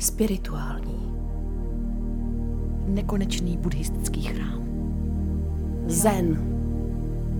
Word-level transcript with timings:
spirituální. 0.00 1.12
Nekonečný 2.86 3.56
buddhistický 3.56 4.22
chrám. 4.22 4.64
Zen. 5.86 6.50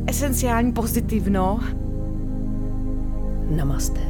Esenciální 0.07 0.73
pozitivno. 0.73 1.61
Namaste. 3.57 4.01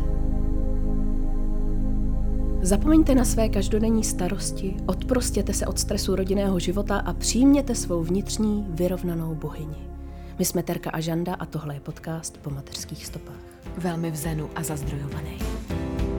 Zapomeňte 2.62 3.14
na 3.14 3.24
své 3.24 3.48
každodenní 3.48 4.04
starosti, 4.04 4.76
odprostěte 4.86 5.52
se 5.52 5.66
od 5.66 5.78
stresu 5.78 6.16
rodinného 6.16 6.58
života 6.58 6.96
a 6.96 7.12
přijměte 7.12 7.74
svou 7.74 8.02
vnitřní 8.02 8.66
vyrovnanou 8.68 9.34
bohyni. 9.34 9.90
My 10.38 10.44
jsme 10.44 10.62
Terka 10.62 10.90
a 10.90 11.00
Žanda 11.00 11.34
a 11.34 11.46
tohle 11.46 11.74
je 11.74 11.80
podcast 11.80 12.38
po 12.38 12.50
mateřských 12.50 13.06
stopách. 13.06 13.40
Velmi 13.78 14.10
v 14.10 14.16
zenu 14.16 14.50
a 14.56 14.62
zazdrojovaný. 14.62 15.38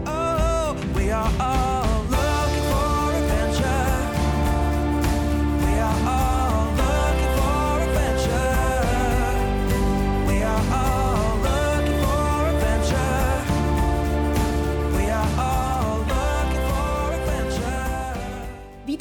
Oh, 0.06 0.76
we 0.94 1.12
are 1.12 1.38
all 1.40 2.01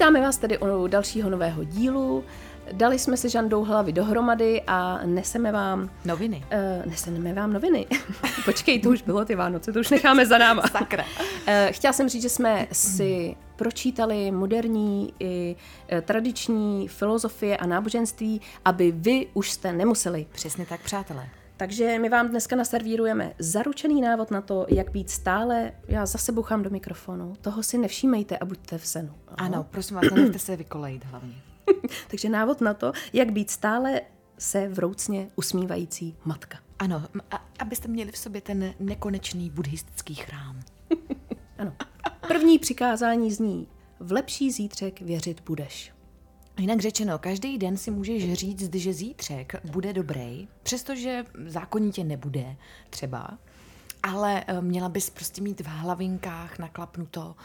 Vítáme 0.00 0.20
vás 0.20 0.36
tedy 0.36 0.58
u 0.58 0.86
dalšího 0.86 1.30
nového 1.30 1.64
dílu. 1.64 2.24
Dali 2.72 2.98
jsme 2.98 3.16
si 3.16 3.28
Žandou 3.28 3.64
hlavy 3.64 3.92
dohromady 3.92 4.62
a 4.66 5.00
neseme 5.06 5.52
vám 5.52 5.90
Noviny. 6.04 6.44
Uh, 6.82 6.90
neseneme 6.90 7.32
vám 7.32 7.52
noviny. 7.52 7.86
Počkej, 8.44 8.80
to 8.80 8.88
už 8.88 9.02
bylo 9.02 9.24
ty 9.24 9.34
Vánoce, 9.34 9.72
to 9.72 9.80
už 9.80 9.90
necháme 9.90 10.26
za 10.26 10.38
náma. 10.38 10.62
Sakra. 10.62 11.04
Uh, 11.04 11.24
chtěla 11.70 11.92
jsem 11.92 12.08
říct, 12.08 12.22
že 12.22 12.28
jsme 12.28 12.66
si 12.72 13.36
pročítali 13.56 14.30
moderní 14.30 15.14
i 15.20 15.56
uh, 15.92 16.00
tradiční 16.00 16.88
filozofie 16.88 17.56
a 17.56 17.66
náboženství, 17.66 18.40
aby 18.64 18.92
vy 18.92 19.26
už 19.34 19.50
jste 19.50 19.72
nemuseli. 19.72 20.26
Přesně 20.32 20.66
tak, 20.66 20.80
přátelé. 20.80 21.28
Takže 21.60 21.98
my 21.98 22.08
vám 22.08 22.28
dneska 22.28 22.56
naservírujeme 22.56 23.32
zaručený 23.38 24.00
návod 24.00 24.30
na 24.30 24.40
to, 24.40 24.66
jak 24.68 24.90
být 24.90 25.10
stále, 25.10 25.72
já 25.88 26.06
zase 26.06 26.32
buchám 26.32 26.62
do 26.62 26.70
mikrofonu, 26.70 27.34
toho 27.40 27.62
si 27.62 27.78
nevšímejte 27.78 28.38
a 28.38 28.44
buďte 28.44 28.78
v 28.78 28.86
senu. 28.86 29.14
Ano, 29.28 29.66
prosím 29.70 29.96
vás, 29.96 30.04
nenechte 30.14 30.38
se 30.38 30.56
vykolejit 30.56 31.04
hlavně. 31.04 31.34
Takže 32.10 32.28
návod 32.28 32.60
na 32.60 32.74
to, 32.74 32.92
jak 33.12 33.32
být 33.32 33.50
stále 33.50 34.00
se 34.38 34.68
vroucně 34.68 35.30
usmívající 35.36 36.16
matka. 36.24 36.58
Ano, 36.78 37.02
a, 37.30 37.44
abyste 37.58 37.88
měli 37.88 38.12
v 38.12 38.18
sobě 38.18 38.40
ten 38.40 38.74
nekonečný 38.80 39.50
buddhistický 39.50 40.14
chrám. 40.14 40.60
Ano. 41.58 41.72
První 42.28 42.58
přikázání 42.58 43.32
zní, 43.32 43.68
v 43.98 44.12
lepší 44.12 44.50
zítřek 44.50 45.00
věřit 45.00 45.40
budeš. 45.40 45.92
Jinak 46.60 46.80
řečeno, 46.80 47.18
každý 47.18 47.58
den 47.58 47.76
si 47.76 47.90
můžeš 47.90 48.32
říct, 48.32 48.74
že 48.74 48.92
zítřek 48.92 49.54
bude 49.64 49.92
dobrý, 49.92 50.48
přestože 50.62 51.24
zákonitě 51.46 52.04
nebude 52.04 52.56
třeba, 52.90 53.38
ale 54.02 54.44
eh, 54.46 54.60
měla 54.60 54.88
bys 54.88 55.10
prostě 55.10 55.42
mít 55.42 55.60
v 55.60 55.66
hlavinkách 55.66 56.58
naklapnuto, 56.58 57.36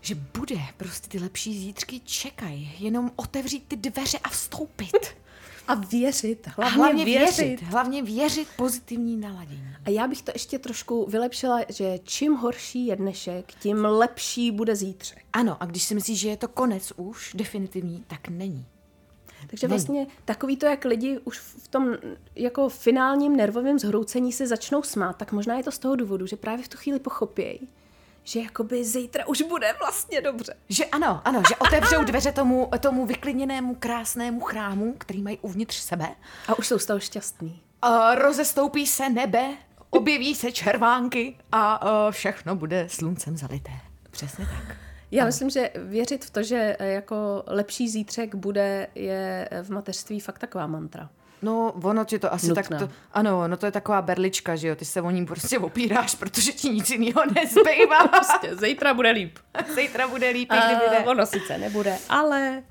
že 0.00 0.14
bude, 0.14 0.58
prostě 0.76 1.08
ty 1.08 1.18
lepší 1.18 1.58
zítřky 1.58 2.00
čekají, 2.00 2.72
jenom 2.78 3.10
otevřít 3.16 3.64
ty 3.68 3.76
dveře 3.76 4.18
a 4.18 4.28
vstoupit. 4.28 5.16
A 5.68 5.74
věřit, 5.74 6.48
A 6.48 6.50
hlavně, 6.50 6.76
hlavně 6.76 7.04
věřit. 7.04 7.38
věřit, 7.38 7.62
hlavně 7.62 8.02
věřit 8.02 8.48
pozitivní 8.56 9.16
naladění. 9.16 9.62
A 9.84 9.90
já 9.90 10.08
bych 10.08 10.22
to 10.22 10.32
ještě 10.34 10.58
trošku 10.58 11.06
vylepšila, 11.10 11.60
že 11.68 11.98
čím 12.04 12.34
horší 12.34 12.86
je 12.86 12.96
dnešek, 12.96 13.52
tím 13.54 13.84
lepší 13.84 14.50
bude 14.50 14.76
zítřek. 14.76 15.24
Ano, 15.32 15.56
a 15.60 15.66
když 15.66 15.82
si 15.82 15.94
myslíš, 15.94 16.18
že 16.18 16.28
je 16.28 16.36
to 16.36 16.48
konec 16.48 16.92
už, 16.96 17.32
definitivní, 17.34 18.04
tak 18.06 18.28
není. 18.28 18.66
Takže 19.46 19.68
Není. 19.68 19.70
vlastně 19.78 20.06
takový 20.24 20.56
to, 20.56 20.66
jak 20.66 20.84
lidi 20.84 21.18
už 21.24 21.38
v 21.38 21.68
tom 21.68 21.94
jako 22.36 22.68
finálním 22.68 23.36
nervovém 23.36 23.78
zhroucení 23.78 24.32
se 24.32 24.46
začnou 24.46 24.82
smát, 24.82 25.16
tak 25.16 25.32
možná 25.32 25.56
je 25.56 25.62
to 25.62 25.70
z 25.72 25.78
toho 25.78 25.96
důvodu, 25.96 26.26
že 26.26 26.36
právě 26.36 26.64
v 26.64 26.68
tu 26.68 26.76
chvíli 26.76 26.98
pochopějí, 26.98 27.68
že 28.26 28.40
jakoby 28.40 28.84
zítra 28.84 29.26
už 29.26 29.42
bude 29.42 29.74
vlastně 29.78 30.20
dobře. 30.20 30.54
Že 30.68 30.84
ano, 30.84 31.22
ano, 31.24 31.42
že 31.48 31.56
otevřou 31.56 32.04
dveře 32.04 32.32
tomu, 32.32 32.70
tomu 32.80 33.06
vyklidněnému, 33.06 33.74
krásnému 33.74 34.40
chrámu, 34.40 34.94
který 34.98 35.22
mají 35.22 35.38
uvnitř 35.42 35.76
sebe. 35.76 36.08
A 36.48 36.58
už 36.58 36.66
jsou 36.66 36.78
z 36.78 36.86
toho 36.86 37.00
šťastný. 37.00 37.62
A 37.82 38.14
rozestoupí 38.14 38.86
se 38.86 39.08
nebe, 39.08 39.54
objeví 39.90 40.34
se 40.34 40.52
červánky 40.52 41.36
a 41.52 41.82
uh, 41.82 42.12
všechno 42.12 42.56
bude 42.56 42.88
sluncem 42.88 43.36
zalité. 43.36 43.72
Přesně 44.10 44.46
tak. 44.46 44.76
Já 45.10 45.24
myslím, 45.24 45.50
že 45.50 45.70
věřit 45.76 46.24
v 46.24 46.30
to, 46.30 46.42
že 46.42 46.76
eh, 46.78 46.86
jako 46.88 47.42
lepší 47.46 47.88
zítřek 47.88 48.34
bude, 48.34 48.86
je 48.94 49.48
v 49.62 49.70
mateřství 49.70 50.20
fakt 50.20 50.38
taková 50.38 50.66
mantra. 50.66 51.10
No, 51.42 51.72
ono 51.82 52.04
ti 52.04 52.18
to 52.18 52.32
asi 52.32 52.48
Nutná. 52.48 52.62
tak 52.62 52.78
to, 52.80 52.88
ano, 53.12 53.48
no 53.48 53.56
to 53.56 53.66
je 53.66 53.72
taková 53.72 54.02
berlička, 54.02 54.56
že 54.56 54.68
jo, 54.68 54.76
ty 54.76 54.84
se 54.84 55.00
o 55.02 55.10
ní 55.10 55.26
prostě 55.26 55.58
opíráš, 55.58 56.14
protože 56.14 56.52
ti 56.52 56.68
nic 56.70 56.90
jiného 56.90 57.22
nezbývá. 57.34 58.08
Prostě 58.08 58.56
zítra 58.56 58.94
bude 58.94 59.10
líp. 59.10 59.38
Zítra 59.74 60.08
bude 60.08 60.28
líp, 60.30 60.48
A 60.52 60.56
kdyby 60.66 60.90
ne. 60.90 60.98
ono 61.06 61.26
sice 61.26 61.58
nebude, 61.58 61.98
ale 62.08 62.62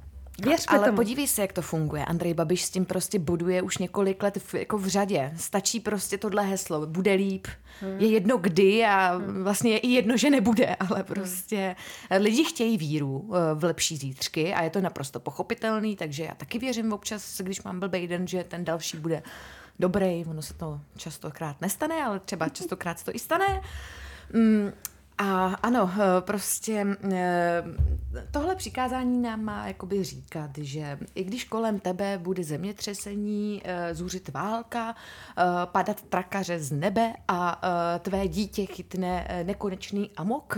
věřme 0.41 0.77
Ale 0.77 0.85
tomu. 0.85 0.95
podívej 0.95 1.27
se, 1.27 1.41
jak 1.41 1.53
to 1.53 1.61
funguje. 1.61 2.05
Andrej 2.05 2.33
Babiš 2.33 2.65
s 2.65 2.69
tím 2.69 2.85
prostě 2.85 3.19
boduje 3.19 3.61
už 3.61 3.77
několik 3.77 4.23
let 4.23 4.37
v, 4.37 4.53
jako 4.53 4.77
v 4.77 4.87
řadě. 4.87 5.33
Stačí 5.37 5.79
prostě 5.79 6.17
tohle 6.17 6.43
heslo. 6.43 6.85
Bude 6.85 7.13
líp. 7.13 7.47
Hmm. 7.81 7.99
Je 7.99 8.07
jedno 8.07 8.37
kdy 8.37 8.85
a 8.85 9.21
vlastně 9.41 9.71
je 9.71 9.77
i 9.77 9.87
jedno, 9.87 10.17
že 10.17 10.29
nebude, 10.29 10.75
ale 10.89 11.03
prostě 11.03 11.75
lidi 12.19 12.43
chtějí 12.43 12.77
víru 12.77 13.29
eh, 13.33 13.55
v 13.55 13.63
lepší 13.63 13.97
zítřky 13.97 14.53
a 14.53 14.63
je 14.63 14.69
to 14.69 14.81
naprosto 14.81 15.19
pochopitelný, 15.19 15.95
takže 15.95 16.23
já 16.23 16.33
taky 16.33 16.59
věřím 16.59 16.93
občas, 16.93 17.41
když 17.41 17.63
mám 17.63 17.79
blbý 17.79 18.07
den, 18.07 18.27
že 18.27 18.43
ten 18.43 18.65
další 18.65 18.97
bude 18.97 19.23
dobrý. 19.79 20.25
Ono 20.25 20.41
se 20.41 20.53
to 20.53 20.81
častokrát 20.97 21.61
nestane, 21.61 22.03
ale 22.03 22.19
třeba 22.19 22.49
častokrát 22.49 22.99
se 22.99 23.05
to 23.05 23.11
i 23.15 23.19
stane. 23.19 23.61
Mm, 24.33 24.71
a 25.17 25.45
ano, 25.45 25.91
eh, 25.93 26.21
prostě 26.21 26.85
eh, 27.11 27.63
tohle 28.31 28.55
přikázání 28.55 29.21
nám 29.21 29.43
má 29.43 29.67
jakoby 29.67 30.03
říkat, 30.03 30.51
že 30.57 30.99
i 31.15 31.23
když 31.23 31.43
kolem 31.43 31.79
tebe 31.79 32.17
bude 32.17 32.43
zemětřesení, 32.43 33.61
eh, 33.63 33.95
zůřit 33.95 34.29
válka, 34.29 34.95
padat 35.65 36.01
trakaře 36.01 36.59
z 36.59 36.71
nebe 36.71 37.13
a 37.27 37.61
tvé 37.99 38.27
dítě 38.27 38.65
chytne 38.65 39.27
nekonečný 39.43 40.11
amok, 40.17 40.57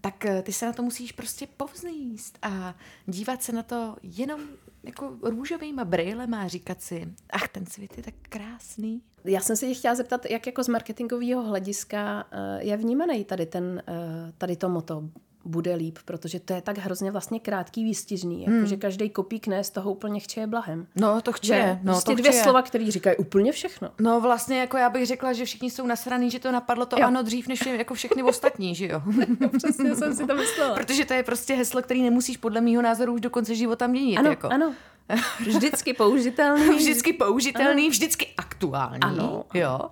tak 0.00 0.26
ty 0.42 0.52
se 0.52 0.66
na 0.66 0.72
to 0.72 0.82
musíš 0.82 1.12
prostě 1.12 1.46
povzníst 1.56 2.38
a 2.42 2.74
dívat 3.06 3.42
se 3.42 3.52
na 3.52 3.62
to 3.62 3.96
jenom 4.02 4.40
jako 4.84 5.16
růžovýma 5.22 5.84
brýlema 5.84 6.42
a 6.42 6.48
říkat 6.48 6.82
si, 6.82 7.12
ach, 7.30 7.48
ten 7.48 7.66
svět 7.66 7.96
je 7.96 8.02
tak 8.02 8.14
krásný. 8.22 9.02
Já 9.24 9.40
jsem 9.40 9.56
se 9.56 9.66
tě 9.66 9.74
chtěla 9.74 9.94
zeptat, 9.94 10.30
jak 10.30 10.46
jako 10.46 10.64
z 10.64 10.68
marketingového 10.68 11.42
hlediska 11.42 12.26
eh, 12.30 12.64
je 12.64 12.76
vnímaný 12.76 13.24
tady, 13.24 13.46
ten, 13.46 13.82
eh, 13.88 14.32
tady 14.38 14.56
to 14.56 14.68
moto 14.68 15.08
bude 15.44 15.74
líp, 15.74 15.98
protože 16.04 16.40
to 16.40 16.52
je 16.52 16.60
tak 16.62 16.78
hrozně 16.78 17.10
vlastně 17.10 17.40
krátký, 17.40 17.84
výstižný, 17.84 18.40
jako 18.42 18.50
Hmm. 18.56 18.66
že 18.66 18.76
každý 18.76 19.10
kopík 19.10 19.46
ne 19.46 19.64
z 19.64 19.70
toho 19.70 19.92
úplně 19.92 20.20
chče 20.20 20.46
blahem. 20.46 20.86
No, 20.96 21.20
to 21.20 21.32
chce. 21.32 21.46
Že 21.46 21.78
no, 21.82 21.92
prostě 21.92 22.10
to 22.10 22.14
dvě 22.16 22.32
chce. 22.32 22.42
slova, 22.42 22.62
které 22.62 22.90
říkají 22.90 23.16
úplně 23.16 23.52
všechno. 23.52 23.90
No 24.00 24.20
vlastně 24.20 24.58
jako 24.60 24.76
já 24.76 24.90
bych 24.90 25.06
řekla, 25.06 25.32
že 25.32 25.44
všichni 25.44 25.70
jsou 25.70 25.86
nasraný, 25.86 26.30
že 26.30 26.38
to 26.38 26.52
napadlo 26.52 26.86
to 26.86 26.96
Jo. 27.00 27.06
ano 27.06 27.22
dřív, 27.22 27.48
než 27.48 27.66
jako 27.66 27.94
všechny 27.94 28.22
ostatní, 28.22 28.74
že 28.74 28.86
jo? 28.92 29.02
Přesně 29.58 29.96
jsem 29.96 30.14
si 30.14 30.26
to 30.26 30.34
myslela. 30.34 30.74
Protože 30.74 31.04
to 31.04 31.14
je 31.14 31.22
prostě 31.22 31.54
heslo, 31.54 31.82
který 31.82 32.02
nemusíš 32.02 32.36
podle 32.36 32.60
mýho 32.60 32.82
názoru 32.82 33.12
už 33.14 33.20
do 33.20 33.30
konce 33.30 33.54
života 33.54 33.86
měnit. 33.86 34.16
Ano, 34.18 34.30
jako. 34.30 34.48
ano. 34.48 34.74
Vždycky 35.40 35.94
použitelný. 35.94 36.76
Vždycky 36.76 37.12
použitelný, 37.12 37.90
vždycky 37.90 38.26
aktuální. 38.36 39.00
Ano. 39.02 39.44
Jo. 39.54 39.78
Uh, 39.80 39.90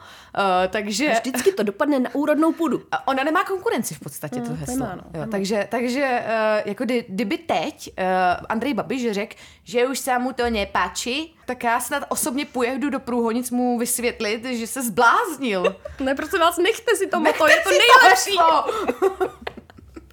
takže 0.69 1.09
Vždycky 1.13 1.53
to 1.53 1.63
dopadne 1.63 2.01
na 2.01 2.15
úrodnou 2.15 2.53
půdu. 2.53 2.83
Ona 3.05 3.25
nemá 3.25 3.45
konkurenci 3.45 3.95
v 3.95 4.01
podstatě, 4.01 4.41
No, 4.41 4.47
to 4.47 4.53
heslo. 4.55 4.75
nemá, 4.77 4.95
no, 4.95 5.21
jo, 5.21 5.27
takže, 5.31 5.69
takže 5.71 6.23
uh, 6.27 6.69
jako 6.69 6.85
kdy, 6.85 7.05
kdyby 7.09 7.39
teď 7.39 7.91
uh, 7.99 8.05
Andrej 8.49 8.75
Babiš 8.75 9.11
řekl, 9.13 9.37
že 9.65 9.87
už 9.87 9.99
se 9.99 10.19
mu 10.19 10.33
to 10.33 10.51
nepáčí, 10.51 11.37
tak 11.47 11.65
já 11.65 11.81
snad 11.81 12.05
osobně 12.09 12.45
pojedu 12.45 12.91
do 12.91 13.01
Průhonic 13.01 13.51
mu 13.51 13.79
vysvětlit, 13.79 14.45
že 14.45 14.67
se 14.67 14.83
zbláznil. 14.83 15.77
Ne, 16.01 16.15
prosím 16.15 16.39
vás, 16.41 16.59
nechte 16.59 16.97
si 16.97 17.07
to 17.07 17.21
moto, 17.21 17.47
je 17.47 17.57
to 17.65 17.71
nejlepší. 17.71 18.37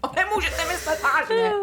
to 0.01 0.11
nemůžete 0.15 0.65
myslet 0.71 1.01
vážně. 1.03 1.53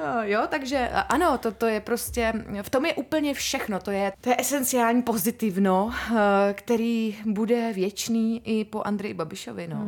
Jo, 0.00 0.22
Jo, 0.22 0.42
takže 0.48 0.88
ano, 1.08 1.38
to, 1.38 1.52
to 1.52 1.66
je 1.66 1.80
prostě, 1.80 2.32
v 2.62 2.70
tom 2.70 2.86
je 2.86 2.94
úplně 2.94 3.34
všechno, 3.34 3.80
to 3.80 3.90
je, 3.90 4.12
to 4.20 4.28
je 4.30 4.36
esenciální 4.38 5.02
pozitivno, 5.02 5.92
eh, 5.94 6.54
který 6.54 7.18
bude 7.26 7.72
věčný 7.72 8.42
i 8.44 8.64
po 8.64 8.82
Andreji 8.82 9.14
Babišovi, 9.14 9.68
no. 9.68 9.86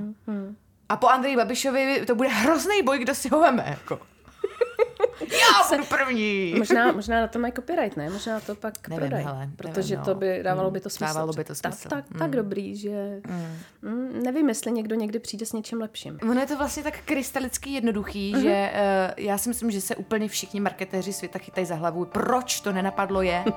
A 0.89 0.97
po 0.97 1.09
Andreji 1.09 1.37
Babišovi 1.37 2.07
to 2.07 2.15
bude 2.15 2.29
hrozný 2.29 2.83
boj, 2.83 2.99
kdo 2.99 3.15
si 3.15 3.29
ho 3.29 3.41
veme, 3.41 3.65
jako. 3.69 4.01
Já 5.21 5.77
budu 5.77 5.85
první. 5.85 6.55
Možná, 6.59 6.93
možná 6.93 7.21
na 7.21 7.27
to 7.29 7.39
mají 7.39 7.53
copyright, 7.53 7.97
ne? 7.97 8.11
Možná 8.11 8.41
to 8.41 8.55
pak 8.55 8.89
Nevím, 8.89 9.01
prodají. 9.01 9.25
hele, 9.25 9.49
protože 9.57 9.95
nevím, 9.95 10.05
to 10.05 10.11
no. 10.15 10.21
by 10.21 10.41
dávalo 10.43 10.69
Mm, 10.69 10.73
by 10.73 10.81
to 10.81 10.91
smysl. 10.91 11.15
dávalo 11.15 11.33
by 11.33 11.45
to 11.45 11.55
Tak- 11.55 11.75
smysl. 11.75 11.89
Tak, 11.89 12.05
tak 12.19 12.31
Mm. 12.31 12.37
dobrý, 12.37 12.77
že 12.77 13.21
mm. 13.83 14.23
nevím, 14.25 14.49
jestli 14.49 14.73
někdo 14.73 14.95
někdy 14.95 15.19
přijde 15.19 15.47
s 15.47 15.53
něčím 15.53 15.81
lepším. 15.81 16.19
Ono 16.23 16.41
je 16.41 16.47
to 16.47 16.57
vlastně 16.59 16.83
tak 16.83 16.95
krystalicky 17.05 17.71
jednoduchý, 17.71 18.33
Mhm. 18.33 18.41
mm-hmm. 18.41 18.45
že 18.45 18.71
uh, 19.19 19.25
já 19.25 19.39
si 19.39 19.49
myslím, 19.49 19.71
že 19.71 19.81
se 19.81 19.97
úplně 19.97 20.29
všichni 20.29 20.61
marketéři 20.61 21.13
světa 21.13 21.39
chytají 21.39 21.67
za 21.67 21.75
hlavu. 21.75 22.05
Proč 22.05 22.61
to 22.61 22.73
nenapadlo 22.73 23.23
je? 23.23 23.45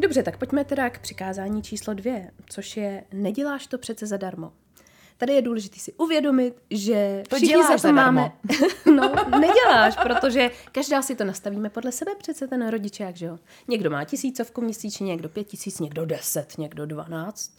Dobře, 0.00 0.22
tak 0.22 0.36
pojďme 0.36 0.64
teda 0.64 0.90
k 0.90 0.98
přikázání 0.98 1.62
číslo 1.62 1.94
dvě, 1.94 2.30
což 2.50 2.76
je 2.76 3.04
neděláš 3.12 3.66
to 3.66 3.78
přece 3.78 4.06
zadarmo. 4.06 4.52
Tady 5.20 5.32
je 5.32 5.42
důležité 5.42 5.78
si 5.80 5.92
uvědomit, 5.92 6.54
že 6.70 7.22
To 7.28 7.36
všichni 7.36 7.48
děláš 7.52 7.66
za 7.66 7.72
to 7.72 7.78
zadarmo. 7.78 8.12
máme. 8.12 8.32
No, 8.94 9.12
neděláš, 9.40 9.96
protože 10.02 10.50
každá 10.72 11.02
si 11.02 11.14
to 11.14 11.24
nastavíme 11.24 11.70
podle 11.70 11.92
sebe, 11.92 12.10
přece 12.18 12.48
ten 12.48 12.68
rodičák, 12.68 13.16
že 13.16 13.26
jo. 13.26 13.38
Někdo 13.68 13.90
má 13.90 14.04
tisícovku 14.04 14.60
měsíčně, 14.60 15.06
někdo 15.06 15.28
pět 15.28 15.44
tisíc, 15.44 15.80
někdo 15.80 16.06
deset, 16.06 16.58
někdo 16.58 16.86
dvanáct. 16.86 17.50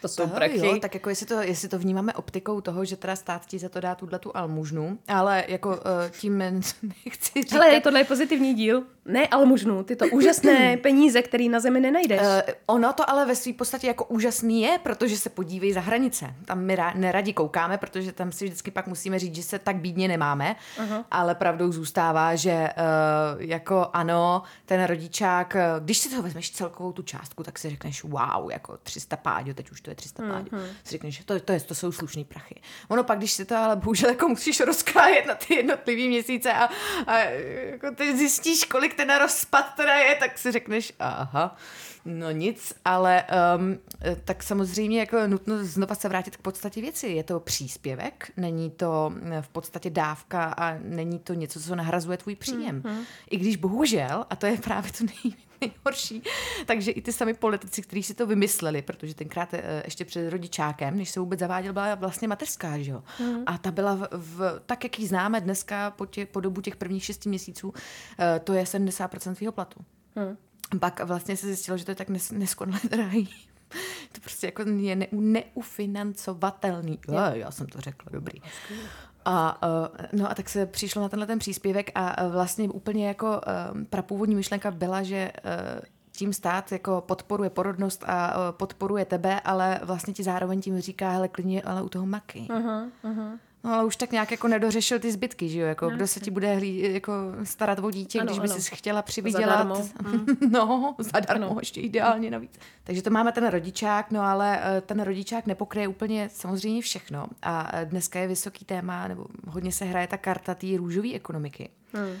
To 0.00 0.08
jsou 0.08 0.22
Aha, 0.22 0.34
prachy. 0.34 0.58
jo, 0.58 0.78
tak 0.78 0.94
jako 0.94 1.08
jestli 1.08 1.26
to, 1.26 1.40
jestli 1.40 1.68
to 1.68 1.78
vnímáme 1.78 2.12
optikou 2.12 2.60
toho, 2.60 2.84
že 2.84 2.96
teda 2.96 3.16
stát 3.16 3.46
ti 3.46 3.58
za 3.58 3.68
to 3.68 3.80
dá 3.80 3.94
tuhle 3.94 4.18
tu 4.18 4.36
almužnu, 4.36 4.98
ale 5.08 5.44
jako 5.48 5.68
uh, 5.68 5.76
tím 6.10 6.38
nechci 7.04 7.42
říkat... 7.42 7.52
Hele, 7.52 7.80
tohle 7.80 8.00
je 8.00 8.04
pozitivní 8.04 8.54
díl. 8.54 8.82
Ne 9.04 9.26
almužnu, 9.28 9.82
ty 9.82 9.96
to 9.96 10.06
úžasné 10.06 10.76
peníze, 10.82 11.22
který 11.22 11.48
na 11.48 11.60
zemi 11.60 11.80
nenajdeš. 11.80 12.20
Uh, 12.20 12.26
ono 12.66 12.92
to 12.92 13.10
ale 13.10 13.26
ve 13.26 13.36
své 13.36 13.52
podstatě 13.52 13.86
jako 13.86 14.04
úžasný 14.04 14.62
je, 14.62 14.78
protože 14.82 15.16
se 15.18 15.30
podívej 15.30 15.72
za 15.72 15.80
hranice. 15.80 16.34
Tam 16.44 16.60
my 16.60 16.76
ra- 16.76 16.96
neradi 16.96 17.32
koukáme, 17.32 17.78
protože 17.78 18.12
tam 18.12 18.32
si 18.32 18.44
vždycky 18.44 18.70
pak 18.70 18.86
musíme 18.86 19.18
říct, 19.18 19.34
že 19.34 19.42
se 19.42 19.58
tak 19.58 19.76
bídně 19.76 20.08
nemáme, 20.08 20.56
uh-huh. 20.78 21.04
ale 21.10 21.34
pravdou 21.34 21.72
zůstává, 21.72 22.34
že 22.34 22.68
uh, 22.76 23.42
jako 23.42 23.86
ano, 23.92 24.42
ten 24.66 24.84
rodičák, 24.84 25.56
eh, 25.56 25.66
když 25.80 25.98
si 25.98 26.10
toho 26.10 26.22
vezmeš 26.22 26.50
celkovou 26.50 26.92
tu 26.92 27.02
částku, 27.02 27.42
tak 27.42 27.58
si 27.58 27.70
řekneš 27.70 28.04
wow, 28.04 28.50
jako 28.50 28.76
300 28.82 29.16
páďo, 29.42 29.54
teď 29.54 29.70
už 29.70 29.80
to 29.80 29.90
je 29.90 29.94
300 29.94 30.22
páďo. 30.22 30.50
Uh-huh. 30.50 30.66
Si 30.84 30.90
řekneš, 30.90 31.16
že 31.16 31.24
to, 31.24 31.40
to, 31.40 31.52
je, 31.52 31.60
to 31.60 31.74
jsou 31.74 31.92
slušný 31.92 32.24
prachy. 32.24 32.60
Ono 32.88 33.04
pak, 33.04 33.18
když 33.18 33.32
si 33.32 33.44
to 33.44 33.56
ale 33.56 33.76
bohužel 33.76 34.10
jako 34.10 34.28
musíš 34.28 34.60
rozkrájet 34.60 35.26
na 35.26 35.34
ty 35.34 35.54
jednotlivý 35.54 36.08
měsíce 36.08 36.52
a, 36.52 36.68
a 37.06 37.18
jako 37.18 37.90
ty 37.94 38.16
zjistíš, 38.16 38.64
kolik 38.64 38.94
ten 38.94 39.18
rozpad 39.18 39.74
teda 39.76 39.94
je, 39.94 40.14
tak 40.14 40.38
si 40.38 40.52
řekneš, 40.52 40.92
aha, 40.98 41.56
no 42.04 42.30
nic, 42.30 42.74
ale 42.84 43.24
um, 43.56 43.78
tak 44.24 44.42
samozřejmě 44.42 45.00
jako 45.00 45.26
nutno 45.26 45.64
znova 45.64 45.94
se 45.94 46.08
vrátit 46.08 46.36
k 46.36 46.42
podstatě 46.42 46.80
věci. 46.80 47.06
Je 47.06 47.24
to 47.24 47.40
příspěvek, 47.40 48.32
není 48.36 48.70
to 48.70 49.12
v 49.40 49.48
podstatě 49.48 49.90
dávka 49.90 50.44
a 50.44 50.78
není 50.78 51.18
to 51.18 51.34
něco, 51.34 51.60
co 51.60 51.74
nahrazuje 51.74 52.18
tvůj 52.18 52.36
příjem. 52.36 52.82
Mm-hmm. 52.82 53.04
I 53.30 53.36
když 53.36 53.56
bohužel, 53.56 54.26
a 54.30 54.36
to 54.36 54.46
je 54.46 54.56
právě 54.56 54.92
to 54.92 55.04
nej, 55.04 55.34
nejhorší, 55.62 56.22
takže 56.66 56.90
i 56.90 57.02
ty 57.02 57.12
sami 57.12 57.34
politici, 57.34 57.82
kteří 57.82 58.02
si 58.02 58.14
to 58.14 58.26
vymysleli, 58.26 58.82
protože 58.82 59.14
tenkrát 59.14 59.54
eh, 59.54 59.82
ještě 59.84 60.04
před 60.04 60.30
rodičákem, 60.30 60.96
než 60.96 61.10
se 61.10 61.20
vůbec 61.20 61.40
zaváděl, 61.40 61.72
byla 61.72 61.94
vlastně 61.94 62.28
mateřská, 62.28 62.78
že 62.78 62.90
jo? 62.90 63.02
Mm. 63.20 63.42
A 63.46 63.58
ta 63.58 63.70
byla 63.70 63.94
v, 63.94 64.08
v, 64.12 64.60
tak, 64.66 64.84
jak 64.84 64.98
ji 64.98 65.06
známe 65.06 65.40
dneska 65.40 65.90
po, 65.90 66.06
tě, 66.06 66.26
po 66.26 66.40
dobu 66.40 66.60
těch 66.60 66.76
prvních 66.76 67.04
šesti 67.04 67.28
měsíců, 67.28 67.74
eh, 68.18 68.40
to 68.44 68.52
je 68.52 68.64
70% 68.64 69.34
tvýho 69.34 69.52
platu. 69.52 69.80
Mm. 70.16 70.36
Pak 70.78 71.00
vlastně 71.04 71.36
se 71.36 71.46
zjistilo, 71.46 71.78
že 71.78 71.84
to 71.84 71.90
je 71.90 71.94
tak 71.94 72.08
nes, 72.08 72.30
neskonale 72.30 72.80
drahý. 72.90 73.28
To 74.12 74.20
prostě 74.20 74.46
jako 74.46 74.62
je 74.62 74.96
ne, 74.96 75.06
neufinancovatelný. 75.12 76.98
Jo, 77.08 77.20
já 77.32 77.50
jsem 77.50 77.66
to 77.66 77.80
řekla, 77.80 78.06
dobrý. 78.12 78.40
A, 79.24 79.62
uh, 79.66 80.20
no 80.20 80.30
a 80.30 80.34
tak 80.34 80.48
se 80.48 80.66
přišlo 80.66 81.02
na 81.02 81.08
tenhle 81.08 81.26
ten 81.26 81.38
příspěvek 81.38 81.90
a 81.94 82.24
uh, 82.24 82.32
vlastně 82.32 82.68
úplně 82.68 83.08
jako 83.08 83.26
uh, 83.26 83.84
prapůvodní 83.90 84.34
myšlenka 84.34 84.70
byla, 84.70 85.02
že 85.02 85.32
tím 86.12 86.32
stát 86.32 86.72
jako 86.72 87.00
podporuje 87.06 87.50
porodnost 87.50 88.04
a 88.06 88.34
podporuje 88.52 89.04
tebe, 89.04 89.40
ale 89.40 89.80
vlastně 89.82 90.14
ti 90.14 90.22
zároveň 90.22 90.60
tím 90.60 90.80
říká, 90.80 91.10
hele, 91.10 91.28
klidně, 91.28 91.62
ale 91.62 91.82
u 91.82 91.88
toho 91.88 92.06
maky. 92.06 92.46
Uh-huh, 92.50 92.90
uh-huh. 93.04 93.38
No 93.64 93.74
ale 93.74 93.84
už 93.84 93.96
tak 93.96 94.12
nějak 94.12 94.30
jako 94.30 94.48
nedořešil 94.48 94.98
ty 94.98 95.12
zbytky, 95.12 95.48
že 95.48 95.60
jo? 95.60 95.66
Jako, 95.66 95.90
no, 95.90 95.96
kdo 95.96 96.06
se 96.06 96.20
ti 96.20 96.30
bude 96.30 96.54
hlí, 96.54 96.92
jako 96.92 97.12
starat 97.42 97.78
o 97.78 97.90
dítě, 97.90 98.20
Ano, 98.20 98.26
když 98.26 98.38
by 98.38 98.48
si 98.48 98.76
chtěla 98.76 99.02
přivydělat. 99.02 99.58
Zadarmo. 99.58 99.88
Mm. 100.02 100.26
no, 100.50 100.94
zadarmo, 100.98 101.46
Ano. 101.50 101.56
ještě 101.60 101.80
ideálně 101.80 102.30
navíc. 102.30 102.58
Takže 102.84 103.02
to 103.02 103.10
máme 103.10 103.32
ten 103.32 103.46
rodičák, 103.46 104.10
no 104.10 104.22
ale 104.22 104.60
eh, 104.62 104.80
ten 104.80 105.00
rodičák 105.02 105.46
nepokryje 105.46 105.88
úplně 105.88 106.28
samozřejmě 106.32 106.82
všechno. 106.82 107.26
A 107.42 107.70
eh, 107.72 107.84
dneska 107.84 108.18
je 108.18 108.28
vysoký 108.28 108.64
téma, 108.64 109.08
nebo 109.08 109.26
hodně 109.46 109.72
se 109.72 109.84
hraje 109.84 110.06
ta 110.06 110.16
karta 110.16 110.54
té 110.54 110.66
růžové 110.76 111.12
ekonomiky. 111.14 111.70
Hmm. 111.92 112.16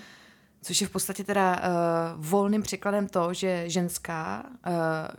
Což 0.62 0.80
je 0.80 0.86
v 0.86 0.90
podstatě 0.90 1.24
teda 1.24 1.56
uh, 1.56 2.24
volným 2.26 2.62
překladem 2.62 3.08
to, 3.08 3.34
že 3.34 3.64
ženská, 3.66 4.46
uh, 4.66 4.72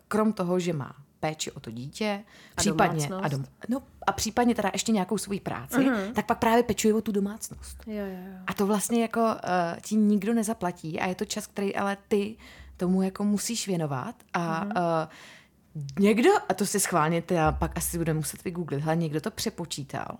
krom 0.07 0.33
toho, 0.33 0.59
že 0.59 0.73
má 0.73 0.95
péči 1.23 1.51
o 1.51 1.59
to 1.59 1.71
dítě, 1.71 2.23
A 2.51 2.55
případně, 2.55 3.07
domácnost. 3.07 3.25
a, 3.25 3.27
dom, 3.27 3.45
no, 3.69 3.81
a 4.07 4.11
případně 4.11 4.55
teda 4.55 4.69
ještě 4.73 4.91
nějakou 4.91 5.17
svoji 5.17 5.39
práci, 5.39 5.75
uh-huh. 5.77 6.13
tak 6.13 6.25
pak 6.25 6.39
právě 6.39 6.63
pečuje 6.63 6.93
o 6.93 7.01
tu 7.01 7.11
domácnost. 7.11 7.77
Jo, 7.87 7.95
jo, 8.05 8.17
jo. 8.27 8.33
A 8.47 8.53
to 8.53 8.67
vlastně 8.67 9.01
jako 9.01 9.21
uh, 9.21 9.79
ti 9.81 9.95
nikdo 9.95 10.33
nezaplatí 10.33 10.99
a 10.99 11.05
je 11.07 11.15
to 11.15 11.25
čas, 11.25 11.47
který 11.47 11.75
ale 11.75 11.97
ty 12.07 12.35
tomu 12.77 13.01
jako 13.01 13.23
musíš 13.23 13.67
věnovat 13.67 14.15
a 14.33 14.65
uh, 14.65 14.71
někdo, 15.99 16.29
a 16.49 16.53
to 16.53 16.65
si 16.65 16.79
schválně 16.79 17.21
teda 17.21 17.51
pak 17.51 17.77
asi 17.77 17.97
bude 17.97 18.13
muset 18.13 18.43
vygooglit, 18.43 18.83
ale 18.85 18.95
někdo 18.95 19.21
to 19.21 19.31
přepočítal, 19.31 20.17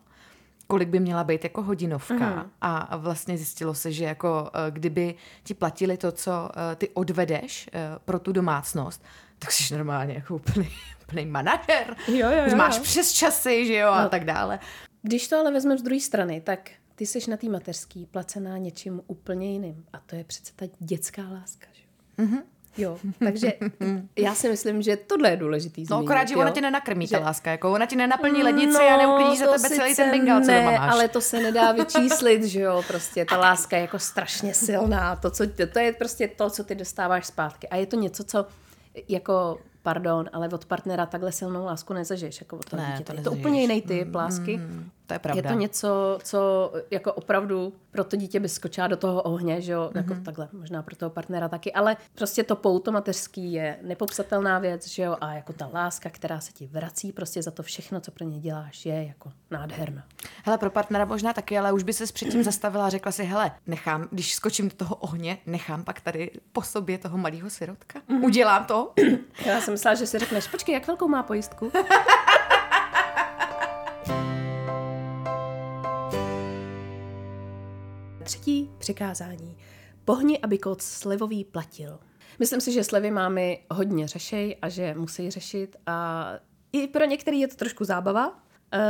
kolik 0.68 0.90
by 0.90 1.00
měla 1.00 1.24
být 1.24 1.44
jako 1.44 1.62
hodinovka 1.64 2.14
Mhm. 2.30 2.50
a, 2.62 2.78
a 2.78 2.98
vlastně 2.98 3.38
zjistilo 3.38 3.74
se, 3.74 3.92
že 3.92 4.06
jako 4.06 4.42
uh, 4.42 4.50
kdyby 4.70 5.16
ti 5.44 5.54
platili 5.54 5.98
to, 5.98 6.12
co 6.12 6.50
ty 6.76 6.90
odvedeš 6.90 7.70
pro 8.06 8.20
tu 8.20 8.32
domácnost, 8.32 9.04
tak 9.44 9.52
jsi 9.52 9.74
normálně 9.74 10.14
jako 10.14 10.36
úplný, 10.36 10.70
úplný 11.08 11.26
manažer. 11.26 11.96
Jo, 12.08 12.30
jo, 12.32 12.44
jo, 12.50 12.56
máš 12.56 12.78
jo. 12.78 12.84
přes 12.84 13.14
časy, 13.14 13.68
že 13.68 13.76
jo, 13.76 13.90
a 13.90 14.04
No. 14.04 14.10
tak 14.10 14.26
dále. 14.26 14.60
Když 15.02 15.28
to 15.28 15.38
ale 15.40 15.52
vezmeme 15.52 15.78
z 15.78 15.82
druhé 15.82 16.00
strany, 16.02 16.42
tak 16.42 16.70
ty 16.96 17.06
jsi 17.06 17.30
na 17.32 17.38
té 17.38 17.50
mateřský 17.50 18.06
placená 18.06 18.58
něčím 18.58 19.02
úplně 19.08 19.52
jiným. 19.52 19.86
A 19.94 20.00
to 20.06 20.16
je 20.16 20.24
přece 20.24 20.54
ta 20.56 20.66
dětská 20.80 21.22
láska. 21.22 21.68
Že? 21.74 21.84
Mhm. 22.24 22.38
Mm-hmm. 22.38 22.44
Jo, 22.78 22.98
takže 23.20 23.54
já 24.18 24.36
si 24.36 24.50
myslím, 24.50 24.82
že 24.82 24.98
tohle 24.98 25.30
je 25.30 25.38
důležitý 25.38 25.82
No 25.82 25.86
zmínit, 25.88 26.06
akorát, 26.10 26.28
že 26.28 26.34
jo? 26.34 26.40
ona 26.40 26.50
tě 26.50 26.62
nenakrmí, 26.62 27.08
ta 27.08 27.18
Že- 27.18 27.24
láska, 27.24 27.52
jako 27.52 27.72
ona 27.74 27.86
ti 27.86 27.96
nenaplní 27.96 28.44
lednici 28.44 28.78
a 28.78 28.98
neuklidí 28.98 29.38
za 29.38 29.46
to 29.46 29.52
tebe 29.54 29.70
celý 29.70 29.96
ten 29.96 30.12
bengal, 30.12 30.42
co 30.42 30.48
ne, 30.48 30.60
doma 30.60 30.72
máš. 30.72 30.92
ale 30.94 31.08
to 31.08 31.22
se 31.22 31.40
nedá 31.40 31.72
vyčíslit, 31.72 32.44
že 32.44 32.60
jo, 32.62 32.84
prostě 32.88 33.26
ta 33.26 33.38
láska 33.38 33.76
je 33.76 33.82
jako 33.82 34.00
strašně 34.00 34.54
silná, 34.54 35.16
to, 35.16 35.32
co, 35.32 35.44
to 35.74 35.80
je 35.80 35.94
prostě 35.94 36.28
to, 36.28 36.50
co 36.50 36.64
ty 36.64 36.76
dostáváš 36.76 37.26
zpátky 37.28 37.68
a 37.70 37.76
je 37.76 37.86
to 37.86 37.96
něco, 37.96 38.24
co 38.24 38.46
jako, 39.10 39.58
pardon, 39.84 40.30
ale 40.34 40.50
od 40.50 40.66
partnera 40.66 41.06
takhle 41.06 41.32
silnou 41.32 41.66
lásku 41.66 41.94
nezažiješ, 41.94 42.42
jako 42.42 42.58
od 42.58 42.74
Ne, 42.74 42.86
dítěte. 42.92 43.14
to 43.14 43.20
je 43.20 43.24
to 43.24 43.32
úplně 43.32 43.62
jiný 43.62 43.82
typ 43.82 44.16
lásky. 44.16 44.58
Mm, 44.58 44.90
to 45.08 45.14
je 45.14 45.20
pravda. 45.20 45.50
Je 45.50 45.54
to 45.56 45.60
něco, 45.60 46.20
co 46.24 46.72
jako 46.92 47.14
opravdu 47.14 47.74
pro 47.92 48.04
to 48.04 48.16
dítě 48.16 48.40
by 48.40 48.50
skočila 48.50 48.88
do 48.88 48.98
toho 48.98 49.22
ohně, 49.22 49.62
že 49.62 49.72
jo, 49.72 49.92
Mhm. 49.96 49.98
jako 50.10 50.24
takhle, 50.26 50.48
možná 50.54 50.84
pro 50.84 50.96
toho 50.96 51.10
partnera 51.10 51.50
taky, 51.50 51.74
ale 51.74 51.98
prostě 52.16 52.44
to 52.44 52.56
pouto 52.56 52.92
mateřský 52.92 53.54
je 53.54 53.78
nepopsatelná 53.82 54.60
věc, 54.60 54.88
že 54.88 55.04
jo, 55.04 55.18
a 55.22 55.34
jako 55.34 55.54
ta 55.54 55.70
láska, 55.74 56.10
která 56.10 56.40
se 56.40 56.52
ti 56.52 56.68
vrací 56.68 57.12
prostě 57.12 57.44
za 57.44 57.52
to 57.52 57.64
všechno, 57.64 58.00
co 58.02 58.12
pro 58.12 58.26
ně 58.26 58.40
děláš, 58.40 58.86
je 58.86 59.04
jako 59.08 59.32
nádherná. 59.52 60.04
Hele, 60.46 60.58
pro 60.58 60.70
partnera 60.70 61.06
možná 61.06 61.34
taky, 61.34 61.58
ale 61.58 61.72
už 61.74 61.84
by 61.84 61.94
se 61.94 62.06
předtím 62.14 62.44
zastavila 62.44 62.86
a 62.86 62.90
řekla 62.90 63.12
si, 63.12 63.24
hele, 63.24 63.52
nechám, 63.68 64.08
když 64.12 64.36
skočím 64.36 64.70
do 64.70 64.76
toho 64.76 64.96
ohně, 64.96 65.38
nechám 65.46 65.84
pak 65.84 66.02
tady 66.02 66.32
po 66.52 66.62
sobě 66.62 66.98
toho 66.98 67.18
malého 67.18 67.50
sirotka. 67.50 68.00
Mhm. 68.08 68.24
Udělám 68.24 68.66
to. 68.66 68.94
Já 69.46 69.62
jsem 69.62 69.74
myslela, 69.74 69.96
že 69.96 70.08
si 70.08 70.20
řekneš, 70.20 70.48
počkej, 70.48 70.74
jak 70.74 70.88
velkou 70.88 71.08
má 71.08 71.24
pojistku? 71.24 71.72
přikázání. 78.84 79.58
Pohni, 80.06 80.40
aby 80.40 80.58
kód 80.58 80.82
slivový 80.82 81.44
platil. 81.44 82.00
Myslím 82.40 82.62
si, 82.62 82.72
že 82.72 82.84
slevy 82.84 83.12
mámy 83.12 83.64
hodně 83.72 84.08
řešej 84.08 84.58
a 84.62 84.70
že 84.70 84.94
musí 84.98 85.32
řešit 85.32 85.76
a 85.86 86.28
i 86.72 86.88
pro 86.88 87.06
některý 87.06 87.40
je 87.40 87.48
to 87.48 87.56
trošku 87.56 87.86
zábava, 87.86 88.43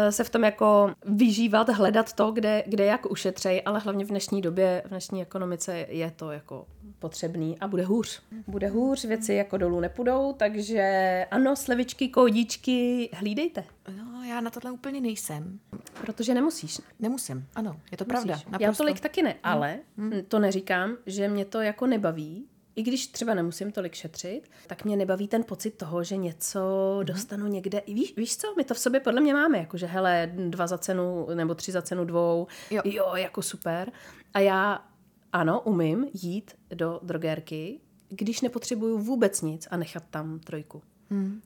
se 0.09 0.23
v 0.23 0.29
tom 0.29 0.43
jako 0.43 0.91
vyžívat, 1.05 1.69
hledat 1.69 2.13
to, 2.13 2.31
kde, 2.31 2.63
kde 2.67 2.85
jak 2.85 3.11
ušetřej, 3.11 3.61
ale 3.65 3.79
hlavně 3.79 4.05
v 4.05 4.07
dnešní 4.07 4.41
době, 4.41 4.81
v 4.85 4.89
dnešní 4.89 5.21
ekonomice 5.21 5.85
je 5.89 6.11
to 6.11 6.31
jako 6.31 6.65
potřebný 6.99 7.59
a 7.59 7.67
bude 7.67 7.83
hůř. 7.85 8.21
Bude 8.47 8.67
hůř, 8.67 9.05
věci 9.05 9.33
jako 9.33 9.57
dolů 9.57 9.79
nepůjdou, 9.79 10.33
takže 10.33 11.25
ano, 11.31 11.55
slevičky, 11.55 12.07
kódičky, 12.09 13.09
hlídejte, 13.13 13.63
No, 13.97 14.23
já 14.23 14.41
na 14.41 14.49
tohle 14.49 14.71
úplně 14.71 15.01
nejsem. 15.01 15.59
protože 16.01 16.33
nemusíš. 16.33 16.79
Nemusím, 16.99 17.47
ano, 17.55 17.79
je 17.91 17.97
to 17.97 18.05
pravda. 18.05 18.33
Musíš. 18.33 18.45
Naprosto. 18.45 18.63
Já 18.63 18.73
tolik 18.73 18.99
taky 18.99 19.21
ne, 19.23 19.35
ale 19.43 19.79
to 20.27 20.39
neříkám, 20.39 20.97
že 21.05 21.27
mě 21.27 21.45
to 21.45 21.61
jako 21.61 21.87
nebaví, 21.87 22.47
i 22.75 22.83
když 22.83 23.07
třeba 23.07 23.33
nemusím 23.33 23.71
tolik 23.71 23.93
šetřit, 23.93 24.49
tak 24.67 24.85
mě 24.85 24.97
nebaví 24.97 25.27
ten 25.27 25.43
pocit 25.43 25.71
toho, 25.71 26.03
že 26.03 26.17
něco 26.17 26.59
Mhm. 26.97 27.05
dostanu 27.05 27.47
někde. 27.47 27.77
I 27.79 27.93
Víš, 27.93 28.13
víš 28.17 28.37
co, 28.37 28.53
my 28.57 28.63
to 28.63 28.73
v 28.73 28.79
sobě 28.79 28.99
podle 28.99 29.21
mě 29.21 29.33
máme, 29.33 29.57
jako 29.57 29.77
že 29.77 29.85
hele, 29.85 30.31
dva 30.49 30.67
za 30.67 30.77
cenu 30.77 31.27
nebo 31.33 31.55
tři 31.55 31.71
za 31.71 31.81
cenu 31.81 32.05
dvou, 32.05 32.47
Jo. 32.71 32.81
jo, 32.85 32.91
jo 32.93 33.15
jako 33.15 33.41
super. 33.41 33.91
A 34.33 34.39
já, 34.39 34.85
ano, 35.33 35.61
umím 35.61 36.07
jít 36.13 36.51
do 36.73 36.99
drogérky, 37.03 37.79
když 38.09 38.41
nepotřebuju 38.41 38.97
vůbec 38.97 39.41
nic 39.41 39.67
a 39.71 39.77
nechat 39.77 40.03
tam 40.09 40.39
trojku. 40.39 40.81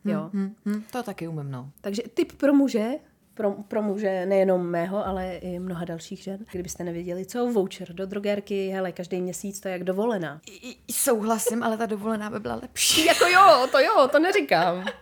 jo. 0.05 0.29
Hm, 0.34 0.55
hm, 0.65 0.84
to 0.91 1.03
taky 1.03 1.27
umím, 1.27 1.51
no. 1.51 1.72
Takže 1.81 2.01
tip 2.13 2.31
pro 2.34 2.53
muže, 2.53 2.89
pro, 3.38 3.51
pro 3.51 3.82
muže 3.82 4.25
nejenom 4.25 4.62
mého, 4.65 5.08
ale 5.08 5.36
i 5.36 5.60
mnoha 5.60 5.86
dalších 5.86 6.24
žen. 6.24 6.39
Kdybyste 6.51 6.84
nevěděli, 6.84 7.25
co 7.25 7.46
voucher 7.51 7.94
do 7.94 8.06
drogérky, 8.06 8.70
hele, 8.70 8.91
každý 8.91 9.22
měsíc 9.22 9.60
to 9.60 9.67
je 9.67 9.72
jak 9.72 9.84
dovolená. 9.84 10.41
I, 10.48 10.70
i- 10.72 10.94
souhlasím, 10.94 11.63
ale 11.63 11.77
ta 11.77 11.86
dovolená 11.86 12.29
by 12.29 12.39
byla 12.39 12.56
lepší. 12.56 13.06
Jako 13.06 13.25
jo, 13.25 13.67
to 13.72 13.79
jo, 13.79 14.08
to 14.12 14.20
neříkám. 14.20 14.86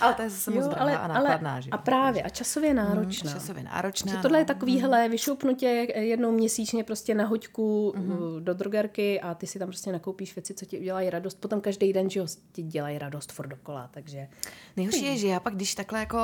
Ale 0.00 0.14
to 0.14 0.22
je 0.22 0.30
zase 0.30 0.50
moc 0.50 0.66
drahá 0.66 0.98
a 0.98 1.08
nákladná, 1.08 1.60
že 1.60 1.70
a 1.70 1.78
právě, 1.78 2.22
a 2.22 2.28
časově 2.28 2.74
náročná. 2.74 3.32
Časově 3.32 3.62
náročná. 3.62 4.12
Že 4.12 4.18
tohle 4.18 4.38
je 4.38 4.42
no. 4.42 4.46
takový, 4.46 4.80
hele, 4.80 5.08
vyšoupnutě 5.08 5.66
jednou 5.96 6.32
měsíčně 6.32 6.84
prostě 6.84 7.14
na 7.14 7.26
hoďku 7.26 7.90
uh, 7.90 8.40
do 8.40 8.54
drogerky 8.54 9.20
a 9.20 9.34
ty 9.34 9.46
si 9.46 9.58
tam 9.58 9.68
prostě 9.68 9.92
nakoupíš 9.92 10.34
věci, 10.34 10.54
co 10.54 10.66
ti 10.66 10.78
udělají 10.78 11.10
radost. 11.10 11.34
Potom 11.40 11.60
každý 11.60 11.92
den, 11.92 12.10
že 12.10 12.22
ti 12.52 12.62
dělají 12.62 12.98
radost 12.98 13.32
furt 13.32 13.46
dokola, 13.46 13.88
takže... 13.90 14.28
Nejhorší 14.76 15.04
je, 15.04 15.16
že 15.16 15.28
já 15.28 15.40
pak, 15.40 15.54
když 15.54 15.74
takhle 15.74 16.00
jako, 16.00 16.16
uh, 16.16 16.22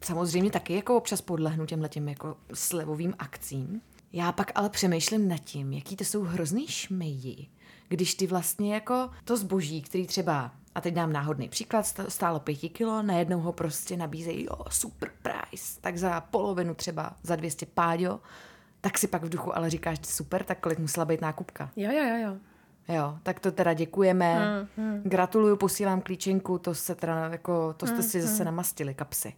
samozřejmě 0.00 0.50
taky 0.50 0.74
jako 0.74 0.96
občas 0.96 1.20
podlehnu 1.20 1.66
těmhle 1.66 1.88
těm 1.88 2.08
jako 2.08 2.36
slevovým 2.54 3.14
akcím, 3.18 3.80
já 4.12 4.32
pak 4.32 4.52
ale 4.54 4.68
přemýšlím 4.68 5.28
nad 5.28 5.38
tím, 5.38 5.72
jaký 5.72 5.96
to 5.96 6.04
jsou 6.04 6.22
hrozný 6.22 6.66
šmeji, 6.66 7.46
když 7.88 8.14
ty 8.14 8.26
vlastně 8.26 8.74
jako 8.74 9.10
to 9.24 9.36
zboží, 9.36 9.82
který 9.82 10.06
třeba, 10.06 10.52
a 10.74 10.80
teď 10.80 10.94
dám 10.94 11.12
náhodný 11.12 11.48
příklad, 11.48 11.86
stálo 12.08 12.40
pěti 12.40 12.68
kilo, 12.68 13.02
najednou 13.02 13.40
ho 13.40 13.52
prostě 13.52 13.96
nabízejí, 13.96 14.44
jo, 14.44 14.64
super 14.70 15.10
price, 15.22 15.80
tak 15.80 15.96
za 15.98 16.20
polovinu 16.20 16.74
třeba 16.74 17.12
za 17.22 17.36
200 17.36 17.66
páďo, 17.66 18.20
tak 18.80 18.98
si 18.98 19.08
pak 19.08 19.22
v 19.24 19.28
duchu 19.28 19.56
ale 19.56 19.70
říkáš, 19.70 19.98
super, 20.06 20.44
tak 20.44 20.60
kolik 20.60 20.78
musela 20.78 21.04
být 21.04 21.20
nákupka. 21.20 21.70
Jo, 21.76 21.90
jo, 21.92 22.04
jo, 22.04 22.16
jo. 22.30 22.36
Jo, 22.88 23.18
tak 23.22 23.40
to 23.40 23.52
teda 23.52 23.72
děkujeme. 23.72 24.34
Hmm, 24.34 24.86
Mm, 24.86 24.92
mm. 24.94 25.02
Gratuluju, 25.04 25.56
posílám 25.56 26.00
klíčenku, 26.00 26.58
to 26.58 26.74
se 26.74 26.94
teda 26.94 27.28
jako, 27.28 27.74
to 27.76 27.86
jste 27.86 27.94
Hmm, 27.94 28.04
si 28.10 28.22
zase 28.22 28.44
namastili 28.44 28.94
kapsy. 28.94 29.34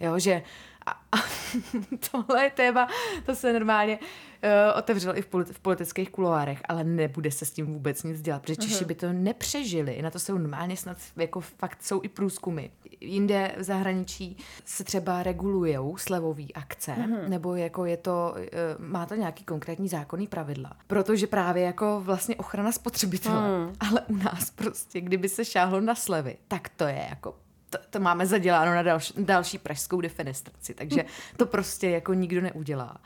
Jo, 0.00 0.18
že 0.18 0.42
a, 0.86 0.90
a 0.90 1.16
tohle 2.10 2.44
je 2.44 2.50
téma, 2.50 2.88
to 3.26 3.34
se 3.34 3.52
normálně 3.52 3.98
uh, 3.98 4.78
otevřelo 4.78 5.18
i 5.18 5.22
v, 5.22 5.30
politi- 5.30 5.52
v 5.52 5.58
politických 5.58 6.10
kuloárech, 6.10 6.62
ale 6.68 6.84
nebude 6.84 7.30
se 7.30 7.44
s 7.46 7.50
tím 7.50 7.66
vůbec 7.66 8.02
nic 8.02 8.20
dělat, 8.22 8.42
protože. 8.42 8.56
Češi 8.56 8.84
by 8.84 8.94
to 8.94 9.12
nepřežili. 9.12 10.02
Na 10.02 10.10
to 10.10 10.18
jsou 10.18 10.38
normálně 10.38 10.76
snad, 10.76 10.96
jako 11.16 11.40
fakt 11.40 11.82
jsou 11.82 12.00
i 12.02 12.08
průzkumy. 12.08 12.62
Jinde 13.00 13.54
v 13.58 13.62
zahraničí 13.62 14.36
se 14.64 14.84
třeba 14.84 15.22
regulujou 15.22 15.96
slevové 15.96 16.44
akce, 16.54 16.92
Mhm. 16.96 17.30
nebo 17.30 17.54
jako 17.54 17.84
je 17.84 17.96
to, 17.96 18.34
uh, 18.78 18.84
má 18.86 19.06
to 19.06 19.14
nějaký 19.14 19.44
konkrétní 19.44 19.88
zákonný 19.88 20.26
pravidla. 20.26 20.72
Protože 20.86 21.26
právě 21.26 21.62
jako 21.62 22.00
vlastně 22.04 22.36
ochrana 22.36 22.72
spotřebitele. 22.72 23.40
Hmm. 23.40 23.72
Ale 23.90 24.00
u 24.00 24.16
nás 24.16 24.50
prostě, 24.50 25.00
kdyby 25.00 25.28
se 25.28 25.44
šáhlo 25.44 25.80
na 25.80 25.94
slevy, 25.94 26.36
tak 26.48 26.68
to 26.68 26.84
je 26.84 27.06
jako 27.10 27.34
to, 27.72 27.78
to 27.90 28.00
máme 28.00 28.26
zaděláno 28.26 28.74
na 28.74 28.82
další, 28.82 29.14
další 29.18 29.58
pražskou 29.58 30.00
defenestraci, 30.00 30.74
takže 30.74 31.04
to 31.36 31.46
prostě 31.46 31.90
jako 31.90 32.14
nikdo 32.14 32.40
neudělá. 32.40 32.96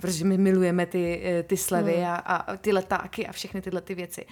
Protože 0.00 0.24
my 0.24 0.38
milujeme 0.38 0.86
ty, 0.86 1.22
eh, 1.24 1.42
ty 1.42 1.56
slevy 1.56 1.94
Hmm. 1.94 2.04
a, 2.04 2.16
a 2.16 2.56
ty 2.56 2.72
letáky 2.72 3.26
a 3.26 3.32
všechny 3.32 3.60
tyhle 3.62 3.80
ty 3.80 3.94
věci. 3.94 4.26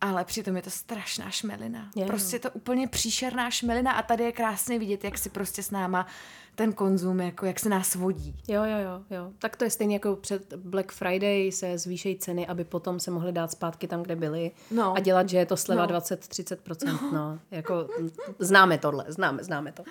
Ale 0.00 0.24
přitom 0.24 0.56
je 0.56 0.62
to 0.62 0.70
strašná 0.70 1.30
šmelina. 1.30 1.90
Je, 1.96 2.02
no. 2.02 2.08
Prostě 2.08 2.36
je 2.36 2.40
to 2.40 2.50
úplně 2.50 2.88
příšerná 2.88 3.50
šmelina 3.50 3.92
a 3.92 4.02
tady 4.02 4.24
je 4.24 4.32
krásně 4.32 4.78
vidět, 4.78 5.04
jak 5.04 5.18
si 5.18 5.30
prostě 5.30 5.62
s 5.62 5.70
náma 5.70 6.06
ten 6.54 6.72
konzum, 6.72 7.20
jako 7.20 7.46
jak 7.46 7.60
se 7.60 7.68
nás 7.68 7.94
vodí. 7.94 8.36
Jo, 8.48 8.62
jo, 8.64 8.78
jo, 8.78 9.16
jo. 9.16 9.32
Tak 9.38 9.56
to 9.56 9.64
je 9.64 9.70
stejně 9.70 9.94
jako 9.96 10.16
před 10.16 10.54
Black 10.54 10.92
Friday 10.92 11.52
se 11.52 11.78
zvýšejí 11.78 12.18
ceny, 12.18 12.46
aby 12.46 12.64
potom 12.64 13.00
se 13.00 13.10
mohly 13.10 13.32
dát 13.32 13.50
zpátky 13.52 13.86
tam, 13.88 14.02
kde 14.02 14.16
byly 14.16 14.50
No. 14.70 14.94
a 14.96 15.00
dělat, 15.00 15.28
že 15.28 15.38
je 15.38 15.46
to 15.46 15.56
sleva 15.56 15.86
No. 15.86 15.88
20-30%. 15.88 17.12
No. 17.12 17.38
Jako, 17.50 17.88
mm, 18.00 18.10
známe 18.38 18.78
tohle, 18.78 19.04
známe, 19.08 19.44
známe 19.44 19.72
to. 19.72 19.82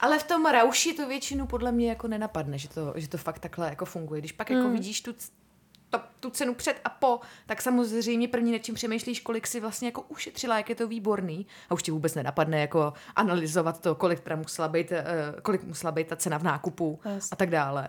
Ale 0.00 0.18
v 0.18 0.22
tom 0.24 0.46
rauši 0.46 0.92
to 0.94 1.08
většinu 1.08 1.46
podle 1.46 1.72
mě 1.72 1.88
jako 1.88 2.08
nenapadne, 2.08 2.58
že 2.58 2.68
to, 2.68 2.92
že 2.96 3.08
to 3.08 3.18
fakt 3.18 3.38
takhle 3.38 3.68
jako 3.68 3.84
funguje. 3.84 4.20
Když 4.20 4.32
pak 4.32 4.50
jako 4.50 4.68
vidíš 4.70 5.00
tu, 5.00 5.14
to, 5.92 6.00
tu 6.20 6.30
cenu 6.30 6.54
před 6.54 6.80
a 6.84 6.88
po, 6.88 7.20
tak 7.46 7.62
samozřejmě 7.62 8.28
první 8.28 8.52
nad 8.52 8.58
čím 8.58 8.74
přemýšlíš, 8.74 9.20
kolik 9.20 9.46
si 9.46 9.60
vlastně 9.60 9.88
jako 9.88 10.02
ušetřila, 10.02 10.56
jak 10.56 10.68
je 10.68 10.74
to 10.74 10.88
výborný. 10.88 11.46
A 11.70 11.74
už 11.74 11.82
ti 11.82 11.90
vůbec 11.90 12.14
nenapadne 12.14 12.60
jako 12.60 12.92
analyzovat 13.16 13.80
to, 13.80 13.94
kolik 13.94 14.20
teda 14.20 14.36
musela 14.36 14.68
být, 14.68 14.92
eh, 14.92 15.04
kolik 15.42 15.62
musela 15.64 15.92
být 15.92 16.08
ta 16.08 16.16
cena 16.16 16.38
v 16.38 16.42
nákupu 16.42 17.00
Jasně. 17.04 17.28
a 17.32 17.36
tak 17.36 17.50
dále. 17.50 17.88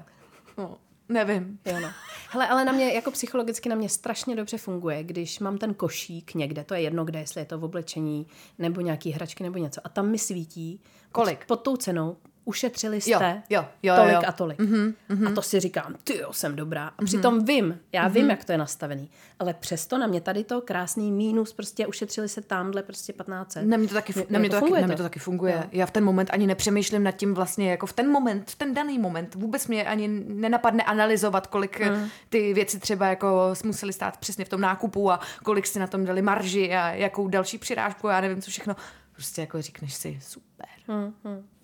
No, 0.58 0.78
nevím. 1.10 1.60
Jo, 1.66 1.80
no. 1.80 1.90
Hele, 2.30 2.48
ale 2.48 2.66
na 2.66 2.72
mě, 2.72 2.94
jako 2.94 3.12
psychologicky 3.12 3.70
na 3.70 3.76
mě 3.76 3.90
strašně 3.90 4.36
dobře 4.36 4.58
funguje, 4.58 5.04
když 5.04 5.40
mám 5.40 5.58
ten 5.58 5.74
košík 5.74 6.34
někde, 6.34 6.64
to 6.64 6.74
je 6.74 6.82
jedno 6.82 7.06
kde, 7.06 7.20
jestli 7.20 7.42
je 7.42 7.46
to 7.46 7.60
v 7.60 7.64
oblečení, 7.64 8.28
nebo 8.60 8.82
nějaký 8.82 9.12
hračky, 9.12 9.44
nebo 9.44 9.58
něco, 9.58 9.82
a 9.84 9.90
tam 9.90 10.10
mi 10.10 10.18
svítí, 10.18 10.82
Kolik? 11.12 11.40
Pod, 11.40 11.48
pod 11.48 11.64
tou 11.64 11.78
cenou, 11.78 12.18
ušetřili 12.46 13.02
jste 13.02 13.42
Jo, 13.50 13.60
jo, 13.60 13.66
jo, 13.84 13.96
tolik 13.96 14.14
jo. 14.14 14.22
a 14.28 14.32
tolik. 14.32 14.60
Mm-hmm, 14.60 14.94
mm-hmm. 15.10 15.28
A 15.28 15.32
to 15.32 15.42
si 15.42 15.60
říkám, 15.60 15.96
ty 16.04 16.18
jo, 16.18 16.34
jsem 16.34 16.56
dobrá. 16.56 16.88
A 16.98 17.04
přitom 17.06 17.46
vím, 17.46 17.80
já 17.92 18.08
vím, 18.08 18.30
jak 18.30 18.46
to 18.46 18.52
je 18.52 18.58
nastavený. 18.58 19.10
Ale 19.40 19.54
přesto 19.54 19.98
na 19.98 20.08
mě 20.08 20.22
tady 20.22 20.44
to 20.44 20.62
krásný 20.62 21.12
mínus, 21.12 21.54
prostě 21.54 21.88
ušetřili 21.88 22.30
se 22.30 22.42
tamhle 22.42 22.84
prostě 22.84 23.14
1500. 23.14 23.70
Na 23.70 23.78
mě 23.78 23.88
to 23.88 23.94
taky, 23.94 24.14
fu- 24.14 24.26
na 24.30 24.40
mě 24.40 24.50
to 24.50 24.56
taky, 24.56 24.60
funguje 24.60 24.82
na 24.82 24.88
mě 24.88 24.96
to 24.96 25.04
taky 25.04 25.20
funguje. 25.20 25.54
Jo. 25.54 25.64
Já 25.72 25.86
v 25.86 25.92
ten 25.92 26.04
moment 26.04 26.30
ani 26.34 26.48
nepřemýšlím 26.48 27.04
nad 27.04 27.12
tím 27.12 27.34
vlastně, 27.34 27.72
jako 27.72 27.86
v 27.86 27.94
ten 27.94 28.12
moment, 28.12 28.52
v 28.52 28.56
ten 28.56 28.74
daný 28.74 29.00
moment, 29.00 29.36
vůbec 29.36 29.68
mě 29.68 29.86
ani 29.86 30.08
nenapadne 30.28 30.84
analyzovat, 30.84 31.48
kolik 31.48 31.80
mm. 31.80 32.08
ty 32.30 32.54
věci 32.54 32.80
třeba 32.80 33.08
jako 33.08 33.54
museli 33.64 33.94
stát 33.94 34.18
přesně 34.18 34.46
v 34.46 34.50
tom 34.50 34.62
nákupu 34.62 35.12
a 35.12 35.20
kolik 35.44 35.68
si 35.68 35.80
na 35.80 35.88
tom 35.88 36.06
dali 36.06 36.22
marži 36.22 36.74
a 36.74 36.90
jakou 36.90 37.28
další 37.28 37.58
přirážku, 37.58 38.08
já 38.08 38.22
nevím 38.22 38.42
co 38.42 38.52
všechno. 38.52 38.76
Prostě 39.12 39.42
jako 39.42 39.62
říkneš 39.62 39.94
si, 39.94 40.20
super. 40.22 40.68
Mm, 40.88 41.14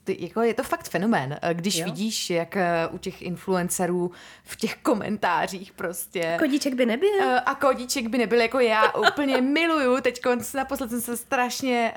Ty, 0.03 0.17
jako 0.19 0.41
je 0.41 0.53
to 0.53 0.63
fakt 0.63 0.89
fenomén, 0.89 1.37
eh, 1.41 1.53
když 1.53 1.77
Jo. 1.77 1.85
vidíš, 1.85 2.29
jak 2.29 2.57
eh, 2.57 2.87
u 2.91 2.97
těch 2.97 3.21
influencerů 3.21 4.11
v 4.43 4.55
těch 4.55 4.75
komentářích 4.75 5.71
prostě... 5.71 6.35
Kodíček 6.39 6.73
by 6.73 6.85
nebyl. 6.85 7.21
Eh, 7.21 7.39
a 7.39 7.55
kodíček 7.55 8.07
by 8.07 8.17
nebyl 8.17 8.41
jako 8.41 8.59
já. 8.59 8.91
Úplně 8.93 9.41
miluju. 9.41 10.01
Teď 10.01 10.21
naposled 10.53 10.89
jsem 10.89 11.01
se 11.01 11.17
strašně 11.17 11.93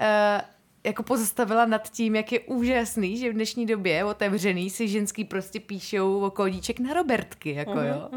jako 0.84 1.02
pozastavila 1.02 1.64
nad 1.66 1.90
tím, 1.90 2.14
jak 2.16 2.32
je 2.32 2.40
úžasný, 2.40 3.16
že 3.16 3.30
v 3.30 3.32
dnešní 3.32 3.66
době 3.66 4.04
otevřený 4.04 4.70
si 4.70 4.88
ženský 4.88 5.24
prostě 5.24 5.60
píšou 5.60 6.20
o 6.20 6.30
kodíček 6.30 6.80
na 6.80 6.94
Robertky, 6.94 7.54
jako 7.54 7.70
Mhm, 7.74 7.86
jo. 7.86 8.10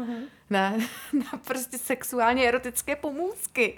Na, 0.50 0.70
na 1.12 1.38
prostě 1.46 1.78
sexuálně 1.78 2.48
erotické 2.48 2.96
pomůcky. 2.96 3.74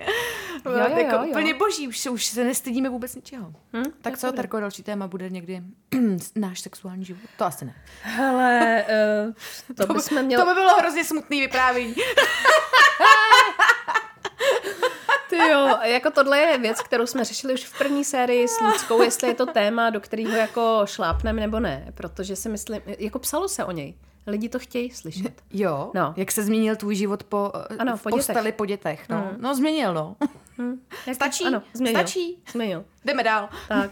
Jo, 0.67 0.73
Jo, 0.73 0.79
jo, 0.91 0.97
jako 0.99 1.15
jo, 1.17 1.23
jo. 1.23 1.29
úplně 1.29 1.55
boží, 1.55 1.89
už, 1.89 1.99
se- 1.99 2.11
už 2.11 2.27
se 2.27 2.45
nestydíme 2.45 2.89
vůbec 2.89 3.15
ničeho. 3.15 3.53
Hm, 3.73 3.83
tak 4.03 4.13
je 4.13 4.17
co. 4.17 4.33
Tarko, 4.33 4.61
další 4.61 4.83
téma 4.83 5.07
bude 5.09 5.31
někdy 5.31 5.63
náš 6.37 6.61
sexuální 6.61 7.05
život? 7.05 7.21
To 7.37 7.45
asi 7.45 7.65
ne. 7.65 7.75
Hele, 8.03 8.85
uh, 9.69 9.75
to, 9.77 9.87
by- 9.87 9.95
bychom 9.95 10.23
měli... 10.23 10.43
to 10.43 10.49
by 10.49 10.55
bylo 10.55 10.77
hrozně 10.79 11.05
smutný 11.05 11.41
vyprávění. 11.41 11.95
Jo, 15.51 15.77
jako 15.83 16.11
tohle 16.11 16.39
je 16.39 16.59
věc, 16.59 16.81
kterou 16.81 17.07
jsme 17.07 17.25
řešili 17.25 17.55
už 17.55 17.65
v 17.65 17.79
první 17.79 18.05
sérii 18.05 18.49
s 18.49 18.61
Ludskou, 18.61 19.03
jestli 19.03 19.29
je 19.29 19.35
to 19.35 19.47
téma, 19.47 19.91
do 19.91 20.01
kterého 20.01 20.31
jako 20.37 20.83
šlápneme 20.85 21.41
nebo 21.41 21.61
ne, 21.61 21.93
protože 21.95 22.37
si 22.37 22.49
myslím, 22.49 22.81
jako 22.99 23.19
psalo 23.19 23.49
se 23.49 23.65
o 23.65 23.73
něj. 23.73 23.95
Lidi 24.27 24.49
to 24.49 24.59
chtějí 24.59 24.91
slyšet. 24.91 25.33
Jo, 25.53 25.91
No. 25.95 26.15
jak 26.17 26.33
se 26.33 26.43
změnil 26.43 26.77
tvůj 26.77 26.95
život 26.95 27.23
po, 27.25 27.53
Ano, 27.79 27.97
v 27.97 28.03
po 28.03 28.11
dětech. 28.11 28.27
posteli 28.27 28.53
po 28.53 28.67
dětech. 28.67 29.09
No, 29.09 29.17
Mm. 29.17 29.37
no 29.43 29.55
změnil, 29.55 29.95
no. 29.95 30.17
Jak- 31.07 31.15
Stačí, 31.17 31.45
Ano, 31.45 31.63
změnil. 31.75 32.01
stačí. 32.01 32.43
Změnil. 32.53 32.85
Jdeme 33.05 33.23
dál. 33.25 33.49
Tak. 33.69 33.91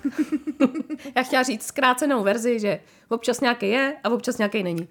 Já 1.16 1.22
chtěla 1.22 1.42
říct 1.42 1.66
zkrácenou 1.66 2.22
verzi, 2.22 2.60
že 2.60 2.80
občas 3.08 3.40
nějaký 3.40 3.68
je 3.70 3.96
a 4.04 4.08
občas 4.08 4.38
nějaký 4.38 4.62
není. 4.62 4.88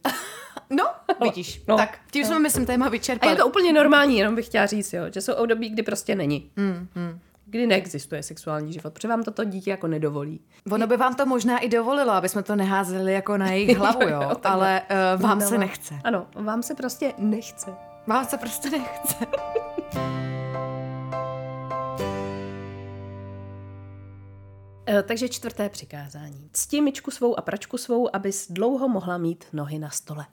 No, 0.70 0.84
vidíš. 1.22 1.62
No. 1.68 1.78
Tak, 1.78 2.00
tím 2.12 2.26
jsme, 2.26 2.40
myslím, 2.40 2.66
téma 2.66 2.86
A 2.86 2.90
vyčerpali. 2.90 3.32
je 3.34 3.36
to 3.38 3.48
úplně 3.48 3.74
normální, 3.74 4.18
jenom 4.18 4.36
bych 4.36 4.46
chtěla 4.46 4.66
říct, 4.66 4.94
jo, 4.94 5.04
že 5.14 5.22
jsou 5.22 5.34
období, 5.34 5.70
kdy 5.70 5.84
prostě 5.84 6.16
není. 6.16 6.52
Mm, 6.56 6.88
mm. 6.96 7.20
Kdy 7.48 7.68
neexistuje 7.68 8.24
sexuální 8.24 8.74
život, 8.74 8.94
protože 8.94 9.08
vám 9.08 9.24
toto 9.24 9.44
dítě 9.44 9.72
jako 9.72 9.88
nedovolí. 9.88 10.40
Ono 10.72 10.88
by 10.88 10.98
vám 10.98 11.16
to 11.16 11.26
možná 11.26 11.58
i 11.58 11.70
dovolilo, 11.70 12.12
aby 12.12 12.30
jsme 12.30 12.44
to 12.44 12.56
neházeli 12.56 13.14
jako 13.14 13.38
na 13.38 13.52
jejich 13.52 13.78
hlavu, 13.78 14.02
Jo, 14.02 14.10
jo, 14.22 14.32
ale 14.44 14.82
uh, 15.16 15.22
vám 15.22 15.40
No, 15.40 15.48
se 15.48 15.54
no. 15.54 15.60
nechce. 15.60 15.96
Ano, 16.04 16.28
vám 16.36 16.64
se 16.64 16.76
prostě 16.76 17.14
nechce. 17.18 17.74
Vám 18.08 18.26
se 18.26 18.38
prostě 18.38 18.70
nechce. 18.70 19.16
takže 25.04 25.30
čtvrté 25.30 25.70
přikázání. 25.70 26.50
Cti 26.54 26.82
myčku 26.82 27.12
svou 27.12 27.40
a 27.40 27.42
pračku 27.42 27.78
svou, 27.78 28.16
abys 28.16 28.48
dlouho 28.52 28.88
mohla 28.88 29.18
mít 29.18 29.46
nohy 29.54 29.80
na 29.80 29.90
stole. 29.90 30.26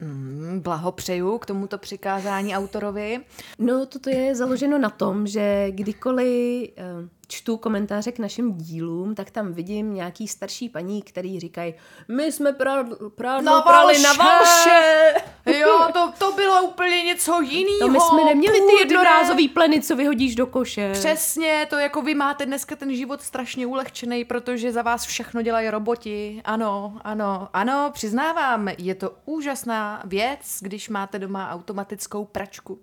Mm, 0.00 0.60
blahopřeju 0.60 1.38
k 1.38 1.46
tomuto 1.46 1.78
přikázání 1.78 2.56
autorovi. 2.56 3.20
No, 3.58 3.86
toto 3.86 4.10
je 4.10 4.34
založeno 4.34 4.78
na 4.78 4.90
tom, 4.90 5.26
že 5.26 5.66
kdykoliv 5.70 6.70
eh, 6.76 7.08
čtu 7.28 7.56
komentáře 7.56 8.12
k 8.12 8.18
našim 8.18 8.54
dílům, 8.54 9.14
tak 9.14 9.30
tam 9.30 9.52
vidím 9.52 9.94
nějaký 9.94 10.28
starší 10.28 10.68
paní, 10.68 11.02
který 11.02 11.40
říkají, 11.40 11.74
my 12.08 12.32
jsme 12.32 12.52
pra- 12.52 13.10
prádlo 13.10 13.50
Na 13.54 13.60
prali 13.62 13.98
na 14.02 14.12
Valše! 14.12 14.70
valše. 14.70 15.14
Jo, 15.60 15.88
to, 15.92 16.12
to 16.18 16.32
bylo 16.32 16.62
úplně 16.62 17.02
něco 17.02 17.40
jiného. 17.40 17.78
To 17.80 17.88
my 17.88 18.00
jsme 18.00 18.24
neměli 18.24 18.58
ty 18.60 18.76
jednorázový 18.78 19.48
pleny, 19.48 19.80
co 19.82 19.96
vyhodíš 19.96 20.34
do 20.34 20.46
koše. 20.46 20.92
Přesně, 20.92 21.66
to 21.70 21.78
jako 21.78 22.02
vy 22.02 22.14
máte 22.14 22.46
dneska 22.46 22.76
ten 22.76 22.94
život 22.94 23.22
strašně 23.22 23.66
ulehčený, 23.66 24.24
protože 24.24 24.72
za 24.72 24.82
vás 24.82 25.04
všechno 25.04 25.42
dělají 25.42 25.70
roboti. 25.70 26.40
Ano, 26.44 26.98
ano, 27.04 27.48
ano, 27.52 27.90
přiznávám, 27.94 28.68
je 28.78 28.94
to 28.94 29.12
úžasná 29.24 30.02
věc, 30.04 30.58
když 30.60 30.88
máte 30.88 31.18
doma 31.18 31.50
automatickou 31.50 32.24
pračku. 32.24 32.78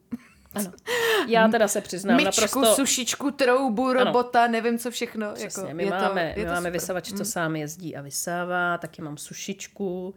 Ano. 0.54 0.72
Já 1.28 1.48
teda 1.48 1.68
se 1.68 1.82
přiznám 1.82 2.18
Myčku, 2.18 2.42
naprosto... 2.44 2.76
sušičku, 2.76 3.32
troubu, 3.32 3.94
robota, 3.94 4.48
nevím 4.48 4.80
co 4.80 4.92
všechno. 4.92 5.34
Přesně, 5.34 5.64
jako, 5.64 5.76
my 5.76 5.84
je 5.84 5.90
máme, 5.90 6.34
to, 6.34 6.40
je 6.40 6.46
my 6.46 6.50
to 6.50 6.50
máme 6.50 6.58
super. 6.60 6.72
vysavač, 6.72 7.14
co 7.14 7.26
sám 7.26 7.56
jezdí 7.56 7.96
a 7.96 8.02
vysává, 8.02 8.78
taky 8.78 9.02
mám 9.02 9.18
sušičku, 9.18 10.16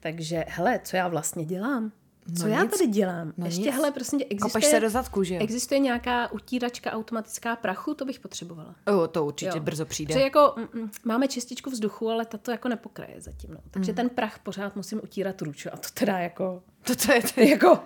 takže 0.00 0.44
hele, 0.48 0.80
co 0.84 0.96
já 0.96 1.08
vlastně 1.08 1.44
dělám? 1.44 1.92
Co 2.38 2.42
No 2.48 2.54
já 2.54 2.62
nic. 2.62 2.70
tady 2.78 2.86
dělám? 2.90 3.32
No 3.36 3.46
Ještě, 3.46 3.60
nic. 3.62 3.74
hele, 3.74 3.90
prosím 3.90 4.18
tě, 4.18 4.24
existuje, 4.30 4.70
se 4.70 4.80
do 4.80 4.90
zadku, 4.90 5.22
že 5.24 5.38
existuje 5.38 5.78
nějaká 5.78 6.32
utíračka 6.32 6.92
automatická 6.92 7.56
prachu? 7.56 7.94
To 7.94 8.04
bych 8.04 8.20
potřebovala. 8.20 8.74
O, 8.86 9.08
to 9.08 9.24
určitě 9.24 9.50
Jo. 9.58 9.60
brzo 9.60 9.86
přijde. 9.86 10.14
Protože 10.14 10.24
jako 10.24 10.54
mm, 10.56 10.68
mm, 10.82 10.90
máme 11.04 11.28
čističku 11.28 11.70
vzduchu, 11.70 12.10
ale 12.10 12.24
ta 12.26 12.38
to 12.38 12.50
jako 12.50 12.68
nepokraje 12.68 13.14
zatím. 13.20 13.50
No. 13.50 13.60
Takže 13.70 13.92
Mm. 13.92 13.96
ten 13.96 14.08
prach 14.08 14.38
pořád 14.38 14.76
musím 14.76 15.00
utírat 15.02 15.42
ručo 15.42 15.70
a 15.72 15.76
to 15.76 15.88
teda 15.94 16.18
jako... 16.18 16.62
To, 16.82 16.94
to 16.96 17.12
je, 17.12 17.22
to 17.34 17.40
jako 17.50 17.78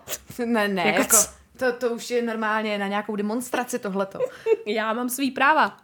ne, 0.47 0.69
ne, 0.69 0.87
Jako 0.87 1.01
jako? 1.01 1.17
To, 1.61 1.73
to 1.73 1.91
už 1.91 2.11
je 2.11 2.23
normálně 2.23 2.79
na 2.79 2.87
nějakou 2.87 3.17
demonstraci 3.17 3.79
tohleto. 3.79 4.19
já 4.67 4.93
mám 4.93 5.09
svý 5.09 5.31
práva. 5.31 5.77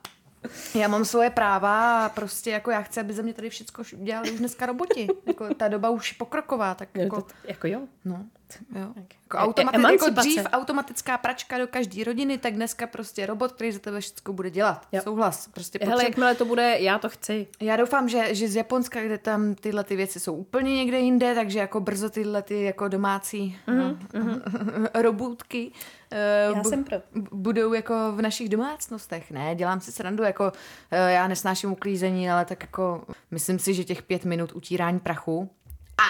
Já 0.74 0.88
mám 0.88 1.04
svoje 1.04 1.30
práva 1.30 2.04
a 2.06 2.08
prostě 2.08 2.50
jako 2.50 2.70
já 2.70 2.82
chci, 2.82 3.00
aby 3.00 3.12
ze 3.12 3.22
mě 3.22 3.34
tady 3.34 3.50
všechno 3.50 3.84
dělali 3.92 4.30
už 4.30 4.38
dneska 4.38 4.66
roboti. 4.66 5.08
Jako 5.26 5.54
ta 5.54 5.68
doba 5.68 5.90
už 5.90 6.12
je 6.12 6.16
pokroková, 6.18 6.74
tak 6.74 6.88
Jako, 6.94 7.16
jako, 7.16 7.22
to, 7.22 7.34
jako 7.44 7.66
jo. 7.66 7.80
no, 8.04 8.24
jo. 8.74 8.92
Jako, 8.96 9.36
E- 9.36 9.40
automati- 9.40 9.76
jako 9.76 9.76
emancipace. 9.76 10.28
dřív 10.28 10.42
automatická 10.52 11.18
pračka 11.18 11.58
do 11.58 11.66
každé 11.66 12.04
rodiny, 12.04 12.38
tak 12.38 12.54
dneska 12.54 12.86
prostě 12.86 13.26
robot, 13.26 13.52
který 13.52 13.72
za 13.72 13.78
tebe 13.78 14.00
všechno 14.00 14.32
bude 14.32 14.50
dělat. 14.50 14.86
Jo. 14.92 15.00
Souhlas. 15.04 15.48
Prostě 15.48 15.78
Hele, 15.82 16.04
jakmile 16.04 16.34
to 16.34 16.44
bude, 16.44 16.76
já 16.80 16.98
to 16.98 17.08
chci. 17.08 17.46
Já 17.60 17.76
doufám, 17.76 18.08
že, 18.08 18.34
že 18.34 18.48
z 18.48 18.56
Japonska, 18.56 19.02
kde 19.04 19.18
tam 19.18 19.54
tyhle 19.54 19.84
ty 19.84 19.96
věci 19.96 20.20
jsou 20.20 20.34
úplně 20.34 20.76
někde 20.76 20.98
jinde, 20.98 21.34
takže 21.34 21.58
jako 21.58 21.80
brzo 21.80 22.10
tyhle 22.10 22.42
ty 22.42 22.62
jako 22.62 22.88
domácí 22.88 23.56
mm, 23.66 23.98
robůtky 24.94 25.72
eh, 26.10 26.48
Já 26.56 26.64
jsem 26.64 26.84
pro. 26.84 26.98
b- 27.14 27.28
budou 27.32 27.72
jako 27.72 27.94
v 28.12 28.22
našich 28.22 28.48
domácnostech. 28.48 29.30
Ne, 29.30 29.54
dělám 29.54 29.80
si 29.80 29.92
srandu, 29.92 30.22
jako 30.22 30.52
eh, 30.90 31.12
já 31.12 31.28
nesnáším 31.28 31.72
uklízení, 31.72 32.30
ale 32.30 32.44
tak 32.44 32.62
jako 32.62 33.04
myslím 33.30 33.58
si, 33.58 33.74
že 33.74 33.84
těch 33.84 34.02
pět 34.02 34.24
minut 34.24 34.52
utírání 34.54 34.98
prachu 35.00 35.50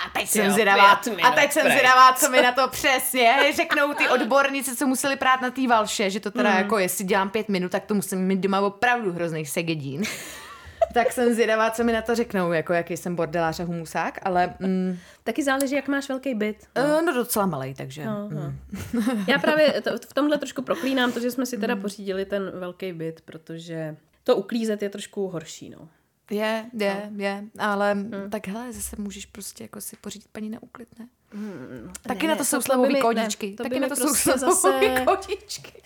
a 0.07 0.19
teď 0.19 0.29
jsem 0.29 0.51
zvědavá, 0.51 0.93
a 1.25 1.31
teď 1.31 1.53
jsem 1.53 1.67
zvědavá, 1.71 2.13
co 2.13 2.31
mi 2.31 2.43
na 2.43 2.53
to 2.53 2.69
přesně 2.69 3.37
řeknou 3.57 3.95
ty 3.95 4.09
odborníci, 4.15 4.77
co 4.77 4.87
museli 4.87 5.17
prát 5.17 5.41
na 5.41 5.51
té 5.51 5.69
valše, 5.69 6.11
že 6.11 6.21
to 6.21 6.31
teda 6.31 6.51
Mm. 6.51 6.57
jako, 6.57 6.79
jestli 6.79 7.05
dělám 7.05 7.31
pět 7.31 7.49
minut, 7.49 7.73
tak 7.73 7.85
to 7.85 7.95
musím 7.95 8.19
mít 8.27 8.41
doma 8.41 8.61
opravdu 8.61 9.13
hrozný 9.13 9.47
segedín. 9.47 10.03
tak 10.95 11.13
jsem 11.13 11.35
zvědavá, 11.35 11.71
co 11.71 11.85
mi 11.85 11.93
na 11.93 12.03
to 12.03 12.15
řeknou, 12.15 12.53
jako 12.53 12.73
jaký 12.73 12.97
jsem 12.97 13.17
bordelář 13.17 13.61
a 13.61 13.65
humusák, 13.65 14.19
ale 14.23 14.55
mm, 14.59 14.99
Taky 15.25 15.43
záleží, 15.45 15.75
jak 15.75 15.89
máš 15.89 16.09
velký 16.09 16.35
byt. 16.35 16.57
no, 16.77 17.03
no 17.03 17.13
docela 17.13 17.47
malej, 17.47 17.75
takže. 17.75 18.05
No, 18.05 18.29
mm. 18.31 18.37
no. 18.37 18.53
Já 19.29 19.39
právě 19.39 19.81
to, 19.83 19.91
v 20.11 20.15
tomhle 20.15 20.39
trošku 20.39 20.63
proklínám 20.63 21.13
to, 21.13 21.21
že 21.21 21.31
jsme 21.31 21.47
si 21.47 21.59
teda 21.59 21.77
pořídili 21.77 22.25
ten 22.25 22.51
velký 22.55 22.93
byt, 22.93 23.21
protože 23.25 23.97
to 24.25 24.37
uklízet 24.37 24.83
je 24.83 24.89
trošku 24.89 25.29
horší, 25.29 25.71
no. 25.71 25.89
Je, 26.31 26.71
je, 26.73 27.11
je, 27.17 27.45
ale 27.59 27.95
mm. 27.95 28.13
tak 28.31 28.49
hele, 28.49 28.73
zase 28.73 28.97
můžeš 28.99 29.27
prostě 29.27 29.65
jako 29.65 29.81
si 29.81 29.97
pořídit 29.97 30.29
paní 30.33 30.51
na 30.51 30.63
úklid, 30.63 30.89
ne? 30.99 31.09
Taky 32.03 32.27
Ne, 32.27 32.33
na 32.33 32.37
to 32.39 32.45
jsou 32.45 32.87
mi- 32.87 33.01
kodičky. 33.01 33.51
ne, 33.51 33.57
to 33.57 33.63
Taky 33.63 33.81
na 33.81 33.89
to 33.89 33.97
jsou 33.97 34.03
prostě 34.05 34.33
zase- 34.39 35.05
kodičky. 35.07 35.83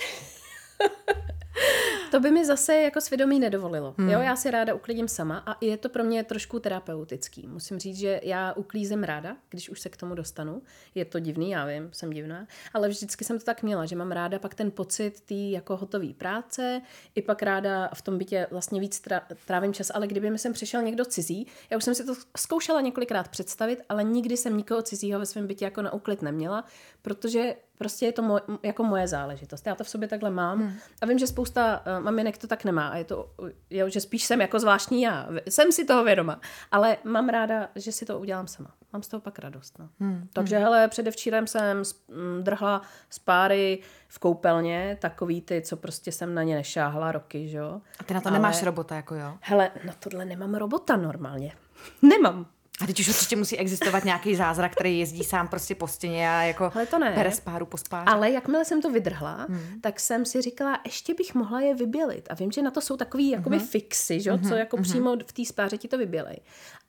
To 2.10 2.20
by 2.20 2.30
mi 2.30 2.46
zase 2.46 2.74
jako 2.74 3.00
svědomí 3.00 3.40
nedovolilo. 3.40 3.94
Hmm. 3.98 4.10
Jo, 4.10 4.20
já 4.20 4.36
si 4.36 4.50
ráda 4.50 4.74
uklidím 4.74 5.08
sama 5.08 5.42
a 5.46 5.56
je 5.60 5.76
to 5.76 5.88
pro 5.88 6.04
mě 6.04 6.24
trošku 6.24 6.58
terapeutický. 6.58 7.46
Musím 7.46 7.78
říct, 7.78 7.96
že 7.96 8.20
já 8.22 8.52
uklízím 8.52 9.04
ráda, 9.04 9.36
když 9.50 9.70
už 9.70 9.80
se 9.80 9.88
k 9.88 9.96
tomu 9.96 10.14
dostanu. 10.14 10.62
Je 10.94 11.04
to 11.04 11.18
divný, 11.18 11.50
já 11.50 11.66
vím, 11.66 11.88
jsem 11.92 12.10
divná, 12.10 12.46
ale 12.74 12.88
vždycky 12.88 13.24
jsem 13.24 13.38
to 13.38 13.44
tak 13.44 13.62
měla, 13.62 13.86
že 13.86 13.96
mám 13.96 14.12
ráda 14.12 14.38
pak 14.38 14.54
ten 14.54 14.70
pocit 14.70 15.20
té 15.20 15.34
jako 15.34 15.76
hotové 15.76 16.14
práce, 16.18 16.82
i 17.14 17.22
pak 17.22 17.42
ráda 17.42 17.90
v 17.94 18.02
tom 18.02 18.18
bytě 18.18 18.46
vlastně 18.50 18.80
víc 18.80 19.02
tra- 19.02 19.22
trávím 19.46 19.74
čas, 19.74 19.90
ale 19.94 20.06
kdyby 20.06 20.30
mi 20.30 20.38
sem 20.38 20.52
přišel 20.52 20.82
někdo 20.82 21.04
cizí, 21.04 21.46
já 21.70 21.76
už 21.76 21.84
jsem 21.84 21.94
si 21.94 22.04
to 22.04 22.14
zkoušela 22.36 22.80
několikrát 22.80 23.28
představit, 23.28 23.82
ale 23.88 24.04
nikdy 24.04 24.36
jsem 24.36 24.56
nikoho 24.56 24.82
cizího 24.82 25.18
ve 25.18 25.26
svém 25.26 25.46
bytě 25.46 25.64
jako 25.64 25.82
na 25.82 25.92
úklid 25.92 26.22
neměla, 26.22 26.64
protože 27.02 27.54
prostě 27.80 28.06
je 28.06 28.12
to 28.12 28.22
moje, 28.22 28.42
jako 28.62 28.84
moje 28.84 29.08
záležitost. 29.08 29.66
Já 29.66 29.74
to 29.74 29.84
v 29.84 29.88
sobě 29.88 30.08
takhle 30.08 30.30
mám 30.30 30.58
hmm. 30.58 30.72
a 31.02 31.06
vím, 31.06 31.18
že 31.18 31.26
spousta 31.26 31.82
uh, 31.98 32.04
maminek 32.04 32.38
to 32.38 32.46
tak 32.46 32.64
nemá 32.64 32.88
a 32.88 32.96
je 32.96 33.04
to, 33.04 33.30
jo, 33.70 33.88
že 33.88 34.00
spíš 34.00 34.24
jsem 34.24 34.40
jako 34.40 34.60
zvláštní 34.60 35.02
já. 35.02 35.28
Jsem 35.48 35.72
si 35.72 35.84
toho 35.84 36.04
vědoma, 36.04 36.40
ale 36.72 36.96
mám 37.04 37.28
ráda, 37.28 37.68
že 37.76 37.92
si 37.92 38.04
to 38.06 38.18
udělám 38.18 38.46
sama. 38.46 38.70
Mám 38.92 39.02
z 39.02 39.08
toho 39.08 39.20
pak 39.20 39.38
radost. 39.38 39.78
No. 39.78 39.88
Hmm. 40.00 40.28
Takže 40.32 40.58
hele, 40.58 40.88
předevčírem 40.88 41.46
jsem 41.46 41.84
s- 41.84 42.04
m, 42.08 42.44
drhla 42.44 42.82
z 43.10 43.18
páry 43.18 43.78
v 44.08 44.18
koupelně, 44.18 44.98
takový 45.00 45.40
ty, 45.42 45.62
co 45.62 45.76
prostě 45.76 46.12
jsem 46.12 46.34
na 46.34 46.42
ně 46.42 46.54
nešáhla 46.54 47.12
roky, 47.12 47.48
že 47.48 47.58
jo. 47.58 47.80
A 47.98 48.04
ty 48.04 48.14
na 48.14 48.20
to 48.20 48.28
Ale- 48.28 48.38
nemáš 48.38 48.62
robota, 48.62 48.96
jako 48.96 49.14
jo? 49.14 49.38
Hele, 49.40 49.70
na 49.86 49.92
tohle 49.98 50.24
nemám 50.24 50.54
robota 50.54 50.96
normálně. 50.96 51.52
Nemám. 52.02 52.46
A 52.82 52.86
teď 52.86 53.00
už 53.00 53.08
určitě 53.08 53.36
musí 53.36 53.58
existovat 53.58 54.04
nějaký 54.04 54.36
zázrak, 54.36 54.72
který 54.72 54.98
jezdí 54.98 55.24
sám 55.24 55.48
prostě 55.48 55.74
po 55.74 55.86
stěně 55.88 56.30
a 56.30 56.42
jako 56.42 56.70
Ale 56.74 56.86
to 56.86 56.98
ne. 56.98 57.12
pere 57.14 57.32
spáru 57.32 57.66
po 57.66 57.76
spáře. 57.76 58.04
Ale 58.06 58.30
jakmile 58.30 58.64
jsem 58.64 58.82
to 58.82 58.90
vydrhla, 58.90 59.46
hmm. 59.48 59.80
tak 59.80 60.00
jsem 60.00 60.24
si 60.24 60.42
říkala, 60.42 60.80
ještě 60.84 61.14
bych 61.14 61.34
mohla 61.34 61.60
je 61.60 61.74
vybělit. 61.74 62.28
A 62.30 62.34
vím, 62.34 62.52
že 62.52 62.62
na 62.62 62.70
to 62.70 62.80
jsou 62.80 62.96
takový 62.96 63.30
jakoby 63.30 63.56
Mhm. 63.56 63.66
fixy, 63.66 64.20
že? 64.20 64.38
co 64.48 64.54
jako 64.54 64.76
přímo 64.76 65.16
v 65.26 65.32
té 65.32 65.44
spáře 65.44 65.78
ti 65.78 65.88
to 65.88 65.98
vybělej. 65.98 66.36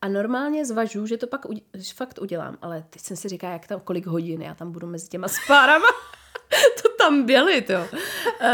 A 0.01 0.08
normálně 0.08 0.65
zvažu, 0.65 1.06
že 1.08 1.17
to 1.17 1.27
pak 1.27 1.45
udě- 1.45 1.62
že 1.73 1.93
fakt 1.93 2.19
udělám. 2.21 2.58
Ale 2.62 2.84
teď 2.89 3.01
jsem 3.01 3.17
si 3.17 3.30
říkala, 3.30 3.54
jak 3.54 3.67
tam, 3.67 3.80
kolik 3.80 4.06
hodin 4.06 4.41
já 4.41 4.56
tam 4.56 4.71
budu 4.71 4.88
mezi 4.88 5.08
těma 5.08 5.27
spárama. 5.27 5.86
to 6.84 6.89
tam 6.99 7.23
bělit, 7.25 7.69
jo. 7.69 7.86
Uh, 7.91 8.47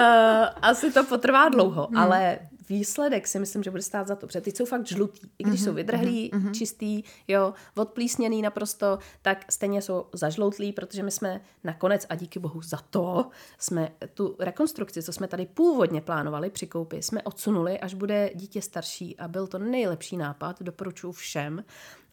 asi 0.61 0.91
to 0.91 1.03
potrvá 1.03 1.49
dlouho, 1.49 1.87
Mhm. 1.91 1.97
ale 2.01 2.39
výsledek 2.69 3.27
si 3.27 3.39
myslím, 3.39 3.63
že 3.63 3.71
bude 3.71 3.83
stát 3.83 4.07
za 4.07 4.15
to, 4.15 4.27
protože 4.27 4.41
ty 4.41 4.51
jsou 4.51 4.65
fakt 4.65 4.87
žlutý. 4.87 5.27
I 5.39 5.43
Mhm, 5.43 5.51
když 5.51 5.63
jsou 5.63 5.73
vydrhlí, 5.73 6.31
čistý, 6.53 7.03
jo, 7.27 7.53
odplísněný 7.75 8.41
naprosto, 8.41 8.99
tak 9.21 9.51
stejně 9.51 9.81
jsou 9.81 10.05
zažloutlí, 10.13 10.73
protože 10.73 11.03
my 11.03 11.11
jsme 11.11 11.41
nakonec, 11.63 12.05
a 12.09 12.15
díky 12.15 12.39
bohu 12.39 12.61
za 12.61 12.77
to, 12.89 13.29
jsme 13.59 13.91
tu 14.13 14.35
rekonstrukci, 14.39 15.03
co 15.03 15.13
jsme 15.13 15.27
tady 15.27 15.45
původně 15.45 16.01
plánovali 16.01 16.49
při 16.49 16.67
koupi, 16.67 17.03
jsme 17.03 17.23
odsunuli, 17.23 17.79
až 17.79 17.93
bude 17.93 18.31
dítě 18.35 18.61
starší 18.61 19.17
a 19.17 19.27
byl 19.27 19.47
to 19.47 19.59
nejlepší 19.59 20.17
nápad, 20.17 20.61
doporučuji 20.61 21.11
všem. 21.11 21.63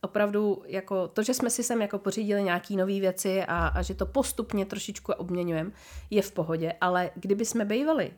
Opravdu 0.03 0.63
jako 0.67 1.09
to, 1.09 1.23
že 1.23 1.35
jsme 1.35 1.51
si 1.51 1.63
sem 1.63 1.83
jako 1.83 1.99
pořídili 1.99 2.43
nějaký 2.43 2.77
nové 2.77 3.01
věci 3.01 3.45
a, 3.45 3.67
a 3.67 3.83
že 3.83 3.95
to 3.95 4.07
postupně 4.07 4.67
trošičku 4.67 5.13
obměňujeme, 5.13 5.71
je 6.11 6.23
v 6.23 6.33
pohodě, 6.33 6.73
ale 6.81 7.11
kdyby 7.15 7.45
jsme 7.45 7.65
bývali 7.65 8.13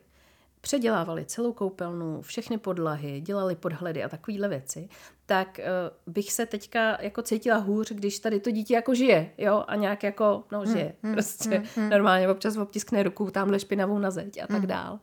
předělávali 0.67 1.25
celou 1.25 1.53
koupelnu, 1.53 2.21
všechny 2.21 2.57
podlahy, 2.57 3.21
dělali 3.21 3.55
podhledy 3.55 4.03
a 4.03 4.09
takovéhle 4.09 4.47
věci, 4.47 4.89
tak 5.25 5.59
uh, 5.59 6.13
bych 6.13 6.33
se 6.33 6.45
teďka 6.45 7.01
jako 7.01 7.21
cítila 7.21 7.57
hůř, 7.57 7.91
když 7.91 8.19
tady 8.19 8.39
to 8.39 8.51
dítě 8.51 8.73
jako 8.73 8.95
žije, 8.95 9.31
jo, 9.37 9.63
a 9.67 9.75
nějak 9.75 10.03
jako, 10.03 10.43
no 10.51 10.65
žije, 10.65 10.93
hmm, 11.03 11.13
prostě 11.13 11.57
hmm, 11.57 11.67
hmm. 11.75 11.89
normálně 11.89 12.29
občas 12.29 12.57
obtiskne 12.57 13.03
ruku 13.03 13.31
tamhle 13.31 13.59
špinavou 13.59 13.99
na 13.99 14.11
zeď 14.11 14.43
a 14.43 14.47
tak 14.47 14.65
dál. 14.65 14.99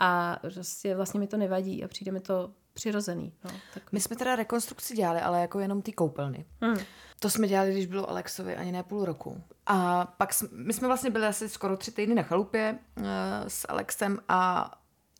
A 0.00 0.38
prostě 0.42 0.96
vlastně 0.96 1.20
mi 1.20 1.26
to 1.26 1.36
nevadí 1.36 1.84
a 1.84 1.88
přijde 1.88 2.12
mi 2.12 2.20
to 2.20 2.50
přirozený. 2.72 3.32
No, 3.44 3.50
takový. 3.74 3.88
My 3.92 4.00
jsme 4.00 4.16
teda 4.16 4.36
rekonstrukci 4.36 4.94
dělali, 4.96 5.20
ale 5.20 5.40
jako 5.40 5.60
jenom 5.60 5.82
ty 5.82 5.92
koupelny. 5.92 6.44
Hmm. 6.60 6.78
To 7.20 7.30
jsme 7.30 7.48
dělali, 7.48 7.72
když 7.72 7.86
bylo 7.86 8.10
Alexovi 8.10 8.56
ani 8.56 8.72
ne 8.72 8.82
půl 8.82 9.04
roku. 9.04 9.42
A 9.66 10.06
pak 10.18 10.34
jsme, 10.34 10.48
my 10.52 10.72
jsme 10.72 10.88
vlastně 10.88 11.10
byli 11.10 11.26
asi 11.26 11.48
skoro 11.48 11.76
tři 11.76 11.90
týdny 11.90 12.14
na 12.14 12.22
chalupě 12.22 12.78
uh, 12.98 13.04
s 13.48 13.66
Alexem 13.68 14.18
a 14.28 14.70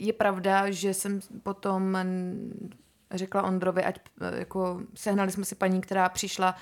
je 0.00 0.12
pravda, 0.12 0.70
že 0.70 0.94
jsem 0.94 1.20
potom 1.42 1.96
řekla 3.10 3.42
Ondrovi, 3.42 3.84
ať 3.84 4.00
eh, 4.20 4.38
jako 4.38 4.80
sehnali 4.94 5.30
jsme 5.30 5.44
si 5.44 5.54
paní, 5.54 5.80
která 5.80 6.08
přišla 6.08 6.54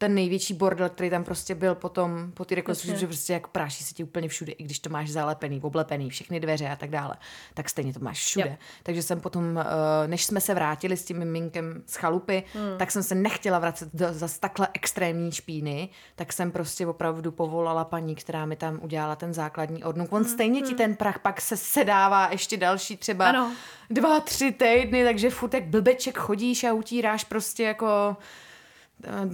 ten 0.00 0.14
největší 0.14 0.54
bordel, 0.54 0.88
který 0.88 1.10
tam 1.10 1.24
prostě 1.24 1.54
byl 1.54 1.74
potom 1.74 2.30
po 2.34 2.44
té 2.44 2.54
rekonstrukci, 2.54 3.00
že 3.00 3.06
prostě 3.06 3.32
jak 3.32 3.46
práší 3.46 3.84
se 3.84 3.94
ti 3.94 4.04
úplně 4.04 4.28
všude, 4.28 4.52
i 4.52 4.64
když 4.64 4.78
to 4.78 4.90
máš 4.90 5.10
zalepený, 5.10 5.60
oblepený, 5.60 6.10
všechny 6.10 6.40
dveře 6.40 6.68
a 6.68 6.76
tak 6.76 6.90
dále, 6.90 7.16
tak 7.54 7.68
stejně 7.68 7.92
to 7.94 8.00
máš 8.00 8.24
všude. 8.24 8.48
Jo. 8.50 8.56
Takže 8.82 9.02
jsem 9.02 9.20
potom, 9.20 9.58
eh, 9.58 9.64
než 10.08 10.24
jsme 10.24 10.40
se 10.40 10.54
vrátili 10.54 10.96
s 10.96 11.04
tím 11.04 11.18
miminkem 11.18 11.82
z 11.86 11.96
chalupy, 11.96 12.42
Hmm. 12.54 12.78
tak 12.78 12.90
jsem 12.90 13.02
se 13.02 13.14
nechtěla 13.14 13.58
vracet 13.58 13.88
do 13.94 14.06
zase 14.10 14.40
takhle 14.40 14.68
extrémní 14.74 15.32
špíny, 15.32 15.88
tak 16.16 16.32
jsem 16.32 16.50
prostě 16.50 16.86
opravdu 16.86 17.32
povolala 17.32 17.84
paní, 17.84 18.14
která 18.14 18.46
mi 18.46 18.56
tam 18.56 18.78
udělala 18.82 19.16
ten 19.16 19.34
základní 19.34 19.84
odnuk. 19.84 20.12
On 20.12 20.24
stejně 20.24 20.62
ti 20.62 20.74
ten 20.74 20.96
prach 20.96 21.18
pak 21.18 21.40
se 21.40 21.56
sedává 21.56 22.28
ještě 22.32 22.56
další 22.56 22.96
třeba 22.96 23.26
Hmm, 23.30 23.36
Ano. 23.40 23.52
dva, 23.90 24.20
tři 24.20 24.52
týdny, 24.52 25.04
takže 25.04 25.30
furt 25.30 25.54
jak 25.54 25.64
blbeček 25.64 26.18
chodíš 26.18 26.64
a 26.64 26.72
utíráš 26.72 27.24
prostě 27.24 27.62
jako 27.62 28.16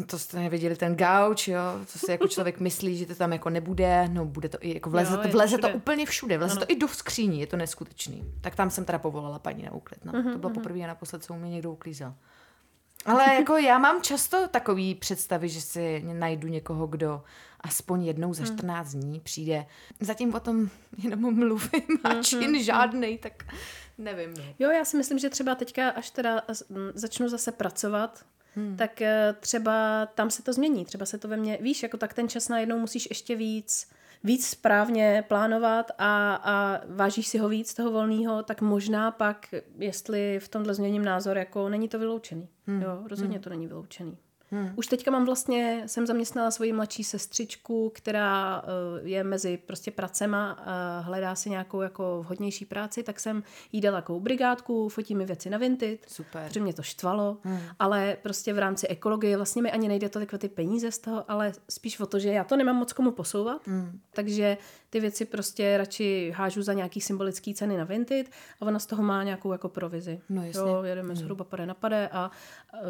to 0.06 0.18
jste 0.18 0.38
neviděli, 0.38 0.76
ten 0.76 0.96
gauč, 0.96 1.48
jo, 1.48 1.60
co 1.86 1.98
si 1.98 2.10
jako 2.10 2.28
člověk 2.28 2.60
myslí, 2.60 2.96
že 2.96 3.06
to 3.06 3.14
tam 3.14 3.32
jako 3.32 3.50
nebude, 3.50 4.08
no 4.08 4.24
bude 4.24 4.48
to 4.48 4.58
i 4.60 4.74
jako 4.74 4.90
vleze, 4.90 5.14
Jo, 5.14 5.22
to, 5.22 5.28
vleze 5.28 5.58
to 5.58 5.68
úplně 5.68 6.06
všude, 6.06 6.38
vleze 6.38 6.56
to 6.56 6.64
i 6.68 6.76
do 6.76 6.88
skříní, 6.88 7.40
je 7.40 7.46
to 7.46 7.56
neskutečný. 7.56 8.24
Tak 8.40 8.56
tam 8.56 8.70
jsem 8.70 8.84
teda 8.84 8.98
povolala 8.98 9.38
paní 9.38 9.62
na 9.62 9.72
úklid, 9.72 10.04
no. 10.04 10.12
Mhm, 10.12 10.32
To 10.32 10.38
bylo 10.38 10.52
poprvé 10.52 10.80
a 10.80 10.86
naposled, 10.86 11.24
co 11.24 11.34
u 11.34 11.36
mě 11.36 11.50
někdo 11.50 11.72
uklízel. 11.72 12.14
Ale 13.06 13.34
jako 13.34 13.56
já 13.56 13.78
mám 13.78 14.02
často 14.02 14.48
takový 14.48 14.94
představy, 14.94 15.48
že 15.48 15.60
si 15.60 16.02
najdu 16.12 16.48
někoho, 16.48 16.86
kdo 16.86 17.22
aspoň 17.60 18.04
jednou 18.04 18.34
za 18.34 18.44
14 18.46 18.92
dní 18.92 19.20
přijde. 19.20 19.66
Zatím 20.00 20.34
o 20.34 20.40
tom 20.40 20.68
jenom 20.98 21.34
mluvím 21.34 21.98
a 22.04 22.14
čin 22.22 22.62
žádnej, 22.64 23.18
tak 23.18 23.44
nevím. 23.98 24.34
No. 24.34 24.44
Jo, 24.58 24.70
já 24.70 24.84
si 24.84 24.96
myslím, 24.96 25.18
že 25.18 25.30
třeba 25.30 25.54
teďka, 25.54 25.88
až 25.90 26.10
teda 26.10 26.42
začnu 26.94 27.28
zase 27.28 27.52
pracovat, 27.52 28.24
hmm. 28.56 28.76
tak 28.76 29.02
eh, 29.02 29.34
třeba 29.40 30.06
tam 30.06 30.30
se 30.30 30.42
to 30.42 30.52
změní, 30.52 30.84
třeba 30.84 31.06
se 31.06 31.18
to 31.18 31.28
ve 31.28 31.36
mně, 31.36 31.58
víš, 31.60 31.82
jako 31.82 31.96
tak 31.96 32.14
ten 32.14 32.28
čas 32.28 32.48
najednou 32.48 32.78
musíš 32.78 33.08
ještě 33.10 33.36
víc, 33.36 33.90
víc 34.24 34.46
správně 34.46 35.24
plánovat 35.28 35.90
a, 35.98 36.34
a 36.34 36.80
vážíš 36.86 37.26
si 37.26 37.38
ho 37.38 37.48
víc, 37.48 37.74
toho 37.74 37.90
volného, 37.90 38.42
tak 38.42 38.60
možná 38.60 39.10
pak, 39.10 39.54
jestli 39.78 40.38
v 40.40 40.48
tomhle 40.48 40.74
změním 40.74 41.04
názor, 41.04 41.38
jako 41.38 41.68
není 41.68 41.88
to 41.88 41.98
vyloučený. 41.98 42.48
Hmm. 42.66 42.82
Jo, 42.82 43.02
rozhodně 43.08 43.36
hmm. 43.36 43.42
to 43.42 43.50
není 43.50 43.66
vyloučený. 43.66 44.18
Hmm. 44.50 44.72
Už 44.76 44.86
teďka 44.86 45.10
mám 45.10 45.24
vlastně, 45.26 45.82
jsem 45.86 46.06
zaměstnala 46.06 46.50
svoji 46.50 46.72
mladší 46.72 47.04
sestřičku, 47.04 47.92
která 47.94 48.62
uh, 48.62 49.08
je 49.08 49.24
mezi 49.24 49.56
prostě 49.56 49.90
pracema 49.90 50.50
a 50.50 51.00
hledá 51.00 51.34
si 51.34 51.50
nějakou 51.50 51.80
jako 51.80 52.22
vhodnější 52.22 52.64
práci, 52.64 53.02
tak 53.02 53.20
jsem 53.20 53.42
jí 53.72 53.80
dala 53.80 53.98
takovou 53.98 54.20
brigádku, 54.20 54.88
fotí 54.88 55.14
mi 55.14 55.24
věci 55.24 55.50
na 55.50 55.58
Vinted, 55.58 56.00
Super. 56.08 56.48
protože 56.48 56.60
mě 56.60 56.74
to 56.74 56.82
štvalo, 56.82 57.38
hmm. 57.42 57.58
ale 57.78 58.16
prostě 58.22 58.52
v 58.52 58.58
rámci 58.58 58.86
ekologie 58.86 59.36
vlastně 59.36 59.62
mi 59.62 59.72
ani 59.72 59.88
nejde 59.88 60.08
tolik 60.08 60.32
o 60.32 60.38
ty 60.38 60.48
peníze 60.48 60.92
z 60.92 60.98
toho, 60.98 61.30
ale 61.30 61.52
spíš 61.70 62.00
o 62.00 62.06
to, 62.06 62.18
že 62.18 62.28
já 62.28 62.44
to 62.44 62.56
nemám 62.56 62.76
moc 62.76 62.92
komu 62.92 63.10
posouvat, 63.10 63.66
hmm. 63.66 64.00
takže 64.14 64.58
ty 64.90 65.00
věci 65.00 65.24
prostě 65.24 65.78
radši 65.78 66.32
hážu 66.36 66.62
za 66.62 66.72
nějaký 66.72 67.00
symbolický 67.00 67.54
ceny 67.54 67.76
na 67.76 67.84
Vinted 67.84 68.26
a 68.60 68.66
ona 68.66 68.78
z 68.78 68.86
toho 68.86 69.02
má 69.02 69.22
nějakou 69.22 69.52
jako 69.52 69.68
provizi. 69.68 70.20
No 70.28 70.44
jasně. 70.44 70.60
Jo, 70.60 70.82
jedeme 70.82 71.08
hmm. 71.08 71.16
zhruba 71.16 71.44
pade 71.44 71.66
na 71.66 71.74
pade 71.74 72.08
a 72.08 72.30
uh, 72.74 72.80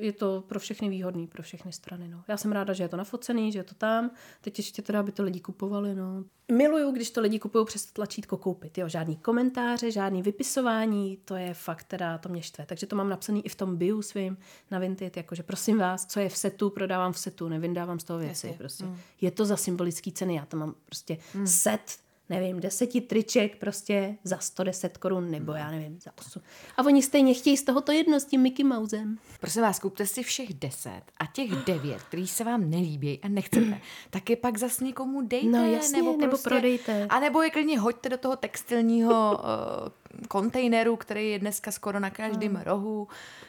je 0.00 0.12
to 0.12 0.44
pro 0.46 0.60
všechny 0.60 0.88
výhodný, 0.88 1.26
pro 1.26 1.42
všechny 1.42 1.72
strany. 1.72 2.08
No. 2.08 2.24
Já 2.28 2.36
jsem 2.36 2.52
ráda, 2.52 2.72
že 2.72 2.84
je 2.84 2.88
to 2.88 2.96
nafocený, 2.96 3.52
že 3.52 3.58
je 3.58 3.64
to 3.64 3.74
tam. 3.74 4.10
Teď 4.40 4.58
ještě 4.58 4.82
teda, 4.82 5.00
aby 5.00 5.12
to 5.12 5.22
lidi 5.22 5.40
kupovali. 5.40 5.94
No. 5.94 6.24
Miluju, 6.52 6.90
když 6.90 7.10
to 7.10 7.20
lidi 7.20 7.38
kupují 7.38 7.66
přes 7.66 7.86
to 7.86 7.92
tlačítko 7.92 8.36
koupit. 8.36 8.78
Jo. 8.78 8.88
Žádný 8.88 9.16
komentáře, 9.16 9.90
žádný 9.90 10.22
vypisování, 10.22 11.18
to 11.24 11.36
je 11.36 11.54
fakt 11.54 11.84
teda, 11.84 12.18
to 12.18 12.28
mě 12.28 12.42
štve. 12.42 12.66
Takže 12.66 12.86
to 12.86 12.96
mám 12.96 13.08
napsaný 13.08 13.46
i 13.46 13.48
v 13.48 13.54
tom 13.54 13.76
bio 13.76 14.02
svým 14.02 14.36
na 14.70 14.78
Vinted, 14.78 15.16
jakože 15.16 15.42
prosím 15.42 15.78
vás, 15.78 16.06
co 16.06 16.20
je 16.20 16.28
v 16.28 16.36
setu, 16.36 16.70
prodávám 16.70 17.12
v 17.12 17.18
setu, 17.18 17.48
nevyndávám 17.48 17.98
z 17.98 18.04
toho 18.04 18.18
věci. 18.18 18.46
Jasně. 18.46 18.58
Prostě. 18.58 18.84
Mm. 18.84 18.96
Je 19.20 19.30
to 19.30 19.44
za 19.44 19.56
symbolický 19.56 20.12
ceny, 20.12 20.34
já 20.34 20.46
to 20.46 20.56
mám 20.56 20.74
prostě 20.86 21.18
mm. 21.34 21.46
set 21.46 21.98
nevím, 22.30 22.60
deseti 22.60 23.00
triček 23.00 23.56
prostě 23.58 24.16
za 24.24 24.38
110 24.38 24.98
korun, 24.98 25.30
nebo 25.30 25.52
já 25.52 25.70
nevím, 25.70 26.00
za 26.00 26.10
8. 26.18 26.42
A 26.76 26.82
oni 26.86 27.02
stejně 27.02 27.34
chtějí 27.34 27.56
z 27.56 27.62
tohoto 27.62 27.92
jedno 27.92 28.20
s 28.20 28.24
tím 28.24 28.40
Mickey 28.40 28.64
Mousem. 28.64 29.18
Prosím 29.40 29.62
vás, 29.62 29.78
kupte 29.78 30.06
si 30.06 30.22
všech 30.22 30.54
deset 30.54 31.02
a 31.18 31.26
těch 31.26 31.50
devět, 31.50 32.02
který 32.02 32.26
se 32.26 32.44
vám 32.44 32.70
nelíbí 32.70 33.20
a 33.22 33.28
nechcete, 33.28 33.80
tak 34.10 34.30
je 34.30 34.36
pak 34.36 34.58
zas 34.58 34.80
někomu 34.80 35.22
dejte. 35.22 35.46
No 35.46 35.72
jasně, 35.72 35.96
nebo, 35.98 36.10
nebo 36.16 36.30
prostě, 36.30 36.48
prodejte. 36.48 37.06
A 37.10 37.20
nebo 37.20 37.42
je 37.42 37.50
klidně 37.50 37.78
hoďte 37.80 38.08
do 38.08 38.16
toho 38.18 38.36
textilního 38.36 39.40
uh, 39.42 40.24
kontejneru, 40.28 40.96
který 40.96 41.30
je 41.30 41.38
dneska 41.38 41.72
skoro 41.72 42.00
na 42.00 42.10
každém 42.10 42.52
No. 42.52 42.60
rohu. 42.64 43.08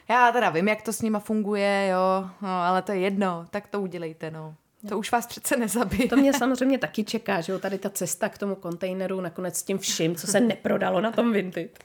Já 0.10 0.32
teda 0.32 0.50
vím, 0.50 0.68
jak 0.68 0.82
to 0.82 0.94
s 0.94 1.02
nima 1.02 1.20
funguje, 1.20 1.88
jo, 1.92 2.30
no, 2.42 2.50
ale 2.50 2.82
to 2.82 2.92
je 2.92 3.00
jedno, 3.00 3.46
tak 3.52 3.68
to 3.68 3.82
udělejte, 3.82 4.32
no. 4.32 4.56
To 4.90 5.00
už 5.00 5.12
vás 5.12 5.28
přece 5.28 5.58
nezabije. 5.58 6.08
To 6.10 6.16
mě 6.18 6.34
samozřejmě 6.34 6.78
taky 6.78 7.04
čeká, 7.04 7.42
že 7.42 7.52
jo, 7.52 7.60
tady 7.60 7.78
ta 7.78 7.90
cesta 7.90 8.30
k 8.30 8.38
tomu 8.38 8.56
kontejneru, 8.56 9.22
nakonec 9.22 9.58
s 9.58 9.64
tím 9.64 9.78
vším, 9.78 10.16
co 10.16 10.28
se 10.28 10.40
neprodalo 10.40 11.02
na 11.02 11.12
tom 11.12 11.34
Vinted. 11.34 11.84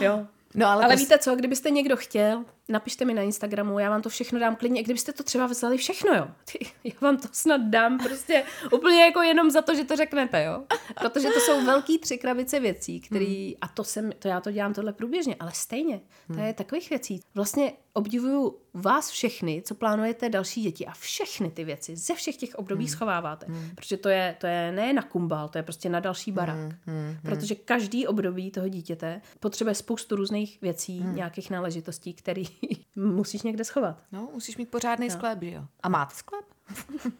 Jo. 0.00 0.26
No, 0.54 0.66
ale 0.66 0.84
Ale, 0.84 0.94
pos- 0.94 0.98
víte 0.98 1.18
co, 1.18 1.36
kdybyste 1.36 1.70
někdo 1.70 1.96
chtěl, 1.96 2.44
napište 2.68 3.04
mi 3.04 3.14
na 3.14 3.22
Instagramu, 3.22 3.78
já 3.78 3.90
vám 3.90 4.02
to 4.02 4.08
všechno 4.08 4.40
dám 4.40 4.56
klidně, 4.56 4.80
i 4.80 4.84
kdybyste 4.84 5.12
to 5.12 5.22
třeba 5.22 5.46
vzali 5.46 5.76
všechno, 5.76 6.14
jo. 6.14 6.28
Ty, 6.52 6.66
já 6.84 6.94
vám 7.00 7.16
to 7.16 7.28
snad 7.32 7.60
dám 7.60 7.98
prostě 7.98 8.44
úplně 8.72 9.04
jako 9.04 9.22
jenom 9.22 9.50
za 9.50 9.62
to, 9.62 9.74
že 9.74 9.84
to 9.84 9.96
řeknete, 9.96 10.44
jo. 10.44 10.64
Protože 11.00 11.28
to 11.28 11.40
jsou 11.40 11.64
velký 11.64 11.98
tři 11.98 12.18
krabice 12.18 12.60
věcí, 12.60 13.00
který, 13.00 13.56
a 13.60 13.68
to 13.68 13.84
jsem, 13.84 14.12
to 14.18 14.28
já 14.28 14.40
to 14.40 14.50
dělám 14.50 14.74
tohle 14.74 14.92
průběžně, 14.92 15.36
ale 15.40 15.50
stejně, 15.54 16.00
to 16.34 16.40
je 16.40 16.52
takových 16.52 16.90
věcí. 16.90 17.20
Vlastně 17.34 17.72
obdivuju 17.92 18.58
vás 18.74 19.10
všechny, 19.10 19.62
co 19.64 19.74
plánujete 19.74 20.28
další 20.28 20.62
děti 20.62 20.86
a 20.86 20.92
všechny 20.92 21.50
ty 21.50 21.64
věci 21.64 21.96
ze 21.96 22.14
všech 22.14 22.36
těch 22.36 22.54
období 22.54 22.84
hmm. 22.84 22.92
schováváte. 22.92 23.46
Hmm. 23.46 23.70
Protože 23.74 23.96
to 23.96 24.08
je, 24.08 24.36
to 24.40 24.46
je 24.46 24.72
ne 24.72 24.92
na 24.92 25.02
kumbal, 25.02 25.48
to 25.48 25.58
je 25.58 25.62
prostě 25.62 25.88
na 25.88 26.00
další 26.00 26.32
barák. 26.32 26.74
Hmm. 26.86 27.16
Protože 27.22 27.54
každý 27.54 28.06
období 28.06 28.50
toho 28.50 28.68
dítěte 28.68 29.20
potřebuje 29.40 29.74
spoustu 29.74 30.16
různých 30.16 30.58
věcí, 30.62 31.00
hmm. 31.00 31.16
nějakých 31.16 31.50
náležitostí, 31.50 32.14
které 32.14 32.42
musíš 32.96 33.42
někde 33.42 33.64
schovat. 33.64 34.02
No, 34.12 34.28
musíš 34.34 34.56
mít 34.56 34.70
pořádný 34.70 35.08
no. 35.08 35.14
sklep, 35.14 35.42
že 35.42 35.50
jo? 35.50 35.62
A 35.82 35.88
máte 35.88 36.14
sklep? 36.14 36.44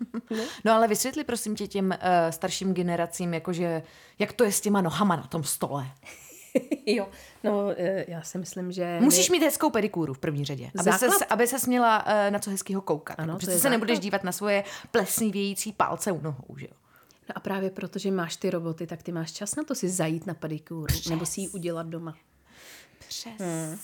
no 0.64 0.72
ale 0.72 0.88
vysvětli 0.88 1.24
prosím 1.24 1.56
tě 1.56 1.66
těm 1.66 1.86
uh, 1.90 2.30
starším 2.30 2.74
generacím, 2.74 3.34
jakože, 3.34 3.82
jak 4.18 4.32
to 4.32 4.44
je 4.44 4.52
s 4.52 4.60
těma 4.60 4.80
nohama 4.80 5.16
na 5.16 5.26
tom 5.26 5.44
stole. 5.44 5.86
jo, 6.86 7.08
no 7.44 7.70
eh, 7.76 8.04
já 8.08 8.22
si 8.22 8.38
myslím, 8.38 8.72
že... 8.72 8.98
Musíš 9.00 9.30
mít 9.30 9.42
hezkou 9.42 9.70
pedikúru 9.70 10.14
v 10.14 10.18
první 10.18 10.44
řadě, 10.44 10.70
aby 10.78 10.92
se, 10.92 11.26
aby 11.30 11.46
se 11.46 11.58
směla 11.58 12.06
uh, 12.06 12.12
na 12.30 12.38
co 12.38 12.50
hezkýho 12.50 12.82
koukat. 12.82 13.20
Ano, 13.20 13.36
Přece 13.36 13.52
je 13.52 13.56
se 13.56 13.62
základ. 13.62 13.70
nebudeš 13.70 13.98
dívat 13.98 14.24
na 14.24 14.32
svoje 14.32 14.64
plesnivějící 14.90 15.72
palce 15.72 16.12
u 16.12 16.20
nohou, 16.20 16.56
že 16.56 16.66
jo? 16.66 16.72
No 17.28 17.32
a 17.36 17.40
právě 17.40 17.70
proto, 17.70 17.98
že 17.98 18.10
máš 18.10 18.36
ty 18.36 18.50
roboty, 18.50 18.86
tak 18.86 19.02
ty 19.02 19.12
máš 19.12 19.32
čas 19.32 19.56
na 19.56 19.64
to 19.64 19.74
si 19.74 19.88
zajít 19.88 20.26
na 20.26 20.34
pedikůru, 20.34 20.94
nebo 21.10 21.26
si 21.26 21.40
ji 21.40 21.48
udělat 21.48 21.86
doma. 21.86 22.14
Přesně. 22.98 23.32
Hmm, 23.38 23.78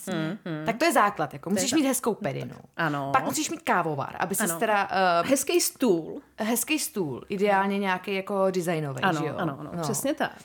hmm, 0.44 0.66
tak 0.66 0.76
to 0.76 0.84
je 0.84 0.92
základ, 0.92 1.32
jako 1.32 1.50
musíš 1.50 1.72
mít 1.74 1.86
hezkou 1.86 2.14
pedinu. 2.14 2.54
Ano. 2.76 3.10
Pak 3.12 3.24
musíš 3.24 3.50
mít 3.50 3.62
kávovar, 3.62 4.16
aby 4.18 4.34
se 4.34 4.46
teda 4.58 4.88
uh, 5.22 5.28
Hezký 5.30 5.60
stůl. 5.60 6.22
hezký 6.38 6.78
stůl, 6.78 7.24
ideálně 7.28 7.78
nějaký 7.78 8.14
jako 8.14 8.50
designový, 8.50 9.00
Ano, 9.00 9.20
že 9.20 9.26
jo? 9.26 9.34
ano, 9.36 9.56
ano, 9.60 9.70
no. 9.74 9.82
přesně 9.82 10.14
tak. 10.14 10.36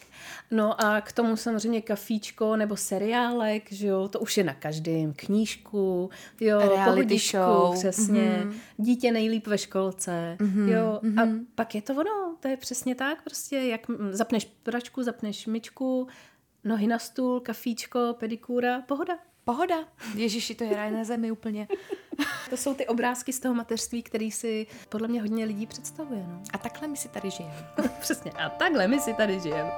No 0.52 0.82
a 0.82 1.02
k 1.02 1.12
tomu 1.12 1.36
samozřejmě 1.38 1.82
kafíčko 1.82 2.56
nebo 2.56 2.78
seriálek, 2.78 3.72
že 3.72 3.88
jo, 3.88 4.08
to 4.08 4.20
už 4.20 4.38
je 4.38 4.44
na 4.44 4.54
každém. 4.54 5.14
Knížku, 5.14 6.10
jo, 6.40 6.60
Reality 6.60 7.20
show, 7.20 7.76
přesně. 7.76 8.44
Mm-hmm. 8.44 8.54
Dítě 8.78 9.12
nejlíp 9.12 9.48
ve 9.48 9.58
školce, 9.58 10.38
mm-hmm. 10.40 10.68
jo. 10.68 11.00
A 11.24 11.28
pak 11.56 11.76
je 11.76 11.82
to 11.82 11.94
ono, 11.94 12.36
to 12.40 12.48
je 12.48 12.58
přesně 12.58 12.96
tak, 12.96 13.24
prostě 13.24 13.58
jak 13.58 13.82
zapneš 14.12 14.46
pračku, 14.64 15.04
zapneš 15.04 15.48
myčku, 15.48 16.08
nohy 16.64 16.88
na 16.88 17.00
stůl, 17.00 17.40
kafíčko, 17.40 18.16
pedikúra, 18.20 18.82
pohoda. 18.82 19.18
Pohoda. 19.44 19.76
Ježiši, 20.16 20.56
to 20.56 20.64
je 20.64 20.76
ráj 20.76 20.92
na 20.92 21.04
zemi 21.04 21.32
úplně. 21.32 21.68
To 22.50 22.58
jsou 22.58 22.74
ty 22.74 22.88
obrázky 22.88 23.34
z 23.34 23.40
toho 23.40 23.56
mateřství, 23.56 24.04
který 24.04 24.32
si 24.32 24.68
podle 24.90 25.08
mě 25.08 25.22
hodně 25.22 25.46
lidí 25.46 25.68
představuje, 25.68 26.24
no. 26.28 26.44
A 26.54 26.58
takhle 26.58 26.88
my 26.88 26.98
si 26.98 27.10
tady 27.10 27.32
žijeme. 27.32 27.70
Přesně. 28.00 28.32
A 28.32 28.50
takhle 28.50 28.88
my 28.88 29.00
si 29.00 29.14
tady 29.14 29.40
žijeme. 29.40 29.72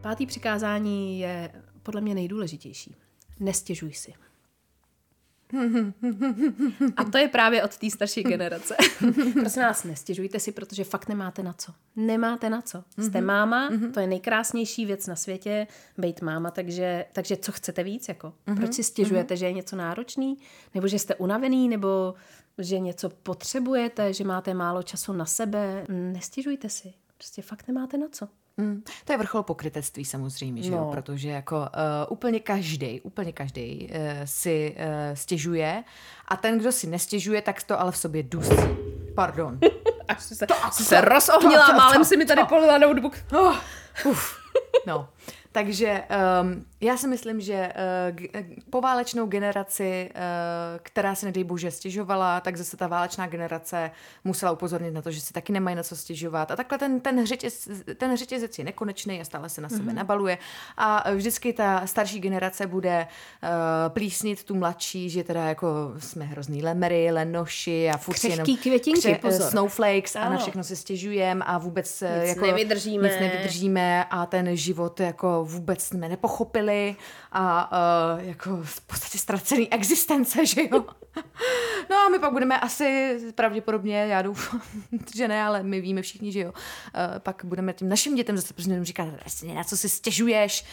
Pátý 0.00 0.26
přikázání 0.26 1.18
je 1.18 1.52
podle 1.82 2.00
mě 2.00 2.14
nejdůležitější. 2.14 2.96
Nestěžuj 3.40 3.92
si. 3.92 4.14
A 6.96 7.04
to 7.04 7.18
je 7.18 7.28
právě 7.28 7.62
od 7.64 7.76
té 7.76 7.90
starší 7.90 8.22
generace. 8.22 8.76
Prosím 9.32 9.62
vás, 9.62 9.84
nestěžujte 9.84 10.40
si, 10.40 10.52
protože 10.52 10.84
fakt 10.84 11.08
nemáte 11.08 11.42
na 11.42 11.52
co. 11.52 11.72
Nemáte 11.96 12.50
na 12.50 12.62
co. 12.62 12.84
Jste 12.98 13.20
máma, 13.20 13.68
to 13.94 14.00
je 14.00 14.06
nejkrásnější 14.06 14.86
věc 14.86 15.06
na 15.06 15.16
světě, 15.16 15.66
být 15.98 16.22
máma, 16.22 16.50
takže, 16.50 17.04
takže 17.12 17.36
co 17.36 17.52
chcete 17.52 17.82
víc? 17.82 18.08
Jako? 18.08 18.32
Proč 18.56 18.74
si 18.74 18.82
stěžujete, 18.82 19.36
že 19.36 19.46
je 19.46 19.52
něco 19.52 19.76
náročný? 19.76 20.38
Nebo 20.74 20.88
že 20.88 20.98
jste 20.98 21.14
unavený? 21.14 21.68
Nebo 21.68 22.14
že 22.58 22.78
něco 22.78 23.08
potřebujete? 23.08 24.12
Že 24.12 24.24
máte 24.24 24.54
málo 24.54 24.82
času 24.82 25.12
na 25.12 25.26
sebe? 25.26 25.84
Nestěžujte 25.88 26.68
si. 26.68 26.92
Prostě 27.16 27.42
fakt 27.42 27.68
nemáte 27.68 27.98
na 27.98 28.06
co. 28.12 28.28
Hmm. 28.58 28.82
To 29.04 29.12
je 29.12 29.18
vrchol 29.18 29.42
pokrytectví 29.42 30.04
samozřejmě, 30.04 30.62
že 30.62 30.70
no. 30.70 30.76
jo? 30.76 30.88
protože 30.92 31.28
jako 31.28 31.56
uh, 31.56 31.66
úplně 32.08 32.40
každý, 32.40 33.00
úplně 33.00 33.32
každý 33.32 33.88
uh, 33.90 33.96
si 34.24 34.76
uh, 34.78 35.14
stěžuje 35.14 35.84
a 36.28 36.36
ten, 36.36 36.58
kdo 36.58 36.72
si 36.72 36.86
nestěžuje, 36.86 37.42
tak 37.42 37.62
to 37.62 37.80
ale 37.80 37.92
v 37.92 37.96
sobě 37.96 38.22
dusí. 38.22 38.56
Pardon. 39.14 39.58
Až 40.08 40.22
se, 40.22 40.46
to, 40.46 40.54
se 40.70 41.00
rozohnila, 41.00 41.72
málem 41.72 42.04
si 42.04 42.16
mi 42.16 42.26
tady 42.26 42.44
polila 42.44 42.78
notebook. 42.78 43.16
Oh, 43.32 43.56
uf. 44.04 44.44
No, 44.86 45.08
takže 45.54 46.02
um, 46.42 46.64
já 46.80 46.96
si 46.96 47.08
myslím, 47.08 47.40
že 47.40 47.72
uh, 47.72 48.16
g- 48.16 48.28
poválečnou 48.70 49.26
generaci, 49.26 50.10
uh, 50.14 50.20
která 50.82 51.14
se 51.14 51.26
nedej 51.26 51.44
bože 51.44 51.70
stěžovala, 51.70 52.40
tak 52.40 52.56
zase 52.56 52.76
ta 52.76 52.86
válečná 52.86 53.26
generace 53.26 53.90
musela 54.24 54.52
upozornit 54.52 54.90
na 54.90 55.02
to, 55.02 55.10
že 55.10 55.20
si 55.20 55.32
taky 55.32 55.52
nemají 55.52 55.76
na 55.76 55.82
co 55.82 55.96
stěžovat. 55.96 56.50
A 56.50 56.56
takhle 56.56 56.78
ten, 56.78 57.00
ten, 57.00 57.26
řetěz, 57.26 57.68
ten 57.96 58.16
řetězec 58.16 58.58
je 58.58 58.64
nekonečný 58.64 59.20
a 59.20 59.24
stále 59.24 59.48
se 59.48 59.60
na 59.60 59.68
sebe 59.68 59.92
mm-hmm. 59.92 59.94
nabaluje. 59.94 60.38
A 60.76 61.10
vždycky 61.10 61.52
ta 61.52 61.86
starší 61.86 62.20
generace 62.20 62.66
bude 62.66 63.06
uh, 63.42 63.48
plísnit 63.88 64.44
tu 64.44 64.54
mladší, 64.54 65.10
že 65.10 65.24
teda 65.24 65.44
jako 65.44 65.68
jsme 65.98 66.24
hrozný 66.24 66.62
lemery, 66.62 67.10
lenoši 67.10 67.90
a 67.90 67.96
furt 67.96 68.24
jenom 68.24 68.46
květinky, 68.62 69.00
kře- 69.00 69.18
pozor. 69.18 69.50
snowflakes 69.50 70.16
a 70.16 70.20
na 70.20 70.26
Ano. 70.26 70.38
všechno 70.38 70.64
se 70.64 70.76
stěžujeme 70.76 71.44
a 71.44 71.58
vůbec 71.58 72.00
Nic 72.00 72.28
jako 72.28 72.46
nevydržíme. 72.46 73.08
Nic 73.08 73.20
nevydržíme 73.20 74.04
a 74.04 74.26
ten 74.26 74.56
život 74.56 75.00
jako 75.00 75.43
vůbec 75.44 75.82
jsme 75.82 76.08
nepochopili 76.08 76.96
a 77.32 77.72
uh, 77.72 78.24
jako 78.24 78.60
v 78.62 78.80
podstatě 78.80 79.18
ztracený 79.18 79.72
existence, 79.72 80.46
že 80.46 80.62
jo. 80.62 80.84
No 81.90 81.96
a 81.96 82.08
my 82.08 82.18
pak 82.18 82.32
budeme 82.32 82.60
asi 82.60 83.18
pravděpodobně, 83.34 83.96
já 83.96 84.22
doufám, 84.22 84.62
že 85.16 85.28
ne, 85.28 85.42
ale 85.42 85.62
my 85.62 85.80
víme 85.80 86.02
všichni, 86.02 86.32
že 86.32 86.40
jo. 86.40 86.52
Uh, 86.52 87.18
pak 87.18 87.42
budeme 87.44 87.72
tím 87.72 87.88
našim 87.88 88.14
dětem 88.14 88.36
zase 88.36 88.54
prostě 88.54 88.70
jenom 88.70 88.84
říkat, 88.84 89.08
"Vlastně 89.08 89.54
na 89.54 89.64
co 89.64 89.76
si 89.76 89.88
stěžuješ. 89.88 90.64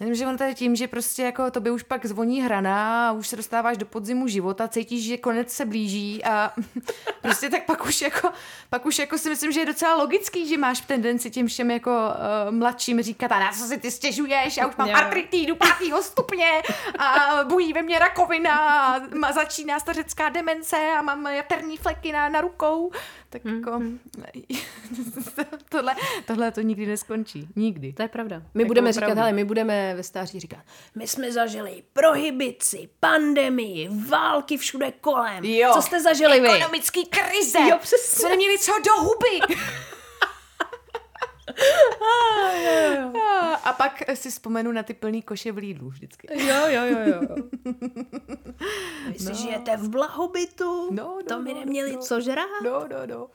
Jenom, 0.00 0.14
že 0.14 0.26
on 0.26 0.36
je 0.48 0.54
tím, 0.54 0.76
že 0.76 0.88
prostě 0.88 1.22
jako 1.22 1.50
to 1.50 1.60
by 1.60 1.70
už 1.70 1.82
pak 1.82 2.06
zvoní 2.06 2.42
hrana 2.42 3.08
a 3.08 3.12
už 3.12 3.28
se 3.28 3.36
dostáváš 3.36 3.76
do 3.76 3.86
podzimu 3.86 4.28
života, 4.28 4.68
cítíš, 4.68 5.04
že 5.04 5.16
konec 5.16 5.50
se 5.50 5.64
blíží 5.64 6.24
a 6.24 6.52
prostě 7.22 7.50
tak 7.50 7.64
pak 7.64 7.86
už 7.86 8.02
jako, 8.02 8.28
pak 8.70 8.86
už 8.86 8.98
jako 8.98 9.18
si 9.18 9.28
myslím, 9.28 9.52
že 9.52 9.60
je 9.60 9.66
docela 9.66 9.96
logický, 9.96 10.48
že 10.48 10.58
máš 10.58 10.80
tendenci 10.80 11.30
těm 11.30 11.46
všem 11.46 11.70
jako 11.70 11.90
uh, 11.90 12.54
mladším 12.54 13.02
říkat, 13.02 13.32
a 13.32 13.38
na 13.38 13.52
co 13.52 13.64
si 13.64 13.78
ty 13.78 13.90
stěžuješ, 13.90 14.15
já 14.24 14.66
už 14.66 14.76
mám 14.76 14.94
artritídu 14.94 15.56
pátého 15.56 16.02
stupně 16.02 16.62
a 16.98 17.40
bují 17.44 17.72
ve 17.72 17.82
mně 17.82 17.98
rakovina 17.98 19.00
začíná 19.34 19.80
stařecká 19.80 20.28
demence 20.28 20.76
a 20.98 21.02
mám 21.02 21.26
jaterní 21.26 21.76
fleky 21.76 22.12
na, 22.12 22.28
na 22.28 22.40
rukou. 22.40 22.90
Tak 23.30 23.44
jako 23.44 23.80
tohle, 25.68 25.94
tohle 26.24 26.50
to 26.52 26.60
nikdy 26.60 26.86
neskončí. 26.86 27.48
Nikdy. 27.56 27.92
To 27.92 28.02
je 28.02 28.08
pravda. 28.08 28.42
My 28.54 28.62
Jako 28.62 28.68
budeme 28.68 28.92
říkat, 28.92 29.18
ale 29.18 29.32
my 29.32 29.44
budeme 29.44 29.94
ve 29.94 30.02
stáří 30.02 30.40
říkat, 30.40 30.60
my 30.94 31.08
jsme 31.08 31.32
zažili 31.32 31.82
prohibici, 31.92 32.88
pandemii, 33.00 33.88
války 34.08 34.56
všude 34.56 34.92
kolem. 34.92 35.44
Jo. 35.44 35.70
Co 35.74 35.82
jste 35.82 36.00
zažili 36.00 36.40
vy? 36.40 36.48
Ekonomický 36.48 37.06
krize. 37.06 37.58
Jo, 37.60 37.78
přesně. 37.80 38.20
Jsme 38.20 38.28
neměli 38.28 38.58
co 38.58 38.72
do 38.86 39.02
huby. 39.02 39.54
A- 41.46 41.56
A 43.64 43.72
pak 43.72 44.02
si 44.14 44.30
vzpomenu 44.30 44.72
na 44.72 44.82
ty 44.82 44.94
plný 44.94 45.22
koše 45.22 45.52
v 45.52 45.56
Lidlu 45.56 45.88
vždycky. 45.90 46.28
Jo, 46.46 46.56
jo, 46.66 46.82
jo, 46.84 46.98
jo. 47.06 47.20
Vy 49.12 49.18
si 49.18 49.34
žijete 49.34 49.76
v 49.76 49.88
blahobytu, 49.88 50.88
No, 50.90 51.04
no, 51.04 51.18
to 51.28 51.42
my 51.42 51.54
no, 51.54 51.60
neměli 51.60 51.92
no. 51.92 51.98
co 51.98 52.20
žrát. 52.20 52.46
No, 52.64 52.84
no, 52.90 52.96
no. 53.06 53.26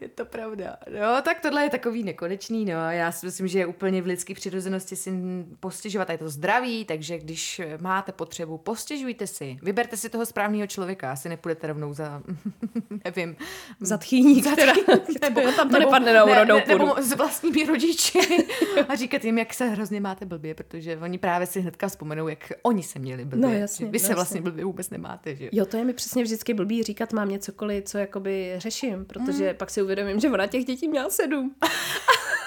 Je 0.00 0.08
to 0.08 0.24
pravda. 0.24 0.76
No, 1.00 1.22
tak 1.22 1.40
tohle 1.40 1.62
je 1.62 1.70
takový 1.70 2.02
nekonečný, 2.04 2.64
no. 2.64 2.90
Já 2.90 3.12
si 3.12 3.26
myslím, 3.26 3.48
že 3.48 3.58
je 3.58 3.66
úplně 3.66 4.02
v 4.02 4.06
lidské 4.06 4.34
přirozenosti 4.34 4.96
si 4.96 5.12
postěžovat. 5.60 6.10
A 6.10 6.12
je 6.12 6.18
to 6.18 6.28
zdraví, 6.28 6.84
takže 6.84 7.18
když 7.18 7.60
máte 7.80 8.12
potřebu, 8.12 8.58
postěžujte 8.58 9.26
si. 9.26 9.56
Vyberte 9.62 9.96
si 9.96 10.08
toho 10.08 10.26
správného 10.26 10.66
člověka. 10.66 11.12
Asi 11.12 11.28
nepůjdete 11.28 11.66
rovnou 11.66 11.94
za, 11.94 12.22
nevím, 13.04 13.36
Za 13.80 13.96
tchýní, 13.96 14.42
která, 14.42 14.72
nebo, 15.22 15.40
tam 15.56 15.70
to 15.70 15.78
nepadne 15.78 16.14
na 16.14 16.24
úrodnou 16.24 16.56
ne, 16.56 16.62
půdu. 16.62 16.78
nebo 16.78 16.94
vlastními 17.42 17.66
rodiči 17.66 18.18
a 18.88 18.94
říkat 18.94 19.24
jim, 19.24 19.38
jak 19.38 19.54
se 19.54 19.66
hrozně 19.66 20.00
máte 20.00 20.26
blbě, 20.26 20.54
protože 20.54 20.96
oni 20.96 21.18
právě 21.18 21.46
si 21.46 21.60
hnedka 21.60 21.88
vzpomenou, 21.88 22.28
jak 22.28 22.52
oni 22.62 22.82
se 22.82 22.98
měli 22.98 23.24
blbě. 23.24 23.48
No, 23.48 23.54
jasně, 23.54 23.86
Vy 23.86 23.98
no, 23.98 24.06
se 24.06 24.14
vlastně 24.14 24.38
jasně. 24.38 24.40
blbě 24.40 24.64
vůbec 24.64 24.90
nemáte, 24.90 25.36
že 25.36 25.48
jo? 25.52 25.66
To 25.66 25.76
je 25.76 25.84
mi 25.84 25.92
přesně 25.92 26.22
vždycky 26.22 26.54
blbý 26.54 26.82
říkat, 26.82 27.12
mám 27.12 27.28
něcokoliv, 27.28 27.84
co 27.84 27.98
jakoby 27.98 28.54
řeším, 28.56 29.04
protože 29.04 29.54
pak 29.54 29.70
si 29.70 29.82
uvědomím, 29.82 30.20
že 30.20 30.30
ona 30.30 30.46
těch 30.46 30.64
dětí 30.64 30.88
měla 30.88 31.10
sedm. 31.10 31.54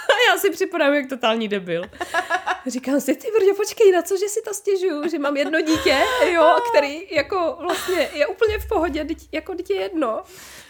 A 0.09 0.31
já 0.31 0.37
si 0.37 0.49
připadám 0.49 0.93
jak 0.93 1.09
totální 1.09 1.47
debil. 1.47 1.83
Říkám 2.67 3.01
si, 3.01 3.15
ty 3.15 3.27
brdě, 3.37 3.53
počkej, 3.53 3.91
na 3.91 4.01
co, 4.01 4.17
že 4.17 4.29
si 4.29 4.41
to 4.41 4.53
stěžuju, 4.53 5.09
že 5.09 5.19
mám 5.19 5.37
jedno 5.37 5.61
dítě, 5.61 5.97
jo, 6.33 6.57
který 6.69 7.15
jako 7.15 7.57
vlastně 7.59 8.09
je 8.13 8.27
úplně 8.27 8.59
v 8.59 8.67
pohodě, 8.67 9.05
teď, 9.05 9.17
jako 9.31 9.53
dítě 9.53 9.73
jedno. 9.73 10.23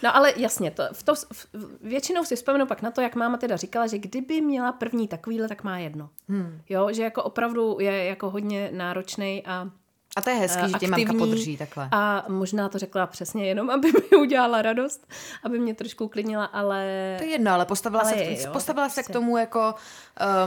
No 0.03 0.15
ale 0.15 0.33
jasně, 0.35 0.71
to, 0.71 0.83
v 0.93 1.03
to, 1.03 1.15
v, 1.15 1.47
většinou 1.81 2.25
si 2.25 2.35
vzpomenu 2.35 2.65
pak 2.65 2.81
na 2.81 2.91
to, 2.91 3.01
jak 3.01 3.15
máma 3.15 3.37
teda 3.37 3.55
říkala, 3.55 3.87
že 3.87 3.97
kdyby 3.97 4.41
měla 4.41 4.71
první 4.71 5.07
takovýhle, 5.07 5.47
tak 5.47 5.63
má 5.63 5.77
jedno. 5.77 6.09
Hmm. 6.29 6.61
Jo, 6.69 6.87
že 6.91 7.03
jako 7.03 7.23
opravdu 7.23 7.77
je 7.79 8.05
jako 8.05 8.29
hodně 8.29 8.69
náročný 8.73 9.43
a 9.45 9.69
A 10.15 10.21
to 10.21 10.29
je 10.29 10.35
hezký, 10.35 10.69
že 10.69 10.79
tě 10.79 10.87
mamka 10.87 11.13
podrží 11.13 11.57
takhle. 11.57 11.87
A 11.91 12.25
možná 12.27 12.69
to 12.69 12.79
řekla 12.79 13.07
přesně 13.07 13.47
jenom, 13.47 13.69
aby 13.75 13.91
mi 13.91 14.17
udělala 14.17 14.61
radost, 14.61 15.07
aby 15.43 15.59
mě 15.59 15.73
trošku 15.73 16.05
uklidnila, 16.05 16.45
ale... 16.45 17.15
To 17.17 17.23
je 17.23 17.29
jedno, 17.29 17.51
ale 17.51 17.65
postavila, 17.65 18.01
Ale 18.01 18.11
se, 18.11 18.17
je, 18.17 18.35
k, 18.35 18.39
jo, 18.39 18.51
postavila 18.53 18.89
se 18.89 18.93
k 18.93 19.05
prostě. 19.05 19.13
tomu 19.13 19.37
jako, 19.37 19.75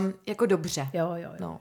um, 0.01 0.15
jako 0.27 0.47
dobře. 0.47 0.89
Jo, 0.93 1.07
jo, 1.07 1.17
jo. 1.17 1.31
No. 1.41 1.61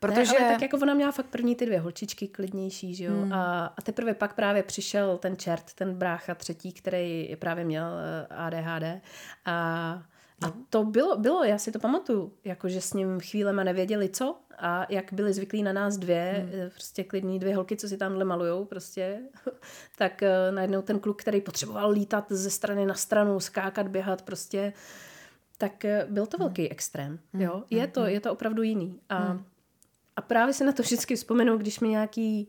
Protože... 0.00 0.32
Ne, 0.32 0.38
ale 0.38 0.52
tak 0.52 0.62
jako 0.62 0.76
ona 0.76 0.94
měla 0.94 1.12
fakt 1.12 1.26
první 1.26 1.56
ty 1.56 1.66
dvě 1.66 1.80
holčičky 1.80 2.28
klidnější, 2.28 2.94
že 2.94 3.04
jo? 3.04 3.12
Hmm. 3.12 3.32
A, 3.32 3.66
a 3.76 3.82
teprve 3.82 4.14
pak 4.14 4.34
právě 4.34 4.62
přišel 4.62 5.18
ten 5.18 5.36
čert, 5.36 5.72
ten 5.74 5.94
brácha 5.94 6.34
třetí, 6.34 6.72
který 6.72 7.36
právě 7.38 7.64
měl 7.64 7.86
eh, 7.86 8.34
ADHD. 8.34 9.00
A, 9.46 10.02
a 10.42 10.52
to 10.70 10.84
bylo, 10.84 11.16
bylo, 11.16 11.44
já 11.44 11.58
si 11.58 11.72
to 11.72 11.78
pamatuju, 11.78 12.32
jako 12.44 12.68
že 12.68 12.80
s 12.80 12.92
ním 12.92 13.20
chvílema 13.20 13.64
nevěděli 13.64 14.08
co 14.08 14.36
a 14.58 14.86
jak 14.88 15.12
byli 15.12 15.32
zvyklí 15.32 15.62
na 15.62 15.72
nás 15.72 15.96
dvě, 15.96 16.48
hmm. 16.52 16.70
prostě 16.70 17.04
klidní 17.04 17.38
dvě 17.38 17.56
holky, 17.56 17.76
co 17.76 17.88
si 17.88 17.96
tamhle 17.96 18.24
malujou 18.24 18.64
prostě, 18.64 19.20
tak 19.98 20.22
eh, 20.22 20.52
najednou 20.52 20.82
ten 20.82 20.98
kluk, 20.98 21.20
který 21.20 21.40
potřeboval 21.40 21.90
lítat 21.90 22.26
ze 22.28 22.50
strany 22.50 22.86
na 22.86 22.94
stranu, 22.94 23.40
skákat, 23.40 23.88
běhat 23.88 24.22
prostě, 24.22 24.72
tak 25.58 25.84
eh, 25.84 26.06
byl 26.10 26.26
to 26.26 26.38
velký 26.38 26.70
extrém, 26.70 27.18
jo? 27.34 27.62
Je 27.70 27.86
to, 27.86 28.06
je 28.06 28.20
to 28.20 28.32
opravdu 28.32 28.62
jiný. 28.62 29.00
A 29.08 29.38
a 30.16 30.20
právě 30.20 30.54
si 30.54 30.64
na 30.64 30.72
to 30.72 30.82
vždycky 30.82 31.16
vzpomenu, 31.16 31.58
když 31.58 31.80
mi 31.80 31.88
nějaký 31.88 32.48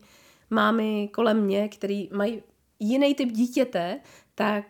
mámy 0.50 1.08
kolem 1.14 1.40
mě, 1.40 1.68
který 1.68 2.08
mají 2.12 2.42
jiný 2.78 3.14
typ 3.14 3.32
dítěte, 3.32 4.00
tak 4.34 4.64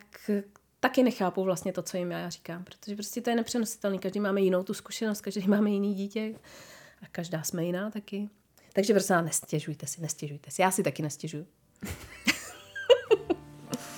taky 0.79 1.03
nechápou 1.03 1.43
vlastně 1.43 1.73
to, 1.73 1.81
co 1.81 1.97
jim 1.97 2.11
já 2.11 2.29
říkám, 2.29 2.63
protože 2.63 2.95
prostě 2.95 3.21
to 3.21 3.29
je 3.29 3.35
nepřenositelný. 3.35 3.99
Každý 3.99 4.19
máme 4.19 4.41
jinou 4.41 4.63
tu 4.63 4.73
zkušenost, 4.73 5.21
každý 5.21 5.47
máme 5.47 5.69
jiný 5.69 5.95
dítě 5.95 6.33
a 7.01 7.05
každá 7.11 7.43
jsme 7.43 7.63
jiná 7.65 7.91
taky. 7.91 8.29
Takže 8.73 8.93
vás, 8.93 9.07
nestěžujte 9.23 9.87
si, 9.87 10.01
nestěžujte 10.01 10.51
si. 10.51 10.61
Já 10.61 10.71
si 10.71 10.83
taky 10.83 11.03
nestěžuju. 11.03 11.47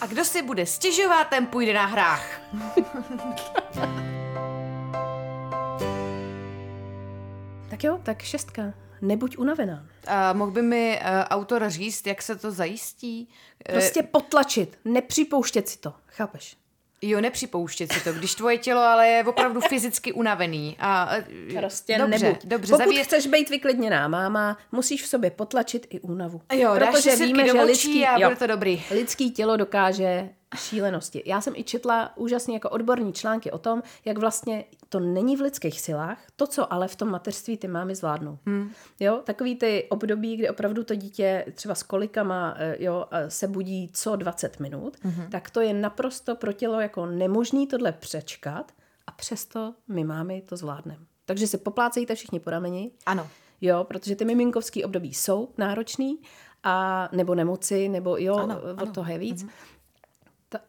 A 0.01 0.05
kdo 0.07 0.25
si 0.25 0.41
bude 0.41 0.65
stěžovat, 0.65 1.23
ten 1.29 1.45
půjde 1.45 1.73
na 1.73 1.85
hrách. 1.85 2.41
Tak 7.69 7.83
jo, 7.83 7.99
tak 8.03 8.21
šestka. 8.21 8.73
Nebuď 9.01 9.37
unavená. 9.37 9.85
A 10.07 10.33
mohl 10.33 10.51
by 10.51 10.61
mi 10.61 10.99
uh, 11.01 11.07
autor 11.29 11.69
říct, 11.69 12.07
jak 12.07 12.21
se 12.21 12.35
to 12.35 12.51
zajistí? 12.51 13.29
Eh, 13.69 13.73
Prostě 13.73 14.03
potlačit, 14.03 14.79
nepřipouštět 14.85 15.69
si 15.69 15.77
to. 15.77 15.93
Chápeš? 16.07 16.57
Jo, 17.01 17.21
nepřipouštět 17.21 17.93
si 17.93 18.03
to, 18.03 18.13
když 18.13 18.35
tvoje 18.35 18.57
tělo 18.57 18.81
ale 18.81 19.07
je 19.07 19.23
opravdu 19.23 19.61
fyzicky 19.61 20.13
unavený. 20.13 20.77
A, 20.79 21.11
Prostě 21.59 21.97
dobře, 21.97 22.19
nebuď. 22.25 22.45
Dobře, 22.45 22.71
Pokud 22.73 22.85
zavír... 22.85 23.03
chceš 23.03 23.27
být 23.27 23.49
vyklidněná 23.49 24.07
máma, 24.07 24.57
musíš 24.71 25.03
v 25.03 25.07
sobě 25.07 25.31
potlačit 25.31 25.87
i 25.89 25.99
únavu. 25.99 26.41
Jo, 26.53 26.75
dáš 26.79 26.95
si 26.95 27.11
sirky 27.11 27.33
do 27.43 27.53
očí 27.53 27.61
lidský, 27.61 28.05
a 28.05 28.17
jo, 28.19 28.27
bude 28.29 28.35
to 28.35 28.47
dobrý. 28.47 28.83
lidský 28.91 29.31
tělo 29.31 29.57
dokáže 29.57 30.29
šílenosti. 30.55 31.23
Já 31.25 31.41
jsem 31.41 31.53
i 31.55 31.63
četla 31.63 32.17
úžasně 32.17 32.53
jako 32.53 32.69
odborní 32.69 33.13
články 33.13 33.51
o 33.51 33.57
tom, 33.57 33.83
jak 34.05 34.17
vlastně 34.17 34.65
to 34.89 34.99
není 34.99 35.35
v 35.37 35.41
lidských 35.41 35.81
silách, 35.81 36.17
to, 36.35 36.47
co 36.47 36.73
ale 36.73 36.87
v 36.87 36.95
tom 36.95 37.09
mateřství 37.09 37.57
ty 37.57 37.67
mámy 37.67 37.95
zvládnou. 37.95 38.37
Hmm. 38.45 38.71
Jo, 38.99 39.21
takový 39.23 39.55
ty 39.55 39.87
období, 39.89 40.37
kdy 40.37 40.49
opravdu 40.49 40.83
to 40.83 40.95
dítě 40.95 41.45
třeba 41.53 41.75
s 41.75 41.83
kolikama 41.83 42.55
eh, 42.57 42.75
jo, 42.79 43.05
se 43.27 43.47
budí 43.47 43.89
co 43.93 44.15
20 44.15 44.59
minut, 44.59 44.97
hmm. 45.01 45.29
tak 45.31 45.49
to 45.49 45.61
je 45.61 45.73
naprosto 45.73 46.35
pro 46.35 46.53
tělo 46.53 46.79
jako 46.79 47.05
nemožný 47.05 47.67
tohle 47.67 47.91
přečkat 47.91 48.71
a 49.07 49.11
přesto 49.11 49.73
my 49.87 50.03
mámy 50.03 50.41
to 50.41 50.57
zvládneme. 50.57 51.05
Takže 51.25 51.47
se 51.47 51.57
poplácejte 51.57 52.15
všichni 52.15 52.39
po 52.39 52.49
rameni. 52.49 52.91
Ano. 53.05 53.27
Jo, 53.61 53.83
protože 53.83 54.15
ty 54.15 54.25
miminkovský 54.25 54.85
období 54.85 55.13
jsou 55.13 55.49
náročný, 55.57 56.19
a, 56.63 57.09
nebo 57.11 57.35
nemoci, 57.35 57.89
nebo 57.89 58.17
jo, 58.17 58.35
Ano, 58.35 58.61
ano, 58.63 58.73
od 58.73 58.81
ano. 58.81 58.91
toho 58.91 59.11
je 59.11 59.17
víc. 59.17 59.43
Mm-hmm. 59.43 59.78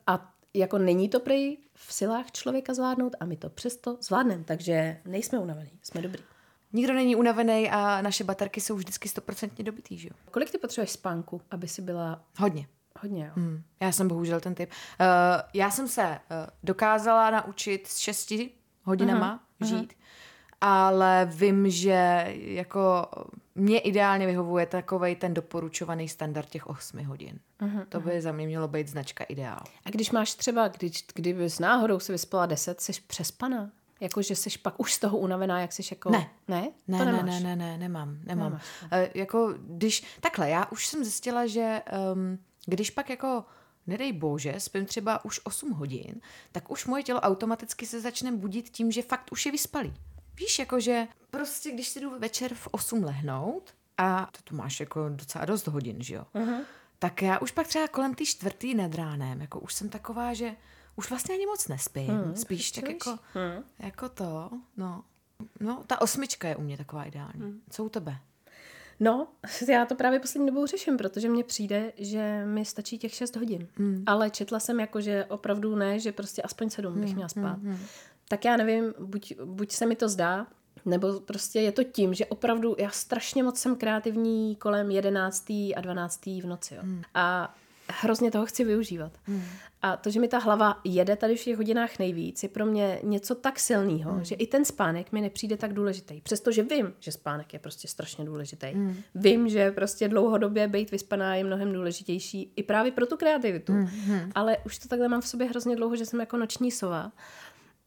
A 0.07 0.35
jako 0.55 0.79
není 0.79 1.09
to 1.09 1.21
prej 1.21 1.59
v 1.75 1.93
silách 1.93 2.31
člověka 2.33 2.75
zvládnout 2.75 3.17
a 3.21 3.25
my 3.25 3.37
to 3.37 3.51
přesto 3.51 3.99
zvládneme, 4.01 4.45
takže 4.45 5.01
nejsme 5.05 5.39
unavení, 5.39 5.71
jsme 5.83 6.03
dobrý. 6.03 6.23
Nikdo 6.73 6.95
není 6.95 7.17
unavený 7.17 7.71
a 7.71 8.03
naše 8.03 8.25
baterky 8.25 8.61
jsou 8.61 8.77
vždycky 8.77 9.09
stoprocentně 9.09 9.65
dobitý, 9.65 9.99
že 9.99 10.09
jo? 10.09 10.15
Kolik 10.31 10.51
ty 10.51 10.59
potřebuješ 10.59 10.91
spánku, 10.91 11.43
aby 11.51 11.69
si 11.69 11.83
byla 11.83 12.25
Hodně. 12.39 12.67
hodně, 13.01 13.25
jo? 13.25 13.33
Hmm. 13.37 13.63
Já 13.81 13.93
jsem 13.93 14.09
bohužel 14.09 14.41
ten 14.41 14.55
typ. 14.55 14.71
Uh, 15.01 15.07
já 15.55 15.71
jsem 15.71 15.89
se 15.89 16.03
uh, 16.03 16.19
dokázala 16.63 17.31
naučit 17.31 17.87
s 17.87 17.99
šesti 17.99 18.51
hodinama 18.85 19.45
uh-huh. 19.61 19.67
žít, 19.67 19.93
ale 20.61 21.29
vím, 21.31 21.71
že 21.71 22.27
jako 22.35 23.09
mě 23.55 23.79
ideálně 23.79 24.27
vyhovuje 24.27 24.67
takovej 24.67 25.17
ten 25.17 25.35
doporučovaný 25.35 26.09
standard 26.09 26.49
těch 26.49 26.67
8 26.67 27.05
hodin. 27.05 27.39
Uh-huh. 27.61 27.85
To 27.89 28.01
by 28.01 28.23
za 28.23 28.33
mě 28.33 28.47
mělo 28.47 28.69
být 28.69 28.89
značka 28.89 29.25
ideál. 29.25 29.61
A 29.85 29.91
když 29.91 30.11
máš 30.11 30.35
třeba, 30.35 30.69
když, 30.69 31.05
kdyby 31.15 31.51
s 31.51 31.59
náhodou 31.59 32.01
se 32.01 32.13
vyspala 32.13 32.47
10, 32.47 32.81
jsi 32.81 32.93
přespaná? 33.07 33.71
Jako, 34.01 34.23
že 34.23 34.37
jsi 34.37 34.59
pak 34.59 34.81
už 34.81 34.93
z 34.93 34.99
toho 34.99 35.19
unavená, 35.19 35.61
jak 35.61 35.73
jsi 35.73 35.83
jako... 35.91 36.11
Ne. 36.11 36.31
Ne? 36.49 36.69
Ne, 36.89 36.99
to 36.99 37.05
ne, 37.05 37.23
ne, 37.23 37.41
ne, 37.41 37.57
ne, 37.57 37.79
nemám, 37.79 38.19
nemám. 38.25 38.51
Nemáš, 38.51 38.63
Uh, 38.83 38.89
jako 39.15 39.55
když, 39.59 40.05
takhle, 40.21 40.51
já 40.51 40.67
už 40.67 40.87
jsem 40.87 41.05
zjistila, 41.05 41.47
že 41.47 41.83
um, 42.13 42.39
když 42.67 42.91
pak 42.91 43.11
jako 43.11 43.45
nedej 43.87 44.13
bože, 44.13 44.55
spím 44.59 44.87
třeba 44.87 45.25
už 45.25 45.41
8 45.45 45.71
hodin, 45.71 46.21
tak 46.53 46.71
už 46.71 46.87
moje 46.87 47.03
tělo 47.03 47.21
automaticky 47.21 47.87
se 47.87 48.01
začne 48.01 48.33
budit 48.33 48.69
tím, 48.71 48.93
že 48.93 49.03
fakt 49.03 49.33
už 49.33 49.47
je 49.47 49.53
vyspalý. 49.53 49.95
Víš, 50.41 50.59
jakože 50.59 51.09
prostě 51.31 51.71
když 51.71 51.89
si 51.89 52.01
jdu 52.01 52.19
večer 52.19 52.55
v 52.55 52.69
8 52.71 53.05
lehnout 53.05 53.75
a 53.99 54.29
to 54.33 54.43
tu 54.45 54.57
máš 54.57 54.81
jako 54.81 55.09
docela 55.09 55.45
dost 55.45 55.67
hodin, 55.67 56.03
že 56.03 56.15
jo, 56.15 56.27
uh-huh. 56.35 56.61
tak 56.99 57.23
já 57.23 57.39
už 57.39 57.51
pak 57.51 57.67
třeba 57.67 57.89
kolem 57.89 58.15
ty 58.15 58.27
čtvrtý 58.27 58.75
nad 58.75 58.95
ránem, 58.95 59.41
jako 59.41 59.61
už 59.61 59.75
jsem 59.75 59.89
taková, 59.89 60.35
že 60.35 60.57
už 60.97 61.11
vlastně 61.11 61.35
ani 61.35 61.47
moc 61.47 61.69
nespím, 61.69 62.09
hmm, 62.09 62.37
spíš 62.37 62.71
tak 62.71 62.89
jako, 62.89 63.19
hmm. 63.35 63.65
jako 63.79 64.09
to, 64.09 64.51
no. 64.77 65.05
No, 65.61 65.85
ta 65.87 66.01
osmička 66.01 66.49
je 66.49 66.57
u 66.57 66.63
mě 66.63 66.77
taková 66.77 67.05
ideální. 67.05 67.41
Hmm. 67.41 67.61
Co 67.71 67.85
u 67.85 67.89
tebe? 67.89 68.19
No, 69.01 69.29
já 69.69 69.87
to 69.87 69.95
právě 69.95 70.21
poslední 70.21 70.47
dobou 70.47 70.67
řeším, 70.67 70.97
protože 70.97 71.29
mně 71.29 71.45
přijde, 71.45 71.93
že 71.99 72.45
mi 72.47 72.65
stačí 72.65 72.99
těch 72.99 73.15
6 73.15 73.37
hodin. 73.37 73.69
Hmm. 73.75 74.03
Ale 74.07 74.31
četla 74.31 74.61
jsem 74.61 74.81
jako, 74.81 75.01
že 75.01 75.25
opravdu 75.25 75.77
ne, 75.77 75.99
že 75.99 76.13
prostě 76.13 76.43
aspoň 76.43 76.71
7 76.71 77.01
bych 77.01 77.15
měla 77.15 77.29
spát. 77.29 77.59
Hmm. 77.59 77.79
Tak 78.31 78.45
já 78.45 78.57
nevím, 78.57 78.95
buď, 78.99 79.33
buď 79.45 79.73
se 79.73 79.87
mi 79.87 79.97
to 79.97 80.09
zdá, 80.09 80.47
nebo 80.85 81.21
prostě 81.21 81.61
je 81.61 81.73
to 81.73 81.85
tím, 81.85 82.15
že 82.15 82.27
opravdu 82.27 82.77
já 82.79 82.91
strašně 82.91 83.43
moc 83.43 83.59
jsem 83.59 83.77
kreativní 83.77 84.57
kolem 84.57 84.91
11. 84.91 85.51
a 85.51 85.81
12. 85.81 86.27
v 86.27 86.47
noci. 86.47 86.75
Jo. 86.75 86.81
Hmm. 86.83 87.03
A 87.15 87.55
hrozně 88.01 88.31
toho 88.31 88.47
chci 88.47 88.65
využívat. 88.65 89.13
Hmm. 89.25 89.43
A 89.83 89.97
to, 89.97 90.11
že 90.11 90.21
mi 90.21 90.29
ta 90.29 90.39
hlava 90.39 90.81
jede 90.85 91.17
tady 91.17 91.37
v 91.37 91.45
těch 91.45 91.57
hodinách 91.57 91.99
nejvíc, 91.99 92.43
je 92.43 92.49
pro 92.49 92.67
mě 92.67 93.01
něco 93.03 93.35
tak 93.35 93.61
silného, 93.61 94.13
hmm. 94.13 94.25
že 94.25 94.35
i 94.35 94.47
ten 94.47 94.65
spánek 94.65 95.13
mi 95.13 95.21
nepřijde 95.21 95.57
tak 95.57 95.73
důležitý. 95.73 96.21
Přestože 96.21 96.63
vím, 96.63 96.93
že 97.01 97.13
spánek 97.13 97.53
je 97.53 97.59
prostě 97.59 97.89
strašně 97.89 98.25
důležitý. 98.25 98.67
Hmm. 98.67 98.97
Vím, 99.15 99.49
že 99.49 99.71
prostě 99.71 100.09
dlouhodobě 100.09 100.69
být 100.69 100.91
vyspaná 100.91 101.35
je 101.35 101.45
mnohem 101.45 101.73
důležitější 101.73 102.53
i 102.57 102.63
právě 102.63 102.93
pro 102.93 103.07
tu 103.07 103.17
kreativitu. 103.17 103.73
Hmm. 103.73 104.33
Ale 104.35 104.57
už 104.67 104.79
to 104.79 104.89
takhle 104.89 105.09
mám 105.09 105.21
v 105.21 105.29
sobě 105.29 105.47
hrozně 105.47 105.77
dlouho, 105.77 105.97
že 105.97 106.07
jsem 106.07 106.21
jako 106.21 106.37
noční 106.37 106.71
sova. 106.71 107.13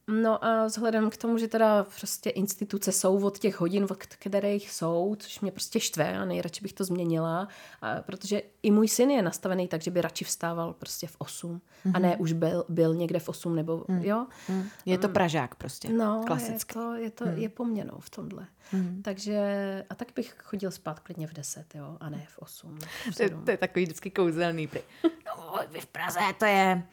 No 0.07 0.45
a 0.45 0.65
vzhledem 0.65 1.09
k 1.09 1.17
tomu, 1.17 1.37
že 1.37 1.47
teda 1.47 1.83
prostě 1.99 2.29
instituce 2.29 2.91
jsou 2.91 3.25
od 3.25 3.39
těch 3.39 3.59
hodin, 3.59 3.83
od 3.83 4.03
kterých 4.05 4.71
jsou, 4.71 5.15
což 5.19 5.39
mě 5.39 5.51
prostě 5.51 5.79
štve 5.79 6.17
a 6.17 6.25
nejradši 6.25 6.61
bych 6.61 6.73
to 6.73 6.83
změnila, 6.83 7.47
a 7.81 8.01
protože 8.01 8.41
i 8.63 8.71
můj 8.71 8.87
syn 8.87 9.11
je 9.11 9.21
nastavený 9.21 9.67
tak, 9.67 9.81
že 9.81 9.91
by 9.91 10.01
radši 10.01 10.25
vstával 10.25 10.73
prostě 10.73 11.07
v 11.07 11.15
8 11.17 11.61
mm-hmm. 11.85 11.91
a 11.93 11.99
ne 11.99 12.17
už 12.17 12.33
byl, 12.33 12.65
byl 12.69 12.95
někde 12.95 13.19
v 13.19 13.29
8 13.29 13.55
nebo 13.55 13.85
mm. 13.87 14.03
jo. 14.03 14.27
Mm. 14.49 14.63
Je 14.85 14.97
to 14.97 15.09
Pražák 15.09 15.55
prostě, 15.55 15.89
no, 15.89 16.23
klasicky. 16.27 16.79
je 16.79 16.83
to, 16.83 16.95
je, 16.95 17.11
to, 17.11 17.25
mm. 17.25 17.37
je 17.37 17.49
poměnou 17.49 17.97
v 17.99 18.09
tomhle. 18.09 18.47
Mm. 18.73 19.01
Takže 19.01 19.85
a 19.89 19.95
tak 19.95 20.07
bych 20.15 20.35
chodil 20.43 20.71
spát 20.71 20.99
klidně 20.99 21.27
v 21.27 21.33
10, 21.33 21.75
jo, 21.75 21.97
a 21.99 22.09
ne 22.09 22.25
v 22.29 22.39
8. 22.39 22.79
V 23.11 23.15
to, 23.15 23.41
to 23.45 23.51
je 23.51 23.57
takový 23.57 23.85
vždycky 23.85 24.11
kouzelný. 24.11 24.69
No, 25.25 25.59
vy 25.71 25.79
v 25.79 25.85
Praze 25.85 26.19
to 26.39 26.45
je 26.45 26.83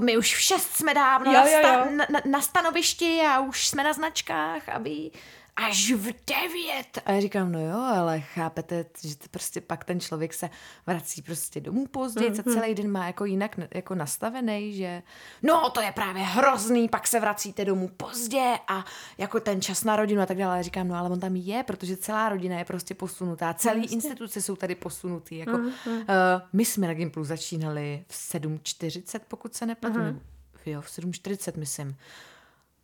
to 0.00 0.04
my 0.04 0.16
už 0.16 0.34
v 0.36 0.40
šest 0.40 0.76
jsme 0.76 0.94
dávno 0.94 1.32
Jo, 1.32 1.38
na, 1.40 1.48
jo, 1.50 1.58
sta- 1.58 1.74
jo. 1.74 1.86
na, 1.96 2.06
na, 2.10 2.20
na 2.24 2.40
stanovišti 2.40 3.20
a 3.20 3.40
už 3.40 3.66
jsme 3.68 3.84
na 3.84 3.92
značkách, 3.92 4.68
aby 4.68 5.10
až 5.56 5.92
v 5.92 6.02
devět. 6.04 6.98
A 7.06 7.12
já 7.12 7.20
říkám, 7.20 7.52
no 7.52 7.60
jo, 7.60 7.78
ale 7.78 8.20
chápete, 8.20 8.84
že 9.04 9.16
to 9.16 9.26
prostě 9.30 9.60
pak 9.60 9.84
ten 9.84 10.00
člověk 10.00 10.34
se 10.34 10.50
vrací 10.86 11.22
prostě 11.22 11.60
domů 11.60 11.86
později 11.86 12.30
Mhm. 12.30 12.40
a 12.40 12.42
celý 12.42 12.74
den 12.74 12.90
má 12.90 13.06
jako 13.06 13.24
jinak 13.24 13.56
jako 13.74 13.94
nastavený, 13.94 14.72
že 14.76 15.02
no 15.42 15.70
to 15.70 15.80
je 15.80 15.92
právě 15.92 16.22
hrozný, 16.22 16.88
pak 16.88 17.06
se 17.06 17.20
vracíte 17.20 17.64
domů 17.64 17.88
pozdě 17.96 18.54
a 18.68 18.84
jako 19.18 19.40
ten 19.40 19.60
čas 19.60 19.84
na 19.84 19.96
rodinu 19.96 20.22
a 20.22 20.26
tak 20.26 20.36
dále. 20.38 20.56
Já 20.56 20.62
říkám, 20.62 20.88
no 20.88 20.94
ale 20.94 21.10
on 21.10 21.20
tam 21.20 21.36
je, 21.36 21.62
protože 21.62 21.96
celá 21.96 22.28
rodina 22.28 22.58
je 22.58 22.64
prostě 22.64 22.94
posunutá, 22.94 23.54
celý 23.54 23.86
instituce 23.86 24.42
jsou 24.42 24.56
tady 24.56 24.74
posunutý. 24.74 25.38
Jako, 25.38 25.58
Mhm, 25.58 25.66
uh, 25.86 26.04
my 26.52 26.64
jsme 26.64 26.86
na 26.86 26.94
Gimplu 26.94 27.24
začínali 27.24 28.04
v 28.08 28.14
7.40, 28.14 29.20
pokud 29.28 29.54
se 29.54 29.66
nepletu, 29.66 29.98
nebo 29.98 30.20
jo, 30.66 30.80
v 30.80 30.86
7.40 30.86 31.52
myslím. 31.58 31.96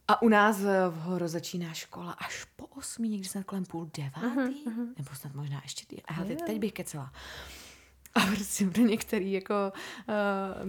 A 0.09 0.23
u 0.23 0.29
nás 0.29 0.61
v 0.91 0.95
Horo 0.97 1.29
začíná 1.29 1.73
škola 1.75 2.13
až 2.13 2.45
po 2.57 2.67
osmi, 2.67 3.09
někdy 3.09 3.29
snad 3.29 3.45
kolem 3.45 3.65
půl 3.65 3.91
devátý, 3.97 4.65
nebo 4.99 5.11
snad 5.15 5.35
možná 5.35 5.61
ještě 5.63 5.87
ty. 5.87 6.03
A 6.03 6.25
teď, 6.25 6.39
teď 6.47 6.59
bych 6.59 6.73
kecela. 6.73 7.13
A 8.15 8.21
prostě 8.27 8.67
pro 8.67 8.83
některý 8.83 9.33
jako 9.33 9.55
uh, 10.09 10.15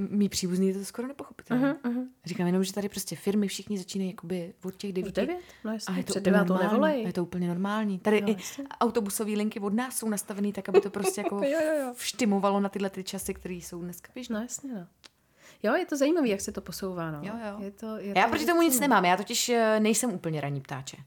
mý 0.10 0.30
příbuzný 0.30 0.68
je 0.68 0.74
to 0.74 0.86
skoro 0.86 1.08
nepochopitelné. 1.08 1.74
Uh-huh, 1.74 2.08
Říkám 2.26 2.48
jenom, 2.48 2.64
že 2.64 2.74
tady 2.74 2.90
prostě 2.90 3.16
firmy 3.16 3.48
všichni 3.48 3.78
začínají 3.78 4.10
jakoby 4.12 4.54
od 4.64 4.76
těch 4.76 4.94
devíti. 4.94 5.12
9? 5.22 5.38
No 5.64 5.74
jasně, 5.74 5.94
A 5.96 5.98
je 5.98 6.04
to 6.04 6.12
před 6.12 6.20
úplně 6.20 6.32
devátou 6.32 6.54
normální. 6.54 6.72
nevolej. 6.74 7.04
Je 7.04 7.14
to 7.14 7.24
úplně 7.24 7.48
normální. 7.48 8.00
Tady 8.00 8.22
No, 8.22 8.30
i 8.30 8.36
autobusové 8.82 9.32
linky 9.32 9.60
od 9.60 9.74
nás 9.74 9.98
jsou 9.98 10.10
nastavený 10.10 10.54
tak, 10.54 10.70
aby 10.70 10.82
to 10.82 10.90
prostě 10.90 11.22
jako 11.24 11.36
Jo, 11.36 11.60
jo, 11.66 11.74
jo. 11.82 11.94
vštimovalo 11.94 12.60
na 12.60 12.70
tyhle 12.70 12.90
ty 12.90 13.04
časy, 13.04 13.34
které 13.34 13.54
jsou 13.56 13.82
dneska 13.82 14.12
běžné. 14.16 14.36
No 14.36 14.42
jasně, 14.42 14.74
no. 14.74 14.88
Jo, 15.64 15.74
je 15.76 15.86
to 15.86 15.98
zajímavé, 15.98 16.28
jak 16.28 16.42
se 16.42 16.52
to 16.52 16.62
posouvá, 16.62 17.12
no. 17.12 17.20
Jo, 17.24 17.34
jo. 17.50 17.56
Je 17.60 17.72
to, 17.72 17.98
je 17.98 18.14
Já 18.18 18.24
to 18.24 18.30
proti 18.30 18.46
tomu 18.46 18.62
nic 18.62 18.80
nemám, 18.80 19.06
já 19.06 19.18
totiž 19.18 19.50
eh, 19.50 19.80
nejsem 19.80 20.12
úplně 20.14 20.42
ranní 20.42 20.62
ptáče. 20.62 20.98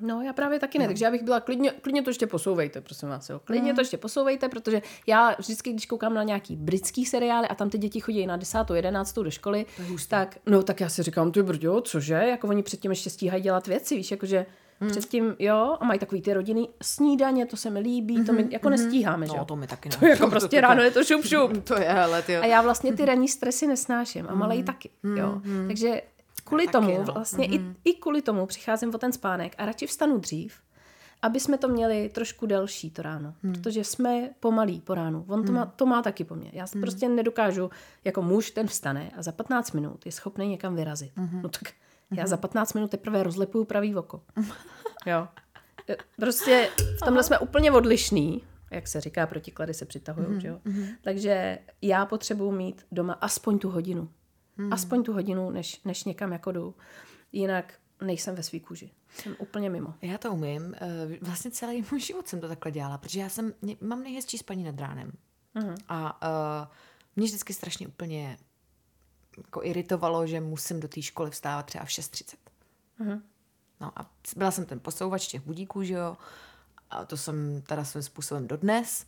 No, 0.00 0.22
já 0.22 0.32
právě 0.32 0.58
taky 0.60 0.78
ne, 0.78 0.86
takže 0.86 1.04
já 1.04 1.10
bych 1.10 1.22
byla 1.22 1.40
klidně, 1.40 1.70
klidně 1.70 2.02
to 2.02 2.10
ještě 2.10 2.26
posouvejte, 2.26 2.80
prosím 2.80 3.08
vás, 3.08 3.30
jo. 3.30 3.40
Klidně 3.44 3.70
Mm. 3.72 3.74
to 3.76 3.80
ještě 3.80 3.96
posouvejte, 3.96 4.48
protože 4.48 4.82
já 5.06 5.34
vždycky, 5.38 5.72
když 5.72 5.86
koukám 5.86 6.14
na 6.14 6.22
nějaký 6.22 6.56
britský 6.56 7.06
seriály 7.06 7.48
a 7.48 7.54
tam 7.54 7.70
ty 7.70 7.78
děti 7.78 8.00
chodí 8.00 8.26
na 8.26 8.36
10. 8.36 8.58
11. 8.74 9.14
do 9.14 9.30
školy, 9.30 9.66
tak, 10.08 10.38
no, 10.46 10.62
tak 10.62 10.80
já 10.80 10.88
si 10.88 11.02
říkám, 11.02 11.32
ty 11.32 11.42
brďo, 11.42 11.80
cože, 11.80 12.14
jako 12.14 12.48
oni 12.48 12.62
předtím 12.62 12.90
ještě 12.90 13.10
stíhají 13.10 13.42
dělat 13.42 13.66
věci, 13.66 13.96
víš, 13.96 14.10
jakože 14.10 14.46
Mm. 14.84 14.90
předtím, 14.90 15.36
jo, 15.38 15.76
a 15.80 15.84
mají 15.84 16.00
takový 16.00 16.22
ty 16.22 16.34
rodiny 16.34 16.68
snídaně, 16.82 17.46
to 17.46 17.56
se 17.56 17.70
mi 17.70 17.80
líbí, 17.80 18.24
to 18.24 18.32
my 18.32 18.46
jako 18.50 18.70
nestíháme, 18.70 19.26
že 19.26 19.32
No, 19.32 19.38
jo. 19.38 19.44
to 19.44 19.56
mi 19.56 19.66
taky 19.66 19.88
ne. 19.92 19.96
To 19.96 20.06
jako 20.06 20.30
prostě 20.30 20.60
ráno 20.60 20.82
je 20.82 20.90
to 20.90 21.04
šup 21.04 21.24
šup. 21.24 21.52
To 21.64 21.74
je, 21.80 21.88
hele, 21.88 22.22
ty. 22.22 22.36
A 22.36 22.46
já 22.46 22.62
vlastně 22.62 22.92
ty 22.92 23.04
ranní 23.04 23.28
stresy 23.28 23.66
nesnáším 23.66 24.26
a 24.28 24.34
malej 24.34 24.62
taky, 24.62 24.90
jo. 25.16 25.40
Takže 25.66 26.02
kvůli 26.44 26.66
taky, 26.66 26.72
tomu, 26.72 26.98
no. 27.06 27.12
vlastně 27.12 27.46
i, 27.46 27.60
i 27.84 27.94
kvůli 27.94 28.22
tomu 28.22 28.46
přicházím 28.46 28.94
o 28.94 28.98
ten 28.98 29.12
spánek 29.12 29.54
a 29.58 29.66
radši 29.66 29.86
vstanu 29.86 30.18
dřív, 30.18 30.54
aby 31.22 31.40
jsme 31.40 31.58
to 31.58 31.68
měli 31.68 32.08
trošku 32.14 32.46
delší 32.46 32.90
to 32.90 33.02
ráno, 33.02 33.34
protože 33.54 33.84
jsme 33.84 34.30
pomalí 34.40 34.80
po 34.80 34.94
ránu. 34.94 35.24
On 35.28 35.44
to, 35.44 35.52
má, 35.52 35.66
to 35.66 35.86
má 35.86 36.02
taky 36.02 36.24
po 36.24 36.34
mně. 36.34 36.50
Já 36.52 36.66
si 36.66 36.80
prostě 36.80 37.08
nedokážu, 37.08 37.70
jako 38.04 38.22
muž 38.22 38.50
ten 38.50 38.66
vstane 38.66 39.10
a 39.16 39.22
za 39.22 39.32
15 39.32 39.72
minut 39.72 40.06
je 40.06 40.12
schopný 40.12 40.48
někam 40.48 40.76
vyrazit. 40.76 41.12
No 41.42 41.48
tak 41.48 41.62
já 42.10 42.26
za 42.26 42.36
15 42.36 42.72
minut 42.72 42.90
teprve 42.90 43.22
rozlepuju 43.22 43.64
pravý 43.64 43.96
oko. 43.96 44.22
Jo. 45.06 45.28
Prostě 46.16 46.70
v 46.96 47.04
tomhle 47.04 47.22
jsme 47.22 47.38
úplně 47.38 47.72
odlišní, 47.72 48.42
jak 48.70 48.88
se 48.88 49.00
říká, 49.00 49.26
protiklady 49.26 49.74
se 49.74 49.84
přitahují, 49.84 50.26
mm-hmm. 50.26 50.46
jo? 50.46 50.60
Takže 51.02 51.58
já 51.82 52.06
potřebuji 52.06 52.52
mít 52.52 52.86
doma 52.92 53.12
aspoň 53.12 53.58
tu 53.58 53.70
hodinu. 53.70 54.08
Mm. 54.56 54.72
Aspoň 54.72 55.02
tu 55.02 55.12
hodinu, 55.12 55.50
než, 55.50 55.82
než 55.84 56.04
někam 56.04 56.32
jako 56.32 56.52
jdu. 56.52 56.74
Jinak 57.32 57.74
nejsem 58.02 58.34
ve 58.34 58.42
svý 58.42 58.60
kůži. 58.60 58.90
Jsem 59.08 59.36
úplně 59.38 59.70
mimo. 59.70 59.94
Já 60.02 60.18
to 60.18 60.32
umím. 60.32 60.74
eh, 60.80 61.18
Vlastně 61.22 61.50
celý 61.50 61.84
můj 61.90 62.00
život 62.00 62.28
jsem 62.28 62.40
to 62.40 62.48
takhle 62.48 62.72
dělala, 62.72 62.98
protože 62.98 63.20
já 63.20 63.28
jsem, 63.28 63.52
mám 63.80 64.02
nejhezčí 64.02 64.38
spaní 64.38 64.64
nad 64.64 64.78
ránem. 64.80 65.12
Mhm. 65.54 65.74
A 65.88 66.22
uh, 66.22 66.68
mě 67.16 67.26
vždycky 67.26 67.54
strašně 67.54 67.88
úplně 67.88 68.36
jako 69.36 69.64
iritovalo, 69.64 70.26
že 70.26 70.40
musím 70.40 70.80
do 70.80 70.88
té 70.88 71.02
školy 71.02 71.30
vstávat 71.30 71.66
třeba 71.66 71.84
v 71.84 71.88
6.30. 71.88 72.36
Mhm. 72.98 73.22
No 73.80 73.92
a 73.96 74.10
byla 74.36 74.50
jsem 74.50 74.66
ten 74.66 74.80
posouvač 74.80 75.26
těch 75.26 75.40
budíků, 75.40 75.82
že 75.82 75.94
jo. 75.94 76.16
A 76.90 77.04
to 77.04 77.16
jsem 77.16 77.62
teda 77.62 77.84
svým 77.84 78.02
způsobem 78.02 78.48
dodnes. 78.48 79.06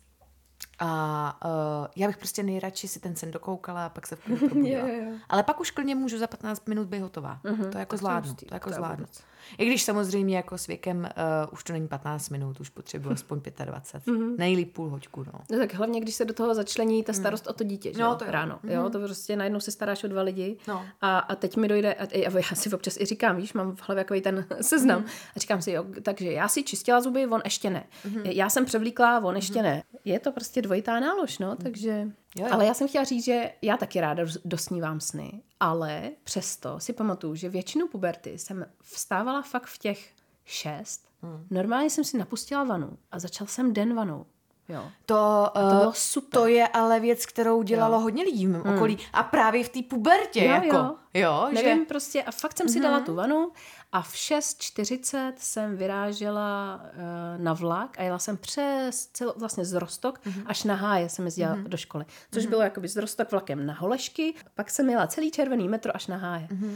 A 0.79 1.39
uh, 1.45 1.87
já 1.95 2.07
bych 2.07 2.17
prostě 2.17 2.43
nejradši 2.43 2.87
si 2.87 2.99
ten 2.99 3.15
sen 3.15 3.31
dokoukala 3.31 3.85
a 3.85 3.89
pak 3.89 4.07
se 4.07 4.15
v 4.15 4.19
probudila. 4.25 4.87
Jo. 4.87 5.11
Ale 5.29 5.43
pak 5.43 5.59
už 5.59 5.71
klidně 5.71 5.95
můžu 5.95 6.17
za 6.17 6.27
15 6.27 6.67
minut 6.67 6.87
být 6.87 6.99
hotová. 6.99 7.39
Mhm, 7.43 7.57
to 7.57 7.63
jako 7.63 7.73
tak 7.77 7.87
to 7.89 7.95
je 7.95 7.97
zvládnu. 7.97 8.33
To 8.33 8.45
jako 8.55 8.69
to 8.69 8.75
zvládnu. 8.75 9.05
vůbec. 9.05 9.23
I 9.57 9.65
když 9.65 9.83
samozřejmě 9.83 10.35
jako 10.37 10.57
s 10.57 10.67
věkem 10.67 10.97
uh, 10.99 11.53
už 11.53 11.63
to 11.63 11.73
není 11.73 11.87
15 11.87 12.29
minut, 12.29 12.59
už 12.59 12.69
potřebuji 12.69 13.11
aspoň 13.11 13.41
25. 13.65 14.13
Mhm. 14.17 14.35
Nejlíp 14.37 14.73
půl 14.73 14.89
hoďku, 14.89 15.23
no. 15.23 15.39
No 15.51 15.57
tak 15.57 15.73
hlavně, 15.73 15.99
když 16.01 16.15
se 16.15 16.25
do 16.25 16.33
toho 16.33 16.55
začlení 16.55 17.03
ta 17.03 17.13
starost 17.13 17.47
o 17.47 17.53
to 17.53 17.63
dítě, 17.63 17.93
že 17.93 18.01
No, 18.01 18.15
to 18.15 18.25
jo. 18.25 18.31
ráno. 18.31 18.59
Jo, 18.63 18.89
to 18.89 18.99
prostě 18.99 19.35
najednou 19.35 19.59
se 19.59 19.71
staráš 19.71 20.03
o 20.03 20.07
dva 20.07 20.21
lidi 20.21 20.57
No. 20.67 20.85
a, 21.01 21.19
a 21.19 21.35
teď 21.35 21.57
mi 21.57 21.67
dojde, 21.67 21.93
a, 21.93 22.03
a 22.03 22.29
já 22.49 22.55
si 22.55 22.69
občas 22.73 22.97
i 22.99 23.05
říkám, 23.05 23.35
víš, 23.37 23.53
mám 23.53 23.75
v 23.75 23.81
hlavě 23.87 24.03
takový 24.03 24.21
ten 24.21 24.45
seznam 24.61 25.05
a 25.35 25.39
říkám 25.39 25.61
si, 25.61 25.71
jo, 25.71 25.85
takže 26.03 26.31
já 26.31 26.47
si 26.47 26.63
čistila 26.63 27.01
zuby, 27.01 27.27
on 27.27 27.41
ještě 27.45 27.69
ne. 27.69 27.83
Já 28.23 28.49
jsem 28.49 28.65
převlíkla, 28.65 29.19
on 29.19 29.35
ještě 29.35 29.61
ne. 29.61 29.83
Je 30.05 30.19
to 30.19 30.31
prostě 30.31 30.61
dvojitá 30.67 30.99
nálož, 30.99 31.39
no, 31.39 31.55
takže... 31.55 31.89
Jo, 32.37 32.45
jo. 32.45 32.53
Ale 32.53 32.65
já 32.65 32.73
jsem 32.73 32.87
chtěla 32.87 33.03
říct, 33.03 33.23
že 33.25 33.51
já 33.61 33.77
taky 33.77 34.01
ráda 34.01 34.23
dos- 34.23 34.37
dosnívám 34.45 34.99
sny, 34.99 35.41
ale 35.59 36.11
přesto 36.23 36.79
si 36.79 36.93
pamatuju, 36.93 37.35
že 37.35 37.49
většinu 37.49 37.87
puberty 37.87 38.37
jsem 38.37 38.65
vstávala 38.81 39.41
fakt 39.41 39.65
v 39.65 39.77
těch 39.77 40.13
šest. 40.45 41.07
Normálně 41.49 41.89
jsem 41.89 42.03
si 42.03 42.17
napustila 42.17 42.63
vanu 42.63 42.97
a 43.11 43.19
začal 43.19 43.47
jsem 43.47 43.73
den 43.73 43.95
vanou. 43.95 44.25
Jo. 44.69 44.83
To, 45.05 45.49
to 45.53 45.59
eh, 45.59 45.75
bylo 45.79 45.93
super. 45.95 46.39
to 46.39 46.47
je 46.47 46.67
ale 46.67 46.99
věc, 46.99 47.25
kterou 47.25 47.63
dělalo 47.63 47.99
hodně 47.99 48.23
lidí 48.23 48.47
v 48.47 48.49
mém 48.49 48.61
okolí. 48.75 48.97
A 49.13 49.23
právě 49.23 49.63
v 49.63 49.69
té 49.69 49.79
pubertě, 49.89 50.43
Jo, 50.45 50.51
jako. 50.51 50.75
jo. 50.77 50.95
jo 51.13 51.47
Nevím, 51.53 51.69
že... 51.69 51.75
Mhm. 51.75 51.85
prostě 51.85 52.23
a 52.23 52.31
fakt 52.31 52.57
jsem 52.57 52.69
si 52.69 52.79
dala 52.79 52.99
tu 52.99 53.15
vanu 53.15 53.51
a 53.91 54.01
v 54.01 54.13
6.40 54.13 55.33
jsem 55.37 55.77
vyrážela 55.77 56.81
uh, 56.83 57.43
na 57.43 57.53
vlak 57.53 57.99
a 57.99 58.03
jela 58.03 58.19
jsem 58.19 58.37
přes 58.37 59.05
cel, 59.07 59.33
vlastně 59.37 59.65
z 59.65 59.73
Rostok 59.73 60.19
Mhm. 60.25 60.43
až 60.45 60.63
na 60.63 60.75
Háje 60.75 61.09
jsem 61.09 61.25
jezdila 61.25 61.57
do 61.67 61.77
školy. 61.77 62.05
Což 62.31 62.45
bylo 62.45 62.61
jakoby 62.61 62.87
z 62.87 62.95
Rostok 62.97 63.31
vlakem 63.31 63.65
na 63.65 63.73
Holešky, 63.73 64.33
pak 64.55 64.69
jsem 64.69 64.89
jela 64.89 65.07
celý 65.07 65.31
červený 65.31 65.67
metro 65.69 65.95
až 65.95 66.07
na 66.07 66.17
Háje. 66.17 66.47
Mhm. 66.51 66.75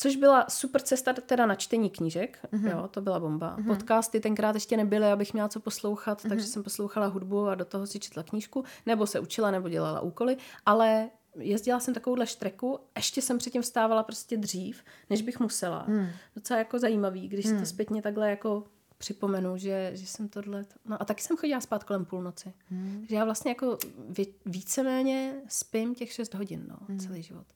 Což 0.00 0.16
byla 0.16 0.46
super 0.48 0.82
cesta 0.82 1.12
teda 1.12 1.46
na 1.46 1.54
čtení 1.54 1.90
knížek, 1.90 2.38
Mhm. 2.52 2.68
jo, 2.68 2.88
to 2.90 3.00
byla 3.00 3.20
bomba. 3.20 3.56
Podcasty 3.66 4.20
tenkrát 4.20 4.54
ještě 4.54 4.76
nebyly, 4.76 5.06
abych 5.06 5.32
měla 5.32 5.48
co 5.48 5.60
poslouchat, 5.60 6.22
takže 6.28 6.46
jsem 6.46 6.62
poslouchala 6.62 7.06
hudbu 7.06 7.46
a 7.46 7.54
do 7.54 7.64
toho 7.64 7.86
si 7.86 7.98
četla 7.98 8.22
knížku, 8.22 8.64
nebo 8.86 9.06
se 9.06 9.20
učila, 9.20 9.50
nebo 9.50 9.68
dělala 9.68 10.00
úkoly, 10.00 10.36
ale 10.66 11.10
jezdila 11.38 11.80
jsem 11.80 11.94
takovouhle 11.94 12.26
štreku, 12.26 12.80
ještě 12.96 13.22
jsem 13.22 13.38
předtím 13.38 13.62
vstávala 13.62 14.02
prostě 14.02 14.36
dřív, 14.36 14.82
než 15.10 15.22
bych 15.22 15.40
musela. 15.40 15.84
Hmm. 15.88 16.06
Docela 16.36 16.58
jako 16.58 16.78
zajímavý, 16.78 17.28
když 17.28 17.46
si 17.46 17.58
to 17.58 17.66
zpětně 17.66 18.02
takhle 18.02 18.30
jako 18.30 18.64
připomenu, 18.98 19.56
že, 19.56 19.90
že 19.94 20.06
jsem 20.06 20.28
tohle... 20.28 20.64
No 20.84 21.02
a 21.02 21.04
taky 21.04 21.22
jsem 21.22 21.36
chodila 21.36 21.60
spát 21.60 21.84
kolem 21.84 22.04
půlnoci. 22.04 22.52
Hmm. 22.70 22.96
Takže 22.98 23.16
já 23.16 23.24
vlastně 23.24 23.50
jako 23.50 23.78
vě, 24.08 24.24
víceméně 24.46 25.34
spím 25.48 25.94
těch 25.94 26.12
6 26.12 26.34
hodin, 26.34 26.64
no, 26.68 26.76
hmm. 26.88 26.98
celý 26.98 27.22
život. 27.22 27.46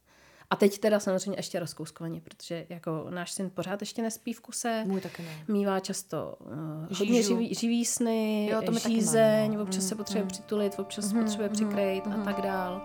A 0.53 0.57
teď 0.57 0.78
teda 0.78 1.00
samozřejmě 1.00 1.38
ještě 1.38 1.59
rozkouskovaně, 1.59 2.20
protože 2.20 2.66
jako 2.68 3.07
náš 3.11 3.32
syn 3.32 3.50
pořád 3.50 3.82
ještě 3.82 4.03
nespí 4.03 4.32
v 4.32 4.40
kuse. 4.40 4.84
Můj 4.86 5.00
taky 5.00 5.22
ne. 5.22 5.44
Mívá 5.48 5.80
často 5.80 6.36
uh, 6.40 6.98
hodně 6.98 7.22
živý, 7.22 7.55
živý 7.55 7.84
sny, 7.84 8.48
Jo, 8.53 8.62
to 8.62 8.72
žízeň, 8.88 9.42
máme, 9.42 9.57
no. 9.57 9.62
občas 9.62 9.88
se 9.88 9.94
potřebuje 9.94 10.26
přitulit, 10.26 10.78
občas 10.78 11.12
potřebuje 11.12 11.48
přikrejt 11.48 12.07
a 12.07 12.24
tak 12.24 12.40
dál. 12.40 12.82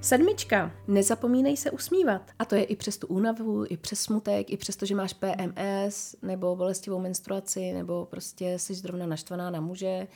Sedmička. 0.00 0.72
Nezapomínej 0.88 1.56
se 1.56 1.70
usmívat. 1.70 2.22
A 2.38 2.44
to 2.44 2.54
je 2.54 2.64
i 2.64 2.76
přes 2.76 2.98
tu 2.98 3.06
únavu, 3.06 3.64
i 3.68 3.76
přes 3.76 4.00
smutek, 4.00 4.50
i 4.50 4.56
přes 4.56 4.76
to, 4.76 4.86
že 4.86 4.94
máš 4.94 5.12
PMS, 5.12 6.16
nebo 6.22 6.56
bolestivou 6.56 6.98
menstruaci, 6.98 7.72
nebo 7.72 8.06
prostě 8.06 8.58
jsi 8.58 8.74
zrovna 8.74 9.06
naštvaná 9.06 9.50
na 9.50 9.60
muže, 9.60 10.06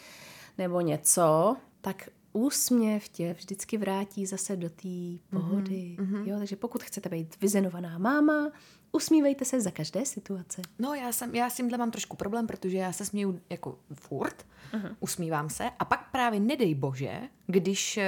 nebo 0.59 0.81
něco, 0.81 1.57
tak 1.81 2.09
úsměv 2.37 3.09
tě 3.09 3.35
vždycky 3.39 3.79
vrátí 3.79 4.27
zase 4.27 4.57
do 4.57 4.71
té 4.71 5.19
pohody. 5.31 5.97
Mm-hmm. 5.99 6.27
Jo, 6.27 6.39
takže 6.39 6.57
pokud 6.57 6.83
chcete 6.83 7.09
být 7.09 7.41
vyzenovaná 7.41 7.99
máma, 7.99 8.51
usmívejte 8.93 9.45
se 9.45 9.61
za 9.61 9.71
každé 9.71 10.07
situace. 10.07 10.63
No, 10.79 10.95
já, 10.95 11.13
jsem, 11.13 11.35
já 11.35 11.51
s 11.51 11.57
tímhle 11.57 11.79
mám 11.79 11.91
trošku 11.91 12.17
problém, 12.17 12.47
protože 12.47 12.77
já 12.77 12.93
se 12.93 13.05
směju 13.05 13.41
jako 13.51 13.79
furt, 13.95 14.47
uh-huh. 14.73 14.97
usmívám 15.01 15.51
se 15.51 15.71
a 15.79 15.85
pak 15.85 16.11
právě 16.11 16.41
nedej 16.41 16.75
bože, 16.75 17.21
když, 17.47 17.99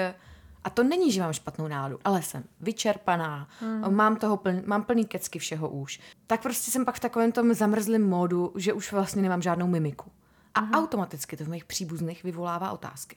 a 0.65 0.71
to 0.71 0.83
není, 0.83 1.13
že 1.13 1.21
mám 1.21 1.33
špatnou 1.33 1.69
náladu, 1.69 1.99
ale 2.05 2.23
jsem 2.23 2.45
vyčerpaná, 2.61 3.49
uh-huh. 3.63 3.91
mám 3.91 4.17
toho 4.17 4.37
pln, 4.37 4.63
mám 4.67 4.85
plný 4.85 5.05
kecky 5.05 5.39
všeho 5.39 5.69
už, 5.69 6.01
tak 6.27 6.43
prostě 6.43 6.71
jsem 6.71 6.85
pak 6.85 6.95
v 6.95 7.01
takovém 7.01 7.33
tom 7.33 7.55
zamrzlém 7.55 8.09
módu, 8.09 8.53
že 8.57 8.73
už 8.73 8.93
vlastně 8.93 9.23
nemám 9.23 9.43
žádnou 9.43 9.67
mimiku. 9.67 10.11
A 10.55 10.63
uh-huh. 10.63 10.79
automaticky 10.79 11.37
to 11.37 11.45
v 11.45 11.49
mých 11.49 11.65
příbuzných 11.65 12.25
vyvolává 12.25 12.73
otázky. 12.73 13.17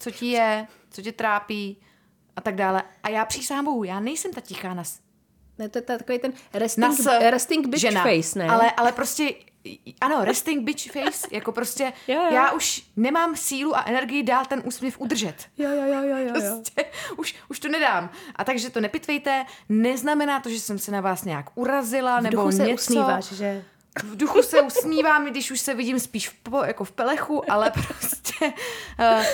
Co 0.00 0.10
ti 0.10 0.26
je, 0.26 0.66
co 0.90 1.02
tě 1.02 1.12
trápí 1.12 1.76
a 2.36 2.40
tak 2.40 2.54
dále. 2.54 2.82
A 3.02 3.08
já 3.08 3.24
přísahám 3.24 3.64
bohu, 3.64 3.84
já 3.84 4.00
nejsem 4.00 4.32
ta 4.32 4.40
tichá 4.40 4.74
na, 4.74 4.82
Ne, 5.58 5.68
to 5.68 5.78
je 5.78 5.82
takový 5.82 6.18
ten 6.18 6.32
resting, 6.54 6.86
na 6.86 6.92
s 6.92 7.30
resting 7.30 7.66
bitch 7.66 7.80
žena. 7.80 8.02
face, 8.02 8.38
ne? 8.38 8.46
Ale, 8.48 8.70
ale 8.70 8.92
prostě, 8.92 9.34
ano, 10.00 10.24
resting 10.24 10.64
bitch 10.64 10.92
face, 10.92 11.28
jako 11.30 11.52
prostě, 11.52 11.92
Jo, 12.08 12.14
jo. 12.24 12.34
já 12.34 12.52
už 12.52 12.82
nemám 12.96 13.36
sílu 13.36 13.76
a 13.76 13.84
energii 13.86 14.22
dál 14.22 14.44
ten 14.44 14.62
úsměv 14.64 15.00
udržet. 15.00 15.34
Jo, 15.58 15.70
jo, 15.70 15.82
jo, 15.86 16.02
jo, 16.02 16.16
jo. 16.16 16.30
Prostě, 16.32 16.84
už, 17.16 17.34
už 17.48 17.58
to 17.60 17.68
nedám. 17.68 18.10
A 18.36 18.44
takže 18.44 18.70
to 18.70 18.80
nepitvejte, 18.80 19.44
neznamená 19.68 20.40
to, 20.40 20.50
že 20.50 20.60
jsem 20.60 20.78
se 20.78 20.90
na 20.92 21.00
vás 21.00 21.24
nějak 21.24 21.46
urazila, 21.54 22.20
V 22.20 22.22
nebo 22.22 22.36
duchu 22.36 22.52
se 22.56 22.62
něco. 22.66 22.74
usmíváš, 22.74 23.24
že? 23.32 23.64
V 24.04 24.16
duchu 24.16 24.42
se 24.42 24.60
usmívám, 24.62 25.26
když 25.26 25.50
už 25.50 25.60
se 25.60 25.74
vidím 25.74 26.00
spíš 26.00 26.28
v, 26.28 26.34
po, 26.34 26.56
jako 26.64 26.84
v 26.84 26.92
pelechu, 26.92 27.52
ale 27.52 27.70
prostě... 27.98 28.52
Uh, 29.00 29.24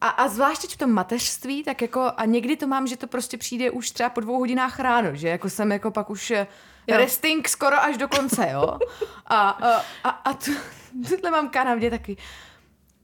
a, 0.00 0.08
a 0.08 0.28
zvlášť 0.28 0.60
teď 0.62 0.74
v 0.74 0.76
tom 0.78 0.90
mateřství, 0.92 1.64
tak 1.64 1.82
jako, 1.82 2.12
a 2.16 2.24
někdy 2.24 2.56
to 2.56 2.66
mám, 2.66 2.86
že 2.86 2.96
to 2.96 3.06
prostě 3.06 3.38
přijde 3.38 3.70
už 3.70 3.90
třeba 3.90 4.10
po 4.10 4.20
dvou 4.20 4.38
hodinách 4.38 4.78
ráno, 4.80 5.14
že 5.16 5.28
jako 5.28 5.50
jsem 5.50 5.72
jako 5.72 5.90
pak 5.90 6.10
už 6.10 6.30
eh, 6.30 6.46
Jo. 6.86 6.96
resting 6.96 7.48
skoro 7.48 7.76
až 7.76 7.96
do 7.96 8.08
konce, 8.08 8.48
jo. 8.52 8.78
A, 9.26 9.50
a, 9.50 9.82
a, 10.04 10.08
a 10.08 10.34
tu, 10.34 10.50
tuhle 11.08 11.30
mám 11.30 11.48
kanavdě 11.48 11.90
taky. 11.90 12.16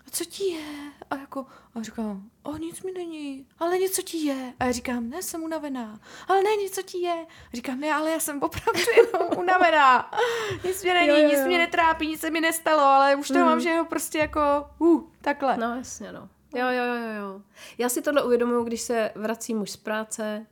A 0.06 0.10
co 0.10 0.24
ti 0.24 0.44
je? 0.44 0.92
A 1.10 1.16
jako, 1.16 1.46
a 1.74 1.82
říkám, 1.82 2.22
o 2.42 2.56
nic 2.56 2.82
mi 2.82 2.92
není, 2.92 3.46
ale 3.58 3.78
něco 3.78 4.02
ti 4.02 4.18
je. 4.26 4.52
A 4.60 4.64
já 4.64 4.72
říkám, 4.72 5.10
ne, 5.10 5.22
jsem 5.22 5.42
unavená. 5.42 5.98
Ale 6.28 6.42
ne, 6.42 6.50
něco 6.56 6.82
ti 6.82 6.98
je. 6.98 7.14
A 7.52 7.56
říkám, 7.56 7.80
ne, 7.80 7.94
ale 7.94 8.10
já 8.10 8.20
jsem 8.20 8.42
opravdu 8.42 8.80
jenom 8.96 9.38
unavená. 9.38 10.10
Nic 10.64 10.82
mě 10.82 10.94
není, 10.94 11.08
Jo, 11.08 11.16
jo, 11.16 11.28
nic 11.28 11.46
mě 11.46 11.58
netrápí, 11.58 12.08
nic 12.08 12.20
se 12.20 12.30
mi 12.30 12.40
nestalo, 12.40 12.82
ale 12.82 13.16
už 13.16 13.28
to 13.28 13.38
mám, 13.38 13.60
že 13.60 13.74
ho 13.78 13.84
prostě 13.84 14.18
jako, 14.18 14.40
uh, 14.78 15.02
takhle. 15.20 15.56
No 15.56 15.76
jasně, 15.76 16.12
no. 16.12 16.28
Jo, 16.54 16.66
jo, 16.70 16.84
jo, 16.84 17.10
jo. 17.16 17.42
Já 17.78 17.88
si 17.88 18.02
tohle 18.02 18.24
uvědomuji, 18.24 18.64
když 18.64 18.80
se 18.80 19.10
vrací 19.14 19.54
muž 19.54 19.70
z 19.70 19.76
práce, 19.76 20.46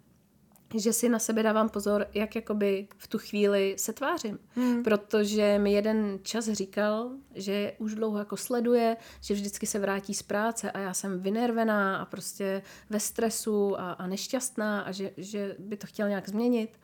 že 0.75 0.93
si 0.93 1.09
na 1.09 1.19
sebe 1.19 1.43
dávám 1.43 1.69
pozor, 1.69 2.07
jak 2.15 2.37
jakoby 2.37 2.89
v 2.97 3.07
tu 3.07 3.19
chvíli 3.19 3.75
se 3.79 3.93
tvářím. 3.93 4.39
Hmm. 4.55 4.83
Protože 4.83 5.59
mi 5.59 5.73
jeden 5.73 6.19
čas 6.23 6.49
říkal, 6.49 7.11
že 7.35 7.73
už 7.79 7.95
dlouho 7.95 8.19
jako 8.19 8.37
sleduje, 8.37 8.97
že 9.21 9.35
vždycky 9.35 9.67
se 9.67 9.79
vrátí 9.79 10.15
z 10.15 10.23
práce 10.23 10.71
a 10.71 10.79
já 10.79 10.95
jsem 10.95 11.21
vynervená 11.21 11.97
a 11.97 12.05
prostě 12.05 12.63
ve 12.91 13.01
stresu 13.01 13.81
a, 13.81 13.93
a 13.93 14.07
nešťastná 14.07 14.81
a 14.81 14.93
že, 14.93 15.11
že 15.17 15.57
by 15.59 15.77
to 15.77 15.87
chtěl 15.87 16.09
nějak 16.09 16.29
změnit. 16.29 16.79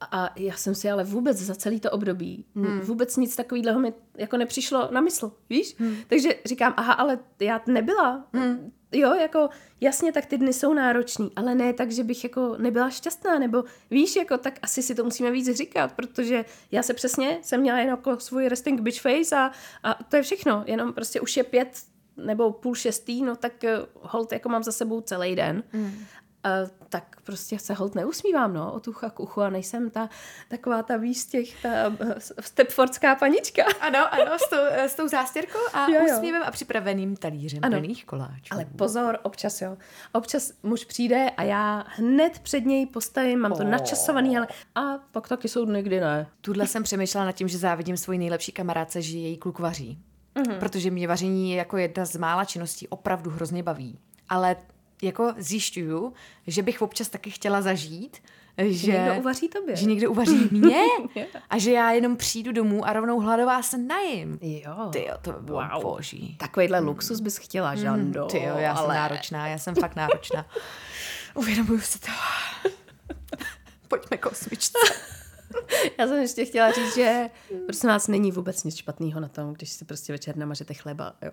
A 0.00 0.30
já 0.36 0.56
jsem 0.56 0.74
si 0.74 0.90
ale 0.90 1.04
vůbec 1.04 1.36
za 1.36 1.54
celý 1.54 1.80
to 1.80 1.90
období, 1.90 2.44
hmm. 2.54 2.80
vůbec 2.80 3.16
nic 3.16 3.36
takového 3.36 3.80
mi 3.80 3.92
jako 4.16 4.36
nepřišlo 4.36 4.88
na 4.90 5.00
mysl, 5.00 5.32
víš? 5.50 5.74
Hmm. 5.78 5.96
Takže 6.06 6.34
říkám, 6.44 6.74
aha, 6.76 6.92
ale 6.92 7.18
já 7.40 7.60
nebyla. 7.66 8.26
Hmm. 8.32 8.72
Jo, 8.92 9.14
jako 9.14 9.48
jasně, 9.80 10.12
tak 10.12 10.26
ty 10.26 10.38
dny 10.38 10.52
jsou 10.52 10.74
náročný, 10.74 11.30
ale 11.36 11.54
ne 11.54 11.72
tak, 11.72 11.90
že 11.90 12.04
bych 12.04 12.24
jako 12.24 12.56
nebyla 12.58 12.90
šťastná, 12.90 13.38
nebo 13.38 13.64
víš, 13.90 14.16
jako 14.16 14.38
tak 14.38 14.58
asi 14.62 14.82
si 14.82 14.94
to 14.94 15.04
musíme 15.04 15.30
víc 15.30 15.56
říkat, 15.56 15.92
protože 15.92 16.44
já 16.70 16.82
se 16.82 16.94
přesně 16.94 17.38
jsem 17.42 17.60
měla 17.60 17.78
jen 17.78 17.88
jako 17.88 18.20
svůj 18.20 18.48
resting 18.48 18.80
bitch 18.80 19.00
face 19.00 19.36
a, 19.36 19.50
a 19.82 20.04
to 20.04 20.16
je 20.16 20.22
všechno, 20.22 20.64
jenom 20.66 20.92
prostě 20.92 21.20
už 21.20 21.36
je 21.36 21.44
pět 21.44 21.68
nebo 22.16 22.52
půl 22.52 22.74
šestý, 22.74 23.22
no 23.22 23.36
tak 23.36 23.64
eh, 23.64 23.78
hold 23.94 24.32
jako 24.32 24.48
mám 24.48 24.62
za 24.62 24.72
sebou 24.72 25.00
celý 25.00 25.36
den. 25.36 25.64
Mm. 25.72 25.94
Tak 26.88 27.20
prostě 27.24 27.58
se 27.58 27.74
hold 27.74 27.94
neusmívám, 27.94 28.54
no, 28.54 28.72
od 28.72 28.88
ucha 28.88 29.10
k 29.10 29.20
uchu 29.20 29.40
a 29.40 29.50
nejsem 29.50 29.90
ta 29.90 30.08
taková 30.48 30.82
ta 30.82 30.96
víš, 30.96 31.24
těch, 31.24 31.62
ta 31.62 31.68
eh, 32.00 32.14
stepfordská 32.40 33.14
panička. 33.14 33.62
Ano, 33.80 34.14
ano, 34.14 34.38
s 34.38 34.48
tou, 34.50 34.56
s 34.72 34.94
tou 34.94 35.08
zástěrkou 35.08 35.58
a 35.72 35.90
Jo, 35.90 36.00
jo. 36.08 36.14
úsměvem 36.16 36.42
a 36.46 36.50
připraveným 36.50 37.16
talířem 37.16 37.60
Ano. 37.62 37.78
plných 37.78 38.04
koláčů. 38.04 38.54
Ale 38.54 38.64
pozor, 38.64 39.18
občas 39.22 39.60
jo. 39.62 39.76
Občas 40.12 40.52
muž 40.62 40.84
přijde 40.84 41.30
a 41.36 41.42
já 41.42 41.84
hned 41.88 42.38
před 42.38 42.66
něj 42.66 42.86
postavím, 42.86 43.38
mám 43.38 43.52
to 43.52 43.58
Oh. 43.58 43.70
načasovaný, 43.70 44.36
ale 44.38 44.48
a 44.74 44.80
pak 45.12 45.28
taky 45.28 45.48
jsou 45.48 45.64
dny, 45.64 45.82
kdy 45.82 46.00
ne. 46.00 46.26
Tuhle 46.40 46.66
jsem 46.66 46.82
přemýšlela 46.82 47.26
nad 47.26 47.32
tím, 47.32 47.48
že 47.48 47.58
závidím 47.58 47.96
svoji 47.96 48.18
nejlepší 48.18 48.52
kamarádce, 48.52 49.02
že 49.02 49.18
její 49.18 49.36
kluk 49.36 49.58
vaří. 49.58 49.98
Mm-hmm. 50.34 50.58
Protože 50.58 50.90
mě 50.90 51.08
vaření 51.08 51.50
je 51.50 51.56
jako 51.56 51.76
jedna 51.76 52.04
z 52.04 52.16
mála 52.16 52.44
činností 52.44 52.88
opravdu 52.88 53.30
hrozně 53.30 53.62
baví. 53.62 53.98
Ale 54.28 54.56
jako 55.02 55.34
zjišťuju, 55.36 56.12
že 56.46 56.62
bych 56.62 56.82
občas 56.82 57.08
taky 57.08 57.30
chtěla 57.30 57.62
zažít, 57.62 58.18
že, 58.68 58.92
někdo 58.92 59.14
uvaří 59.20 59.48
tobě. 59.48 59.76
že 59.76 59.86
někdo 59.86 60.10
uvaří 60.10 60.48
mě 60.50 60.82
a 61.50 61.58
že 61.58 61.72
já 61.72 61.90
jenom 61.90 62.16
přijdu 62.16 62.52
domů 62.52 62.86
a 62.86 62.92
rovnou 62.92 63.20
hladová 63.20 63.62
se 63.62 63.78
najím. 63.78 64.38
Jo. 64.42 64.88
Ty 64.92 65.04
jo, 65.08 65.14
to 65.22 65.32
by 65.32 65.40
bylo 65.40 65.62
Wow. 65.74 65.82
boží. 65.82 66.36
Takovýhle 66.40 66.78
luxus 66.80 67.20
bys 67.20 67.36
chtěla, 67.36 67.74
Žando. 67.74 68.26
Ty 68.26 68.42
jo, 68.42 68.54
já 68.58 68.74
jsem 68.76 68.84
ale... 68.84 68.94
náročná, 68.94 69.48
já 69.48 69.58
jsem 69.58 69.74
fakt 69.74 69.96
náročná. 69.96 70.46
Uvědomuju 71.34 71.80
si 71.80 71.98
to. 71.98 72.06
Pojďme 73.88 74.16
k 74.16 74.26
osmičce. 74.26 74.78
Já 75.98 76.06
jsem 76.06 76.18
ještě 76.20 76.44
chtěla 76.44 76.72
říct, 76.72 76.94
že 76.94 77.30
prosím 77.66 77.88
vás, 77.88 78.08
není 78.08 78.32
vůbec 78.32 78.64
nic 78.64 78.76
špatného 78.76 79.20
na 79.20 79.28
tom, 79.28 79.52
když 79.54 79.70
si 79.70 79.84
prostě 79.84 80.12
večer 80.12 80.36
namažete 80.36 80.74
chleba, 80.74 81.12
jo. 81.22 81.30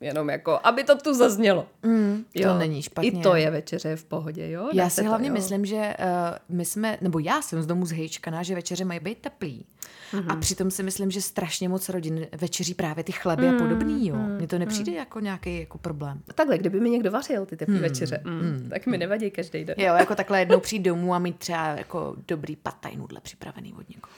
Jenom 0.00 0.30
jako, 0.30 0.60
aby 0.62 0.84
to 0.84 0.98
tu 0.98 1.14
zaznělo. 1.14 1.66
Mm, 1.82 2.24
to 2.42 2.58
není 2.58 2.82
špatně. 2.82 3.10
I 3.10 3.22
to 3.22 3.34
je 3.34 3.50
večeře 3.50 3.96
v 3.96 4.04
pohodě, 4.04 4.50
jo. 4.50 4.68
Já 4.72 4.84
Dáte 4.84 4.90
si 4.90 5.00
to, 5.00 5.08
hlavně 5.08 5.28
jo. 5.28 5.34
myslím, 5.34 5.66
že 5.66 5.76
uh, 5.98 6.56
my 6.56 6.64
jsme, 6.64 6.98
nebo 7.00 7.18
já 7.18 7.42
jsem 7.42 7.62
z 7.62 7.66
domu 7.66 7.86
zhejčkaná, 7.86 8.42
že 8.42 8.54
večeře 8.54 8.84
mají 8.84 9.00
být 9.00 9.18
teplý. 9.18 9.66
Mhm. 10.12 10.22
Mm-hmm. 10.22 10.32
A 10.32 10.36
přitom 10.36 10.70
si 10.70 10.82
myslím, 10.82 11.10
že 11.10 11.20
strašně 11.20 11.68
moc 11.68 11.88
rodin 11.88 12.26
večeří 12.40 12.74
právě 12.74 13.04
ty 13.04 13.12
chleby 13.12 13.48
mm, 13.48 13.54
a 13.54 13.58
podobný, 13.58 14.08
jo. 14.08 14.16
Mně 14.16 14.46
to 14.46 14.58
nepřijde 14.58 14.90
mm. 14.90 14.96
jako 14.98 15.20
nějaký 15.20 15.60
jako 15.60 15.78
problém. 15.78 16.22
Takhle, 16.34 16.58
kdyby 16.58 16.80
mi 16.80 16.90
někdo 16.90 17.10
vařil 17.10 17.46
ty 17.46 17.56
teplé 17.56 17.78
večeře, 17.78 18.20
mm, 18.24 18.66
tak 18.70 18.86
mi 18.86 18.98
nevadí 18.98 19.30
každý 19.30 19.64
den. 19.64 19.76
Jo, 19.78 19.94
jako 19.94 20.14
takhle 20.14 20.38
jednou 20.38 20.60
přijít 20.60 20.82
domů 20.82 21.14
a 21.14 21.18
mít 21.18 21.38
třeba 21.38 21.66
jako 21.66 22.16
dobrý 22.28 22.56
pataj 22.56 22.96
nudle 22.96 23.20
připravený 23.20 23.74
od 23.74 23.88
někoho. 23.88 24.12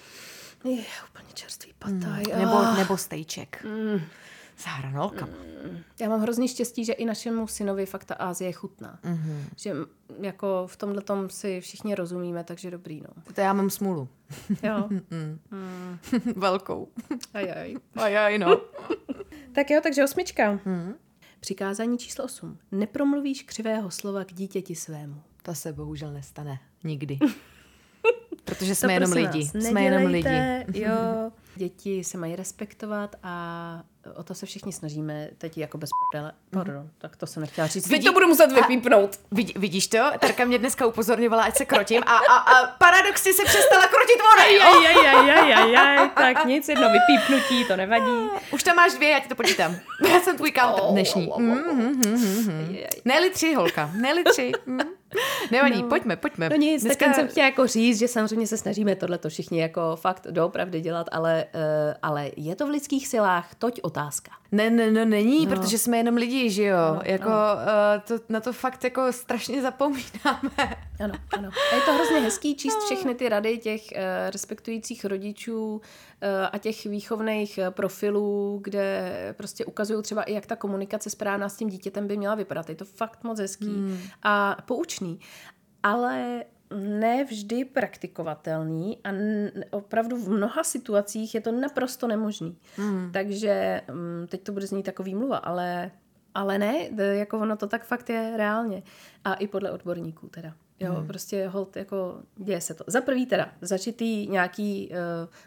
Je, 0.65 0.85
úplně 1.11 1.29
čerstvý 1.35 1.73
pataj. 1.79 2.25
Mm. 2.35 2.41
Nebo, 2.41 2.57
ah. 2.57 2.79
nebo 2.79 2.97
stejček. 2.97 3.65
Mm. 3.65 4.01
S 4.57 4.65
hranolkama. 4.65 5.33
Já 6.01 6.09
mám 6.09 6.21
hrozný 6.21 6.49
štěstí, 6.49 6.85
že 6.85 6.93
i 6.93 7.05
našemu 7.05 7.47
synovi 7.47 7.87
fakt 7.87 8.05
ta 8.05 8.15
Ázie 8.15 8.53
chutná. 8.53 8.99
Mhm. 9.03 9.15
Mm-hmm. 9.17 9.49
Že 9.57 9.73
jako 10.21 10.65
v 10.67 10.77
tomhle 10.77 11.03
tom 11.03 11.31
si 11.31 11.61
všichni 11.61 11.95
rozumíme, 11.95 12.45
takže 12.45 12.71
dobrý, 12.71 13.01
no. 13.01 13.23
To 13.35 13.41
já 13.41 13.53
mám 13.53 13.71
smůlu. 13.71 14.09
Jo, 14.63 14.89
Velkou. 16.37 16.89
ajaj. 17.35 17.75
Ajaj, 17.97 18.39
no. 18.39 18.61
Tak 19.53 19.71
jo, 19.71 19.81
takže 19.83 20.05
osmička. 20.05 20.51
Mhm. 20.53 20.61
Mm. 20.65 20.95
Přikázání 21.41 21.99
číslo 21.99 22.25
8. 22.25 22.59
Nepromluvíš 22.73 23.43
křivého 23.43 23.91
slova 23.91 24.25
k 24.25 24.33
dítěti 24.33 24.75
svému. 24.75 25.23
To 25.43 25.55
se 25.55 25.73
bohužel 25.73 26.13
nestane. 26.13 26.59
Nikdy. 26.85 27.19
Protože 28.45 28.71
To 28.71 28.75
jsme 28.75 28.93
jenom 28.93 29.13
lidi. 29.13 29.45
Jsme 29.47 29.83
jenom 29.83 30.03
lidi. 30.03 30.29
Jo, 30.75 31.33
děti 31.57 32.05
se 32.05 32.19
mají 32.19 32.37
respektovat 32.37 33.17
a 33.23 33.83
o 34.15 34.23
to 34.23 34.35
se 34.35 34.47
všichni 34.47 34.73
snažíme. 34.73 35.29
Teď 35.39 35.59
jako 35.59 35.79
bez 35.79 35.91
prdele. 36.13 36.33
Pardon, 36.51 36.91
tak 36.99 37.17
to 37.17 37.27
jsem 37.27 37.41
nechtěla 37.41 37.67
říct. 37.67 37.89
Teď 37.89 38.05
to 38.05 38.13
budu 38.13 38.27
muset 38.29 38.53
vypípnout. 38.53 39.21
Vidí, 39.33 39.55
vidíš 39.57 39.87
to? 39.87 39.99
Terka 40.19 40.45
mě 40.45 40.59
dneska 40.59 40.87
upozorňovala, 40.87 41.43
ať 41.43 41.57
se 41.57 41.65
krotím 41.65 42.03
a, 42.07 42.17
a, 42.17 42.37
a 42.37 42.67
paradoxně 42.67 43.33
se 43.33 43.45
přestala 43.45 43.87
krotit 43.87 44.17
ona, 44.35 44.45
jo? 44.47 44.63
Aj, 44.63 44.87
aj, 44.87 45.09
aj, 45.09 45.31
aj, 45.31 45.55
aj, 45.55 45.77
aj, 45.77 46.11
tak 46.15 46.45
nic, 46.45 46.69
jedno 46.69 46.89
vypípnutí, 46.93 47.65
to 47.65 47.77
nevadí. 47.77 48.29
Už 48.53 48.63
tam 48.63 48.77
máš 48.77 48.95
dvě, 48.95 49.11
já 49.11 49.21
ti 49.21 49.29
to 49.29 49.35
počítám. 49.35 49.77
Já 50.09 50.21
jsem 50.21 50.37
tvůj 50.37 50.53
counter 50.53 50.85
dnešní. 50.91 51.33
Mm, 51.37 51.47
mm, 51.47 52.03
mm, 52.07 52.47
mm. 52.47 52.77
Neli 53.05 53.31
tři, 53.31 53.55
holka. 53.55 53.91
Neli 53.95 54.25
tři. 54.25 54.53
Mm. 54.67 54.79
Nevadí, 55.51 55.83
pojďme, 55.83 56.17
pojďme. 56.17 56.49
No 56.49 56.57
nic, 56.57 56.83
Dneska... 56.83 57.05
tak 57.05 57.15
jsem 57.15 57.29
chtěla 57.29 57.47
jako 57.47 57.67
říct, 57.67 57.99
že 57.99 58.09
samozřejmě 58.09 58.47
se 58.47 58.57
snažíme 58.57 58.97
tohleto 58.97 59.29
všichni 59.29 59.61
jako 59.61 59.97
fakt 59.97 60.27
doopravdy 60.31 60.81
dělat, 60.81 61.07
ale, 61.13 61.45
uh, 61.55 61.61
ale 62.03 62.31
je 62.37 62.57
to 62.57 62.67
v 62.67 62.71
lidských 62.71 63.09
silách, 63.09 63.55
toť 63.55 63.81
otázka. 63.83 64.31
Ne, 64.53 64.71
ne, 64.71 64.91
no 64.91 65.05
není, 65.05 65.47
no. 65.47 65.57
protože 65.57 65.79
jsme 65.79 65.97
jenom 65.97 66.15
lidi, 66.15 66.51
že 66.51 66.65
jo? 66.65 66.77
No, 66.95 67.01
jako 67.05 67.29
no. 67.29 67.35
Uh, 67.35 68.19
to, 68.19 68.25
na 68.29 68.41
to 68.41 68.53
fakt 68.53 68.85
jako 68.85 69.13
strašně 69.13 69.63
zapomínáme. 69.63 70.77
Ano, 71.01 71.15
ano. 71.39 71.51
A 71.73 71.75
je 71.75 71.83
to 71.83 71.95
hrozně 71.95 72.21
hezký 72.21 72.57
číst 72.57 72.79
všechny 72.85 73.15
ty 73.15 73.29
rady 73.29 73.59
těch 73.59 73.81
uh, 73.81 73.99
respektujících 74.31 75.05
rodičů 75.05 75.75
uh, 75.75 75.81
a 76.53 76.59
těch 76.59 76.85
výchovných 76.85 77.59
profilů, 77.71 78.61
kde 78.65 79.13
prostě 79.37 79.65
ukazují 79.65 80.03
třeba 80.03 80.23
i, 80.23 80.33
jak 80.33 80.47
ta 80.47 80.57
komunikace 80.57 81.11
správná 81.11 81.49
s 81.49 81.57
tím 81.57 81.69
dítětem 81.69 82.07
by 82.07 82.17
měla 82.17 82.35
vypadat. 82.35 82.69
Je 82.69 82.75
to 82.75 82.85
fakt 82.85 83.25
moc 83.25 83.41
hezký 83.41 83.67
hmm. 83.67 83.99
a 84.23 84.57
poučný. 84.97 85.21
Ale 85.83 86.45
ne 86.75 87.25
vždy 87.25 87.65
praktikovatelný 87.65 88.99
a 89.05 89.09
opravdu 89.71 90.17
v 90.17 90.29
mnoha 90.29 90.65
situacích 90.65 91.35
je 91.35 91.41
to 91.41 91.53
naprosto 91.53 92.09
nemožný. 92.09 92.59
Mm. 92.79 93.13
Takže 93.13 93.83
teď 94.29 94.43
to 94.43 94.53
bude 94.53 94.67
znít 94.67 94.83
takový 94.83 95.15
mluva, 95.15 95.37
ale, 95.37 95.91
ale 96.35 96.59
ne, 96.59 96.89
jako 96.99 97.39
ono 97.39 97.57
to 97.57 97.67
tak 97.67 97.85
fakt 97.85 98.11
je 98.11 98.33
reálně. 98.37 98.83
A 99.25 99.35
i 99.35 99.47
podle 99.47 99.71
odborníků 99.71 100.29
teda. 100.29 100.55
Jo, 100.81 100.93
hmm. 100.93 101.07
prostě 101.07 101.49
hold, 101.49 101.77
jako 101.77 102.21
děje 102.37 102.61
se 102.61 102.75
to. 102.75 102.85
Za 102.87 103.01
prvý 103.01 103.27
teda, 103.27 103.53
začitý 103.61 104.27
nějaký 104.27 104.89
uh, 104.91 104.97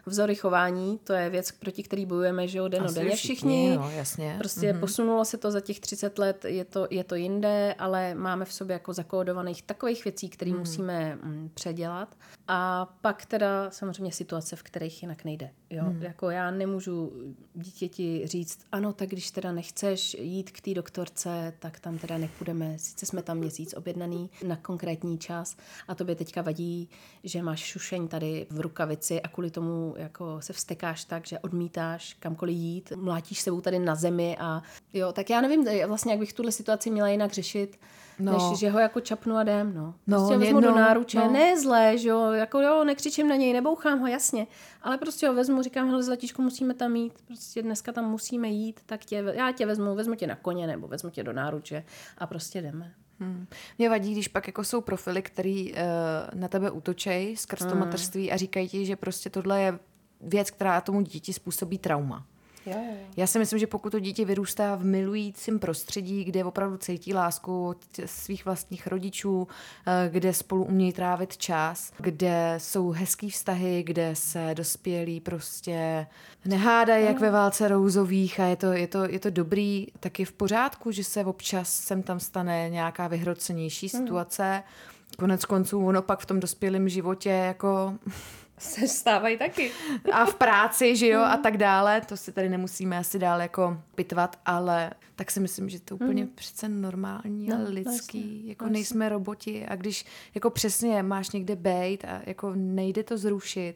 vzory 0.06 0.34
chování, 0.34 0.98
to 1.04 1.12
je 1.12 1.30
věc, 1.30 1.50
proti 1.50 1.82
který 1.82 2.06
bojujeme, 2.06 2.48
že 2.48 2.58
jo, 2.58 2.68
den 2.68 2.84
Asi 2.84 2.94
denně 2.94 3.16
všichni, 3.16 3.34
všichni. 3.34 3.76
no, 3.76 3.90
jasně. 3.90 4.34
Prostě 4.38 4.72
mm-hmm. 4.72 4.80
posunulo 4.80 5.24
se 5.24 5.38
to 5.38 5.50
za 5.50 5.60
těch 5.60 5.80
30 5.80 6.18
let, 6.18 6.44
je 6.44 6.64
to, 6.64 6.86
je 6.90 7.04
to 7.04 7.14
jinde, 7.14 7.74
ale 7.78 8.14
máme 8.14 8.44
v 8.44 8.52
sobě 8.52 8.72
jako 8.72 8.92
zakódovaných 8.92 9.62
takových 9.62 10.04
věcí, 10.04 10.28
které 10.28 10.50
mm. 10.50 10.58
musíme 10.58 11.16
mm, 11.16 11.50
předělat. 11.54 12.16
A 12.48 12.86
pak 13.00 13.26
teda 13.26 13.70
samozřejmě 13.70 14.12
situace, 14.12 14.56
v 14.56 14.62
kterých 14.62 15.02
jinak 15.02 15.24
nejde. 15.24 15.50
Jo? 15.70 15.84
Mm. 15.84 16.02
Jako 16.02 16.30
já 16.30 16.50
nemůžu 16.50 17.12
dítěti 17.54 18.22
říct, 18.24 18.60
ano, 18.72 18.92
tak 18.92 19.08
když 19.08 19.30
teda 19.30 19.52
nechceš 19.52 20.16
jít 20.20 20.50
k 20.50 20.60
té 20.60 20.74
doktorce, 20.74 21.52
tak 21.58 21.80
tam 21.80 21.98
teda 21.98 22.18
nepůjdeme. 22.18 22.78
Sice 22.78 23.06
jsme 23.06 23.22
tam 23.22 23.38
měsíc 23.38 23.74
objednaný 23.74 24.30
na 24.46 24.56
konkrétní 24.56 25.18
čas 25.20 25.56
a 25.88 25.94
tobě 25.94 26.14
teďka 26.14 26.42
vadí, 26.42 26.88
že 27.24 27.42
máš 27.42 27.60
šušeň 27.60 28.08
tady 28.08 28.46
v 28.50 28.60
rukavici 28.60 29.22
a 29.22 29.28
kvůli 29.28 29.50
tomu 29.50 29.94
jako 29.96 30.40
se 30.40 30.52
vstekáš 30.52 31.04
tak, 31.04 31.26
že 31.26 31.38
odmítáš 31.38 32.14
kamkoliv 32.14 32.56
jít, 32.56 32.92
mlátíš 32.96 33.40
sebou 33.40 33.60
tady 33.60 33.78
na 33.78 33.94
zemi 33.94 34.36
a 34.40 34.62
jo, 34.92 35.12
tak 35.12 35.30
já 35.30 35.40
nevím 35.40 35.66
vlastně, 35.86 36.12
jak 36.12 36.20
bych 36.20 36.32
tuhle 36.32 36.52
situaci 36.52 36.90
měla 36.90 37.08
jinak 37.08 37.32
řešit, 37.32 37.78
no. 38.18 38.32
než 38.32 38.58
že 38.58 38.70
ho 38.70 38.78
jako 38.78 39.00
čapnu 39.00 39.36
a 39.36 39.42
jdem, 39.42 39.74
no. 39.74 39.94
No, 40.06 40.16
Prostě 40.16 40.34
ho 40.34 40.40
vezmu 40.40 40.60
do 40.60 40.70
no, 40.70 40.76
náruče, 40.76 41.18
no. 41.18 41.30
ne 41.30 41.60
zlé, 41.60 41.98
že 41.98 42.08
jo, 42.08 42.30
jako 42.30 42.60
jo, 42.60 42.84
nekřičím 42.84 43.28
na 43.28 43.36
něj, 43.36 43.52
nebouchám 43.52 43.98
ho, 43.98 44.06
jasně, 44.06 44.46
ale 44.82 44.98
prostě 44.98 45.28
ho 45.28 45.34
vezmu, 45.34 45.62
říkám, 45.62 45.88
hele, 45.88 46.02
zlatíčku, 46.02 46.42
musíme 46.42 46.74
tam 46.74 46.96
jít, 46.96 47.12
prostě 47.26 47.62
dneska 47.62 47.92
tam 47.92 48.10
musíme 48.10 48.48
jít, 48.48 48.80
tak 48.86 49.04
tě, 49.04 49.24
já 49.32 49.52
tě 49.52 49.66
vezmu, 49.66 49.94
vezmu 49.94 50.14
tě 50.14 50.26
na 50.26 50.36
koně 50.36 50.66
nebo 50.66 50.88
vezmu 50.88 51.10
tě 51.10 51.22
do 51.22 51.32
náruče 51.32 51.84
a 52.18 52.26
prostě 52.26 52.62
jdeme. 52.62 52.94
Hmm. 53.20 53.46
Mě 53.78 53.88
vadí, 53.88 54.12
když 54.12 54.28
pak 54.28 54.46
jako 54.46 54.64
jsou 54.64 54.80
profily, 54.80 55.22
který 55.22 55.72
uh, 55.72 55.78
na 56.34 56.48
tebe 56.48 56.70
útočej 56.70 57.36
skrz 57.36 57.64
to 57.66 57.74
mateřství 57.74 58.32
a 58.32 58.36
říkají 58.36 58.68
ti, 58.68 58.86
že 58.86 58.96
prostě 58.96 59.30
tohle 59.30 59.60
je 59.60 59.78
věc, 60.20 60.50
která 60.50 60.80
tomu 60.80 61.00
dítěti 61.00 61.32
způsobí 61.32 61.78
trauma. 61.78 62.26
Jo, 62.66 62.76
jo. 62.76 62.96
Já 63.16 63.26
si 63.26 63.38
myslím, 63.38 63.58
že 63.58 63.66
pokud 63.66 63.90
to 63.90 64.00
dítě 64.00 64.24
vyrůstá 64.24 64.76
v 64.76 64.84
milujícím 64.84 65.58
prostředí, 65.58 66.24
kde 66.24 66.44
opravdu 66.44 66.76
cítí 66.76 67.14
lásku 67.14 67.74
svých 68.06 68.44
vlastních 68.44 68.86
rodičů, 68.86 69.48
eh, 69.86 70.08
kde 70.12 70.32
spolu 70.32 70.64
umějí 70.64 70.92
trávit 70.92 71.36
čas, 71.36 71.92
kde 71.98 72.54
jsou 72.58 72.90
hezký 72.90 73.30
vztahy, 73.30 73.82
kde 73.82 74.10
se 74.14 74.50
dospělí 74.54 75.20
prostě 75.20 76.06
nehádají 76.44 77.04
jak 77.04 77.20
ve 77.20 77.30
válce 77.30 77.68
rouzových 77.68 78.40
a 78.40 78.44
je 78.44 78.56
to, 78.56 78.72
je, 78.72 78.86
to, 78.86 79.04
je 79.04 79.18
to 79.18 79.30
dobrý, 79.30 79.86
tak 80.00 80.18
je 80.18 80.26
v 80.26 80.32
pořádku, 80.32 80.90
že 80.90 81.04
se 81.04 81.24
občas 81.24 81.72
sem 81.72 82.02
tam 82.02 82.20
stane 82.20 82.70
nějaká 82.70 83.08
vyhrocenější 83.08 83.88
situace. 83.88 84.62
Konec 85.18 85.44
konců 85.44 85.86
ono 85.86 86.02
pak 86.02 86.20
v 86.20 86.26
tom 86.26 86.40
dospělém 86.40 86.88
životě 86.88 87.30
jako 87.30 87.94
Se 88.60 88.88
stávají 88.88 89.38
taky. 89.38 89.70
a 90.12 90.24
v 90.24 90.34
práci, 90.34 90.96
že 90.96 91.08
jo, 91.08 91.20
a 91.20 91.36
tak 91.36 91.56
dále. 91.56 92.00
To 92.00 92.16
si 92.16 92.32
tady 92.32 92.48
nemusíme 92.48 92.98
asi 92.98 93.18
dál 93.18 93.40
jako 93.40 93.78
pitvat, 93.94 94.36
ale 94.46 94.90
tak 95.20 95.30
si 95.30 95.40
myslím, 95.40 95.68
že 95.68 95.80
to 95.80 95.94
je 95.94 95.98
úplně 96.06 96.26
přece 96.26 96.68
normální 96.68 97.46
No, 97.46 97.56
a 97.56 97.58
lidský. 97.68 98.18
jasně, 98.36 98.48
jako 98.50 98.64
jasně. 98.64 98.72
nejsme 98.72 99.08
roboti 99.08 99.66
a 99.66 99.76
když 99.76 100.04
jako 100.34 100.50
přesně 100.50 101.02
máš 101.02 101.30
někde 101.30 101.56
bejt 101.56 102.04
a 102.04 102.22
jako 102.26 102.52
nejde 102.54 103.02
to 103.02 103.18
zrušit, 103.18 103.74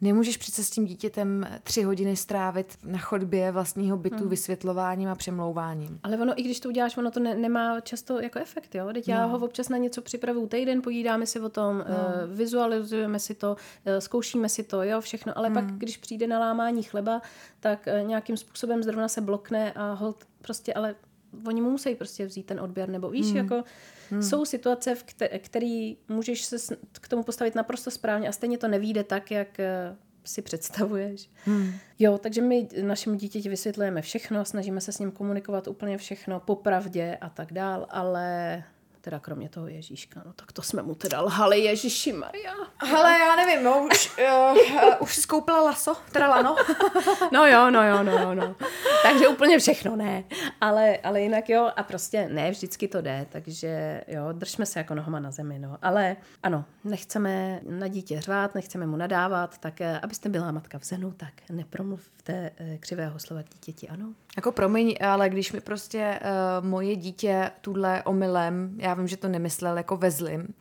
nemůžeš 0.00 0.36
přece 0.36 0.64
s 0.64 0.70
tím 0.70 0.84
dítětem 0.84 1.46
tři 1.62 1.82
hodiny 1.82 2.16
strávit 2.16 2.78
na 2.84 2.98
chodbě 2.98 3.52
vlastního 3.52 3.96
bytu 3.96 4.28
vysvětlováním 4.28 5.08
a 5.08 5.14
přemlouváním. 5.14 6.00
Ale 6.02 6.18
ono, 6.18 6.40
i 6.40 6.42
když 6.42 6.60
to 6.60 6.68
uděláš, 6.68 6.96
ono 6.96 7.10
to 7.10 7.20
ne, 7.20 7.34
nemá 7.34 7.80
často 7.80 8.20
jako 8.20 8.38
efekt, 8.38 8.74
jo? 8.74 8.88
Teď 8.92 9.08
já 9.08 9.24
ho 9.24 9.38
občas 9.38 9.68
na 9.68 9.76
něco 9.76 10.02
připravuju 10.02 10.46
týden, 10.46 10.82
povídáme 10.82 11.26
si 11.26 11.40
o 11.40 11.48
tom, 11.48 11.84
no. 11.88 11.94
vizualizujeme 12.34 13.18
si 13.18 13.34
to, 13.34 13.56
eh, 13.84 14.00
zkoušíme 14.00 14.48
si 14.48 14.62
to, 14.62 14.82
jo, 14.82 15.00
všechno, 15.00 15.38
ale 15.38 15.50
pak, 15.50 15.64
když 15.64 15.96
přijde 15.96 16.26
na 16.26 16.38
lámání 16.38 16.82
chleba, 16.82 17.22
tak 17.60 17.88
eh, 17.88 18.02
nějakým 18.06 18.36
způsobem 18.36 18.82
zrovna 18.82 19.08
se 19.08 19.20
blokne 19.20 19.72
a 19.72 19.92
hold 19.92 20.24
prostě, 20.46 20.74
ale 20.74 20.94
oni 21.46 21.60
mu 21.60 21.70
musí 21.70 21.94
prostě 21.94 22.26
vzít 22.26 22.46
ten 22.46 22.60
odběr, 22.60 22.88
nebo 22.88 23.10
víš, 23.10 23.26
jako 23.34 23.64
jsou 24.22 24.44
situace, 24.44 24.94
v 24.94 25.04
kte- 25.04 25.38
který 25.38 25.96
můžeš 26.08 26.44
se 26.44 26.76
k 27.00 27.08
tomu 27.08 27.22
postavit 27.22 27.54
naprosto 27.54 27.90
správně 27.90 28.28
a 28.28 28.32
stejně 28.32 28.58
to 28.58 28.68
nevíde 28.68 29.04
tak, 29.04 29.30
jak 29.30 29.60
eh, 29.60 29.96
si 30.24 30.42
představuješ. 30.42 31.30
Hmm. 31.44 31.72
Jo, 31.98 32.18
takže 32.18 32.42
my 32.42 32.68
našemu 32.82 33.16
dítěti 33.16 33.48
vysvětlujeme 33.48 34.02
všechno, 34.02 34.44
snažíme 34.44 34.80
se 34.80 34.92
s 34.92 34.98
ním 34.98 35.10
komunikovat 35.10 35.68
úplně 35.68 35.98
všechno, 35.98 36.40
popravdě 36.40 37.18
a 37.20 37.28
tak 37.28 37.52
dál, 37.52 37.86
ale 37.90 38.64
teda 39.06 39.18
kromě 39.18 39.48
toho 39.48 39.68
Ježíška, 39.68 40.22
no 40.26 40.32
tak 40.32 40.52
to 40.52 40.62
jsme 40.62 40.82
mu 40.82 40.94
teda 40.94 41.20
lhali, 41.20 41.60
Ježíši 41.60 42.12
Maria. 42.12 42.54
Hele, 42.76 43.18
já 43.18 43.36
nevím, 43.36 43.64
no, 43.64 43.88
už, 43.92 44.18
uh, 44.18 44.92
už 45.00 45.16
skoupila 45.16 45.62
laso, 45.62 45.96
teda 46.12 46.28
lano. 46.28 46.56
No 47.32 47.46
jo, 47.46 47.70
no 47.70 47.88
jo, 47.88 48.02
no 48.02 48.12
jo, 48.12 48.34
no. 48.34 48.56
Takže 49.02 49.28
úplně 49.28 49.58
všechno 49.58 49.96
ne, 49.96 50.24
ale, 50.60 50.96
ale 50.96 51.20
jinak 51.20 51.48
jo 51.48 51.70
a 51.76 51.82
prostě 51.82 52.28
ne, 52.28 52.50
vždycky 52.50 52.88
to 52.88 53.00
jde, 53.00 53.26
takže 53.28 54.02
jo, 54.08 54.32
držme 54.32 54.66
se 54.66 54.78
jako 54.78 54.94
nohama 54.94 55.20
na 55.20 55.30
zemi, 55.30 55.58
no. 55.58 55.78
Ale 55.82 56.16
ano, 56.42 56.64
nechceme 56.84 57.60
na 57.62 57.88
dítě 57.88 58.20
řvát, 58.20 58.54
nechceme 58.54 58.86
mu 58.86 58.96
nadávat, 58.96 59.58
tak 59.58 59.80
eh, 59.80 60.00
abyste 60.00 60.28
byla 60.28 60.50
matka 60.50 60.78
v 60.78 60.84
zenu, 60.84 61.12
tak 61.12 61.32
nepromluvte 61.50 62.50
eh, 62.56 62.78
křivého 62.78 63.18
slova 63.18 63.42
dítěti, 63.42 63.88
ano. 63.88 64.14
Jako 64.36 64.52
promiň, 64.52 64.96
ale 65.00 65.28
když 65.28 65.52
mi 65.52 65.60
prostě 65.60 66.20
uh, 66.22 66.66
moje 66.66 66.96
dítě 66.96 67.50
tuhle 67.60 68.02
omylem, 68.02 68.74
já 68.78 68.94
vím, 68.94 69.08
že 69.08 69.16
to 69.16 69.28
nemyslel 69.28 69.76
jako 69.76 69.96
ve 69.96 70.10
zlým, 70.10 70.54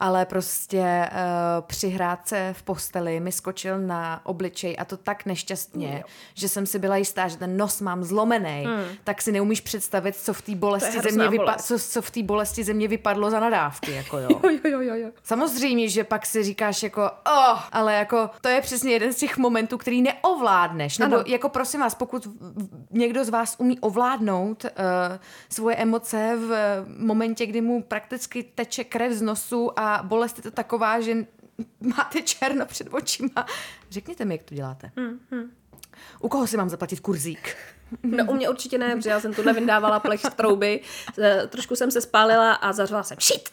ale 0.00 0.26
prostě 0.26 1.08
uh, 1.12 1.18
při 1.66 1.88
hrádce 1.88 2.54
v 2.58 2.62
posteli 2.62 3.20
mi 3.20 3.32
skočil 3.32 3.78
na 3.78 4.20
obličej 4.26 4.76
a 4.78 4.84
to 4.84 4.96
tak 4.96 5.26
nešťastně, 5.26 5.94
Jo. 5.96 6.02
že 6.34 6.48
jsem 6.48 6.66
si 6.66 6.78
byla 6.78 6.96
jistá, 6.96 7.28
že 7.28 7.36
ten 7.36 7.56
nos 7.56 7.80
mám 7.80 8.04
zlomený, 8.04 8.64
hmm. 8.66 8.84
tak 9.04 9.22
si 9.22 9.32
neumíš 9.32 9.60
představit, 9.60 10.16
co 10.16 10.34
v 10.34 10.42
té 10.42 10.54
bolesti, 10.54 10.90
To 10.90 10.96
je 10.96 11.02
ze 11.02 11.08
hrozná 11.08 11.28
mě 11.30 11.38
vypa- 11.38 11.56
co, 11.62 11.78
co 11.78 12.02
v 12.02 12.10
té 12.10 12.22
bolesti 12.22 12.64
ze 12.64 12.72
mě 12.72 12.88
vypadlo 12.88 13.30
za 13.30 13.40
nadávky, 13.40 13.92
jako 13.92 14.18
jo. 14.18 14.28
Jo, 14.44 14.58
jo, 14.70 14.80
jo, 14.80 14.94
jo. 14.94 15.08
Samozřejmě, 15.22 15.88
že 15.88 16.04
pak 16.04 16.26
si 16.26 16.42
říkáš 16.44 16.82
jako, 16.82 17.02
oh, 17.26 17.58
ale 17.72 17.94
jako 17.94 18.30
to 18.40 18.48
je 18.48 18.60
přesně 18.60 18.92
jeden 18.92 19.12
z 19.12 19.16
těch 19.16 19.36
momentů, 19.38 19.78
který 19.78 20.02
neovládneš. 20.02 20.98
Nebo 20.98 21.14
Ano. 21.14 21.24
jako 21.26 21.48
prosím 21.48 21.80
vás, 21.80 21.94
pokud 21.94 22.28
někdo 22.90 23.24
z 23.24 23.28
vás 23.28 23.54
umí 23.58 23.78
ovládnout 23.80 24.64
uh, 24.64 24.70
svoje 25.52 25.76
emoce 25.76 26.36
v 26.36 26.52
eh, 26.52 26.84
momentě, 26.98 27.46
kdy 27.46 27.60
mu 27.60 27.82
prakticky 27.82 28.42
teče 28.42 28.84
krev 28.84 29.12
z 29.12 29.22
nosu 29.22 29.78
a 29.78 29.89
bolest 30.02 30.36
je 30.36 30.42
to 30.42 30.50
taková, 30.50 31.00
že 31.00 31.14
máte 31.96 32.22
černo 32.22 32.66
před 32.66 32.88
očima. 32.94 33.46
Řekněte 33.90 34.24
mi, 34.24 34.34
jak 34.34 34.42
to 34.42 34.54
děláte. 34.54 34.90
Hmm, 34.96 35.50
U 36.20 36.28
koho 36.28 36.46
si 36.46 36.56
mám 36.56 36.68
zaplatit 36.68 37.00
kurzík? 37.00 37.56
No 38.02 38.24
u 38.24 38.34
mě 38.34 38.48
určitě 38.48 38.78
ne, 38.78 38.96
protože 38.96 39.10
já 39.10 39.20
jsem 39.20 39.34
tuhle 39.34 39.52
vyndávala 39.52 40.00
plech 40.00 40.20
z 40.20 40.34
trouby, 40.34 40.80
eh, 41.22 41.46
trošku 41.46 41.76
jsem 41.76 41.90
se 41.90 42.00
spálila 42.00 42.52
a 42.52 42.72
zařvala 42.72 43.02
jsem 43.02 43.16
shit. 43.20 43.50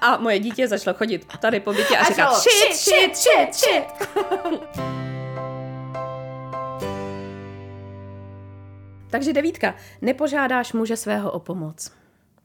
A 0.00 0.16
moje 0.16 0.38
dítě 0.38 0.68
začalo 0.68 0.96
chodit 0.96 1.26
tady 1.40 1.60
po 1.60 1.72
bytě 1.72 1.96
a, 1.96 2.00
A 2.00 2.04
říkat 2.04 2.34
shit, 2.34 2.76
shit, 2.76 3.16
shit, 3.16 3.54
shit. 3.54 4.08
Takže 9.10 9.32
devítka, 9.32 9.74
nepožádáš 10.02 10.72
muže 10.72 10.96
svého 10.96 11.30
o 11.32 11.40
pomoc. 11.40 11.92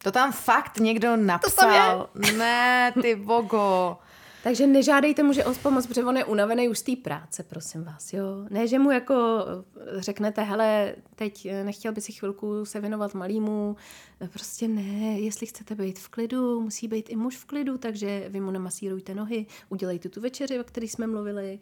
To 0.03 0.11
tam 0.11 0.31
fakt 0.31 0.77
někdo 0.77 1.15
napsal. 1.15 2.09
Ne, 2.37 2.93
ty 3.01 3.15
bogo. 3.15 3.97
Takže 4.43 4.67
nežádejte 4.67 5.23
muže 5.23 5.45
o 5.45 5.53
pomoc, 5.53 5.87
protože 5.87 6.03
on 6.03 6.17
je 6.17 6.25
unavený 6.25 6.69
už 6.69 6.79
z 6.79 6.81
té 6.81 6.95
práce, 6.95 7.43
prosím 7.43 7.83
vás, 7.83 8.13
jo. 8.13 8.25
Ne, 8.49 8.67
že 8.67 8.79
mu 8.79 8.91
jako 8.91 9.15
eh, 9.15 10.01
řeknete, 10.01 10.41
hele, 10.41 10.95
teď 11.15 11.45
eh, 11.45 11.63
nechtěl 11.63 11.93
by 11.93 12.01
si 12.01 12.11
chvilku 12.11 12.65
se 12.65 12.79
věnovat 12.79 13.13
malýmu, 13.13 13.75
Eh, 14.21 14.27
prostě 14.27 14.67
ne, 14.67 15.19
jestli 15.19 15.47
chcete 15.47 15.75
být 15.75 15.99
v 15.99 16.09
klidu, 16.09 16.61
musí 16.61 16.87
být 16.87 17.09
i 17.09 17.15
muž 17.15 17.37
v 17.37 17.45
klidu, 17.45 17.77
takže 17.77 18.25
vy 18.29 18.39
mu 18.39 18.51
namasírujte 18.51 19.15
nohy, 19.15 19.45
udělejte 19.69 20.09
tu 20.09 20.21
večeři, 20.21 20.59
o 20.59 20.63
které 20.63 20.87
jsme 20.87 21.07
mluvili, 21.07 21.59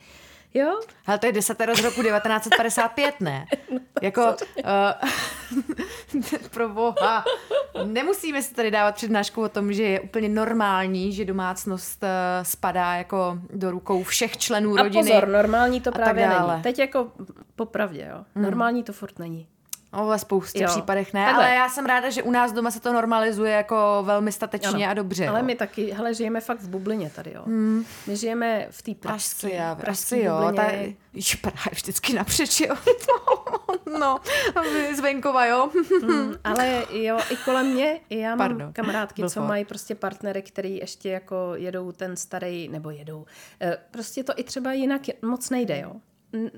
jo. 0.53 0.79
Hele, 1.03 1.19
to 1.19 1.25
je 1.25 1.31
desatero 1.31 1.75
z 1.75 1.83
roku 1.83 2.03
1955, 2.03 3.15
ne? 3.19 3.45
jako, 4.01 4.21
uh, 4.21 4.31
pro 6.51 6.69
boha. 6.69 7.23
Nemusíme 7.85 8.41
si 8.41 8.53
tady 8.53 8.71
dávat 8.71 8.95
přednášku 8.95 9.41
o 9.41 9.49
tom, 9.49 9.73
že 9.73 9.83
je 9.83 9.99
úplně 9.99 10.29
normální, 10.29 11.13
že 11.13 11.25
domácnost 11.25 12.03
uh, 12.03 12.09
spadá 12.43 12.93
jako 12.93 13.39
do 13.53 13.71
rukou 13.71 14.03
všech 14.03 14.37
členů 14.37 14.79
A 14.79 14.83
rodiny. 14.83 15.11
pozor, 15.11 15.27
normální 15.27 15.81
to 15.81 15.89
a 15.89 15.93
právě 15.93 16.29
není. 16.29 16.61
Teď 16.63 16.79
jako 16.79 17.11
popravdě, 17.55 18.07
jo. 18.11 18.23
Normální 18.35 18.83
to 18.83 18.93
furt 18.93 19.19
není. 19.19 19.47
No, 19.93 20.07
ve 20.07 20.19
spoustě 20.19 20.63
Jo. 20.63 20.69
případech 20.69 21.13
ne, 21.13 21.25
Takhle. 21.25 21.45
ale 21.45 21.55
já 21.55 21.69
jsem 21.69 21.85
ráda, 21.85 22.09
že 22.09 22.23
u 22.23 22.31
nás 22.31 22.51
doma 22.51 22.71
se 22.71 22.79
to 22.79 22.93
normalizuje 22.93 23.51
jako 23.51 24.01
velmi 24.05 24.31
statečně 24.31 24.85
Ano. 24.85 24.91
a 24.91 24.93
dobře. 24.93 25.27
Ale 25.27 25.39
jo. 25.39 25.45
my 25.45 25.55
taky, 25.55 25.91
hele, 25.91 26.13
žijeme 26.13 26.41
fakt 26.41 26.59
v 26.61 26.69
bublině 26.69 27.09
tady, 27.15 27.31
jo. 27.35 27.41
Hmm. 27.45 27.85
My 28.07 28.15
žijeme 28.17 28.67
v 28.71 28.81
té 28.81 28.95
pražské, 28.95 29.53
já, 29.55 29.75
pražské 29.75 30.15
asi 30.15 30.25
jo, 30.25 30.51
ta, 30.55 30.63
Jíž, 31.13 31.35
Praha 31.35 31.63
je 31.69 31.75
vždycky 31.75 32.13
napřeč, 32.13 32.59
jo. 32.59 32.75
no, 33.99 34.19
z 34.95 34.99
venkova, 34.99 35.45
jo. 35.45 35.69
Mm, 36.03 36.33
ale 36.43 36.83
jo, 36.91 37.19
i 37.29 37.35
kolem 37.35 37.67
mě, 37.73 37.99
i 38.09 38.19
já 38.19 38.29
mám 38.29 38.37
Pardon. 38.37 38.73
kamarádky, 38.73 39.21
Byl 39.21 39.29
co 39.29 39.41
mají 39.41 39.65
prostě 39.65 39.95
partnery, 39.95 40.41
který 40.41 40.77
ještě 40.77 41.09
jako 41.09 41.51
jedou 41.55 41.91
ten 41.91 42.15
starý, 42.17 42.67
nebo 42.69 42.89
jedou. 42.89 43.25
Eh, 43.61 43.77
Prostě 43.91 44.23
to 44.23 44.33
i 44.35 44.43
třeba 44.43 44.73
jinak 44.73 45.01
moc 45.21 45.49
nejde, 45.49 45.79
jo. 45.79 45.91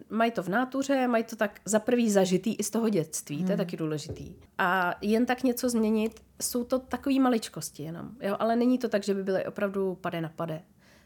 Mají 0.09 0.31
to 0.31 0.43
v 0.43 0.47
nátuře, 0.49 1.07
mají 1.07 1.23
to 1.23 1.35
tak 1.35 1.59
za 1.65 1.79
prvý 1.79 2.11
zažitý 2.11 2.55
i 2.55 2.63
z 2.63 2.69
toho 2.69 2.89
dětství, 2.89 3.37
Hmm. 3.37 3.45
to 3.45 3.51
je 3.51 3.57
taky 3.57 3.77
důležitý. 3.77 4.35
A 4.57 4.95
jen 5.01 5.25
tak 5.25 5.43
něco 5.43 5.69
změnit, 5.69 6.21
jsou 6.41 6.63
to 6.63 6.79
takové 6.79 7.19
maličkosti 7.19 7.83
jenom, 7.83 8.09
jo, 8.21 8.35
ale 8.39 8.55
není 8.55 8.77
to 8.77 8.89
tak, 8.89 9.03
že 9.03 9.13
by 9.13 9.23
byly 9.23 9.45
opravdu 9.45 9.95
pade 10.01 10.21
na 10.21 10.29
pade. 10.29 10.61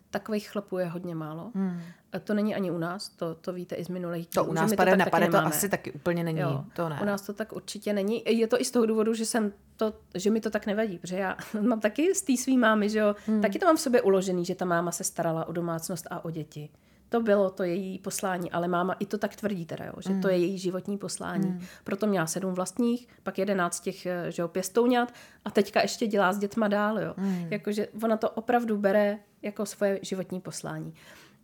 Takových 0.10 0.50
chlapů 0.50 0.78
je 0.78 0.86
hodně 0.86 1.16
málo. 1.16 1.52
Hmm. 1.56 1.80
To 2.24 2.34
není 2.34 2.56
ani 2.56 2.72
u 2.72 2.78
nás, 2.78 3.10
to, 3.10 3.36
to 3.36 3.54
víte 3.54 3.76
i 3.76 3.84
z 3.84 3.88
minulých 3.90 4.28
To 4.28 4.44
u 4.46 4.54
nás 4.54 4.74
pade 4.74 4.98
na 4.98 5.06
pade, 5.06 5.28
to 5.28 5.38
asi 5.38 5.70
taky 5.70 5.92
úplně 5.92 6.24
není. 6.24 6.40
Jo, 6.40 6.66
To 6.76 6.90
ne. 6.90 7.00
U 7.02 7.06
nás 7.06 7.22
to 7.22 7.34
tak 7.34 7.54
určitě 7.54 7.94
není. 7.94 8.24
Je 8.28 8.48
to 8.48 8.62
i 8.62 8.66
z 8.66 8.72
toho 8.72 8.86
důvodu, 8.86 9.14
že 9.14 9.26
jsem 9.26 9.54
to, 9.78 9.94
že 10.16 10.30
mi 10.32 10.42
to 10.42 10.50
tak 10.50 10.66
nevadí, 10.66 10.98
protože 11.00 11.16
já 11.16 11.38
mám 11.62 11.80
taky 11.80 12.16
z 12.16 12.22
té 12.22 12.38
svý 12.38 12.58
mámy, 12.58 12.90
že 12.90 13.00
jo, 13.00 13.16
hmm. 13.28 13.42
taky 13.42 13.60
to 13.60 13.66
mám 13.66 13.76
v 13.78 13.82
sobě 13.82 14.02
uložený, 14.02 14.46
že 14.46 14.56
ta 14.56 14.66
máma 14.66 14.92
se 14.92 15.04
starala 15.04 15.46
o 15.48 15.52
domácnost 15.52 16.08
a 16.10 16.26
o 16.26 16.32
děti. 16.32 16.70
To 17.10 17.22
bylo 17.22 17.50
to 17.50 17.64
její 17.64 18.00
poslání, 18.00 18.52
ale 18.52 18.68
máma 18.68 18.94
i 18.94 19.06
to 19.06 19.18
tak 19.18 19.36
tvrdí 19.36 19.66
teda, 19.66 19.86
jo, 19.86 19.94
že 20.00 20.14
to 20.22 20.30
je 20.30 20.38
její 20.38 20.58
životní 20.58 20.98
poslání. 20.98 21.50
Hmm. 21.50 21.62
Proto 21.84 22.08
měla 22.08 22.28
sedm 22.28 22.54
vlastních, 22.54 23.08
pak 23.24 23.38
jedenáct 23.38 23.80
těch, 23.80 24.06
eh, 24.06 24.32
že 24.32 24.42
jo, 24.42 24.48
pěstounat 24.48 25.14
a 25.46 25.52
teďka 25.52 25.82
ještě 25.82 26.08
dělá 26.08 26.34
s 26.34 26.38
dětma 26.38 26.68
dál, 26.68 27.00
jo. 27.00 27.14
Hmm. 27.18 27.48
Jakože 27.50 27.88
ona 28.04 28.18
to 28.18 28.30
opravdu 28.30 28.78
bere 28.78 29.20
jako 29.42 29.66
svoje 29.66 30.00
životní 30.02 30.42
poslání. 30.42 30.94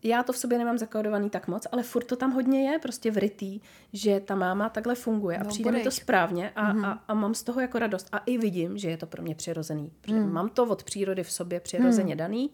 Já 0.03 0.23
to 0.23 0.33
v 0.33 0.37
sobě 0.37 0.57
nemám 0.57 0.77
zakódovaný 0.77 1.29
tak 1.29 1.47
moc, 1.47 1.67
ale 1.71 1.83
furt 1.83 2.03
to 2.03 2.15
tam 2.15 2.31
hodně 2.31 2.71
je 2.71 2.79
prostě 2.79 3.11
vrytý, 3.11 3.59
že 3.93 4.19
ta 4.19 4.35
máma 4.35 4.69
takhle 4.69 4.95
funguje 4.95 5.37
a 5.37 5.43
No, 5.43 5.49
přijde 5.49 5.71
mi 5.71 5.83
to 5.83 5.91
správně 5.91 6.49
a, 6.49 6.73
mm-hmm. 6.73 6.85
a, 6.85 7.03
a 7.07 7.13
mám 7.13 7.33
z 7.33 7.43
toho 7.43 7.61
jako 7.61 7.79
radost. 7.79 8.07
A 8.11 8.17
i 8.17 8.37
vidím, 8.37 8.77
že 8.77 8.89
je 8.89 8.97
to 8.97 9.05
pro 9.05 9.23
mě 9.23 9.35
přirozený. 9.35 9.91
Protože 10.01 10.19
mm. 10.19 10.33
Mám 10.33 10.49
to 10.49 10.65
od 10.65 10.83
přírody 10.83 11.23
v 11.23 11.31
sobě 11.31 11.59
přirozeně 11.59 12.15
mm. 12.15 12.17
daný 12.17 12.51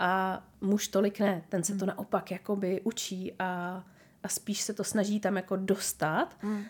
a 0.00 0.42
muž 0.60 0.88
tolik 0.88 1.20
ne. 1.20 1.42
Ten 1.48 1.64
se 1.64 1.76
to 1.76 1.86
naopak 1.86 2.30
jakoby 2.30 2.80
učí 2.84 3.32
a, 3.38 3.84
a 4.22 4.28
spíš 4.28 4.60
se 4.60 4.74
to 4.74 4.84
snaží 4.84 5.20
tam 5.20 5.36
jako 5.36 5.56
dostat. 5.56 6.36
Mm. 6.42 6.56
Uh, 6.56 6.64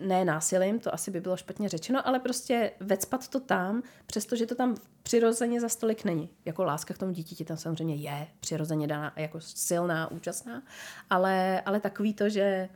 ne 0.00 0.24
násilím, 0.24 0.80
to 0.80 0.94
asi 0.94 1.10
by 1.10 1.20
bylo 1.20 1.36
špatně 1.36 1.68
řečeno, 1.68 2.08
ale 2.08 2.20
prostě 2.20 2.72
vecpat 2.80 3.28
to 3.28 3.40
tam, 3.40 3.82
přestože 4.06 4.46
to 4.46 4.54
tam 4.54 4.76
přirozeně 5.02 5.60
za 5.60 5.68
stolik 5.68 6.04
není. 6.04 6.28
Jako 6.44 6.64
láska 6.64 6.94
k 6.94 6.98
tomu 6.98 7.12
dítěti 7.12 7.44
tam 7.44 7.56
samozřejmě 7.56 7.94
je 7.94 8.26
přirozeně 8.40 8.86
daná, 8.86 9.12
jako 9.16 9.40
silná, 9.40 10.10
účastná, 10.10 10.62
ale, 11.10 11.60
ale 11.60 11.80
takový 11.80 12.14
to, 12.14 12.28
že 12.28 12.68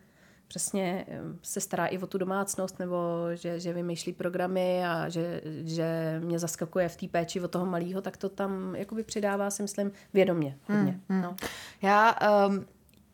přesně 0.51 1.07
se 1.43 1.61
stará 1.61 1.87
i 1.87 1.99
o 1.99 2.07
tu 2.07 2.19
domácnost, 2.19 2.79
nebo 2.79 2.99
že, 3.35 3.61
že 3.61 3.73
vymýšlí 3.73 4.13
programy 4.13 4.85
a 4.87 5.09
že, 5.09 5.41
že 5.45 6.21
mě 6.25 6.39
zaskakuje 6.39 6.89
v 6.89 6.97
té 6.97 7.09
péči 7.09 7.41
o 7.41 7.49
toho 7.49 7.67
malého, 7.67 8.01
tak 8.01 8.17
to 8.17 8.29
tam 8.29 8.75
jakoby 8.75 9.03
přidává, 9.03 9.51
si 9.51 9.63
myslím, 9.63 9.93
vědomě 10.15 10.59
hodně. 10.65 11.01
Hmm, 11.09 11.23
no. 11.23 11.37
Já, 11.83 12.17
um, 12.49 12.67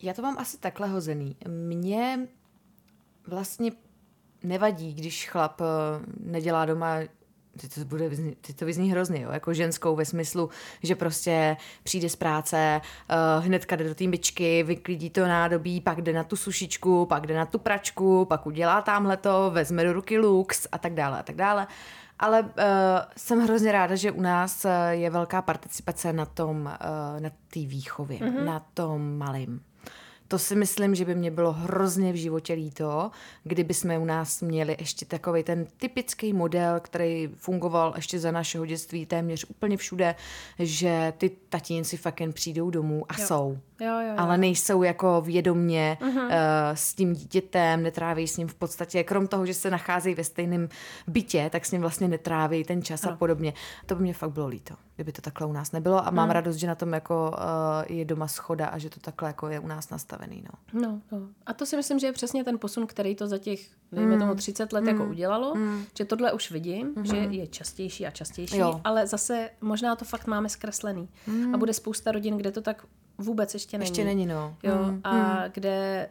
já 0.02 0.14
to 0.14 0.22
mám 0.22 0.38
asi 0.38 0.58
takhle 0.58 0.88
hozený. 0.88 1.36
Mně 1.48 2.28
vlastně 3.26 3.72
nevadí, 4.42 4.94
když 4.94 5.28
chlap 5.28 5.60
nedělá 6.20 6.64
doma 6.64 6.98
Teď 7.60 7.74
to, 7.74 7.84
bude, 7.84 8.10
teď 8.40 8.56
to 8.56 8.64
vyzní 8.64 8.90
hrozně, 8.90 9.20
jo, 9.22 9.30
jako 9.30 9.54
ženskou 9.54 9.96
ve 9.96 10.04
smyslu, 10.04 10.50
že 10.82 10.96
prostě 10.96 11.56
přijde 11.82 12.08
z 12.08 12.16
práce, 12.16 12.80
uh, 13.38 13.44
hnedka 13.44 13.76
jde 13.76 13.88
do 13.88 13.94
té 13.94 14.04
myčky, 14.04 14.62
vyklidí 14.62 15.10
to 15.10 15.26
nádobí, 15.26 15.80
pak 15.80 16.02
jde 16.02 16.12
na 16.12 16.24
tu 16.24 16.36
sušičku, 16.36 17.06
pak 17.06 17.26
jde 17.26 17.36
na 17.36 17.46
tu 17.46 17.58
pračku, 17.58 18.24
pak 18.24 18.46
udělá 18.46 18.82
tamhle 18.82 19.16
to, 19.16 19.50
vezme 19.50 19.84
do 19.84 19.92
ruky 19.92 20.18
lux 20.18 20.66
a 20.72 20.78
tak 20.78 20.94
dále 20.94 21.18
a 21.18 21.22
tak 21.22 21.36
dále. 21.36 21.66
Ale 22.18 22.42
uh, 22.42 22.48
jsem 23.16 23.40
hrozně 23.40 23.72
ráda, 23.72 23.96
že 23.96 24.12
u 24.12 24.20
nás 24.20 24.64
uh, 24.64 24.70
je 24.90 25.10
velká 25.10 25.42
participace 25.42 26.12
na 26.12 26.26
tom, 26.26 26.56
uh, 26.56 27.20
na 27.20 27.30
té 27.30 27.60
výchově, 27.60 28.18
mm-hmm. 28.18 28.44
na 28.44 28.60
tom 28.74 29.18
malým. 29.18 29.60
To 30.28 30.38
si 30.38 30.54
myslím, 30.56 30.94
že 30.94 31.04
by 31.04 31.14
mě 31.14 31.30
bylo 31.30 31.52
hrozně 31.52 32.12
v 32.12 32.16
životě 32.16 32.52
líto, 32.52 33.10
kdyby 33.44 33.74
jsme 33.74 33.98
u 33.98 34.04
nás 34.04 34.42
měli 34.42 34.76
ještě 34.78 35.06
takový 35.06 35.42
ten 35.42 35.66
typický 35.76 36.32
model, 36.32 36.80
který 36.80 37.28
fungoval 37.36 37.92
ještě 37.96 38.18
za 38.18 38.30
našeho 38.30 38.66
dětství 38.66 39.06
téměř 39.06 39.44
úplně 39.48 39.76
všude, 39.76 40.14
že 40.58 41.12
ty 41.18 41.30
tatínci 41.48 41.96
fakt 41.96 42.20
jen 42.20 42.32
přijdou 42.32 42.70
domů 42.70 43.04
a 43.08 43.14
Jo. 43.20 43.26
jsou. 43.26 43.58
Jo, 43.80 43.86
jo, 44.00 44.00
jo. 44.08 44.14
Ale 44.16 44.38
nejsou 44.38 44.82
jako 44.82 45.20
vědomně 45.20 45.98
Mhm. 46.00 46.16
uh, 46.16 46.30
s 46.74 46.94
tím 46.94 47.12
dítětem, 47.14 47.82
netráví 47.82 48.28
s 48.28 48.36
ním 48.36 48.48
v 48.48 48.54
podstatě, 48.54 49.04
krom 49.04 49.26
toho, 49.26 49.46
že 49.46 49.54
se 49.54 49.70
nacházejí 49.70 50.14
ve 50.14 50.24
stejném 50.24 50.68
bytě, 51.06 51.48
tak 51.52 51.66
s 51.66 51.72
ním 51.72 51.80
vlastně 51.80 52.08
netráví 52.08 52.64
ten 52.64 52.82
čas 52.82 53.04
a 53.04 53.16
podobně. 53.16 53.52
To 53.86 53.94
by 53.94 54.02
mě 54.02 54.14
fakt 54.14 54.30
bylo 54.30 54.46
líto, 54.46 54.74
kdyby 54.94 55.12
to 55.12 55.22
takhle 55.22 55.46
u 55.46 55.52
nás 55.52 55.72
nebylo 55.72 56.06
a 56.06 56.10
mám 56.10 56.30
radost, 56.30 56.56
že 56.56 56.66
na 56.66 56.74
tom 56.74 56.92
jako 56.92 57.30
uh, 57.38 57.96
je 57.96 58.04
doma 58.04 58.28
schoda 58.28 58.66
a 58.66 58.78
že 58.78 58.90
to 58.90 59.00
takhle 59.00 59.28
jako 59.28 59.48
je 59.48 59.60
u 59.60 59.66
nás 59.66 59.90
nastavený. 60.16 60.44
No. 60.72 60.80
No, 60.80 61.02
no. 61.12 61.28
A 61.46 61.52
to 61.52 61.66
si 61.66 61.76
myslím, 61.76 61.98
že 61.98 62.06
je 62.06 62.12
přesně 62.12 62.44
ten 62.44 62.58
posun, 62.58 62.86
který 62.86 63.14
to 63.14 63.26
za 63.26 63.38
těch, 63.38 63.60
dejme 63.92 64.18
tomu, 64.18 64.34
30 64.34 64.72
let 64.72 64.84
jako 64.86 65.04
udělalo, 65.04 65.54
že 65.98 66.04
tohle 66.04 66.32
už 66.32 66.50
vidím, 66.50 66.94
že 67.02 67.16
je 67.16 67.46
častější 67.46 68.06
a 68.06 68.10
častější, 68.10 68.58
Jo. 68.58 68.80
ale 68.84 69.06
zase 69.06 69.50
možná 69.60 69.96
to 69.96 70.04
fakt 70.04 70.26
máme 70.26 70.48
zkreslený. 70.48 71.08
A 71.54 71.56
bude 71.56 71.72
spousta 71.72 72.12
rodin, 72.12 72.36
kde 72.36 72.52
to 72.52 72.60
tak 72.60 72.86
vůbec 73.18 73.54
ještě 73.54 73.78
není. 73.78 73.90
Ještě 73.90 74.04
není, 74.04 74.26
no. 74.26 74.56
Jo, 74.62 74.94
a 75.04 75.48
kde 75.48 76.08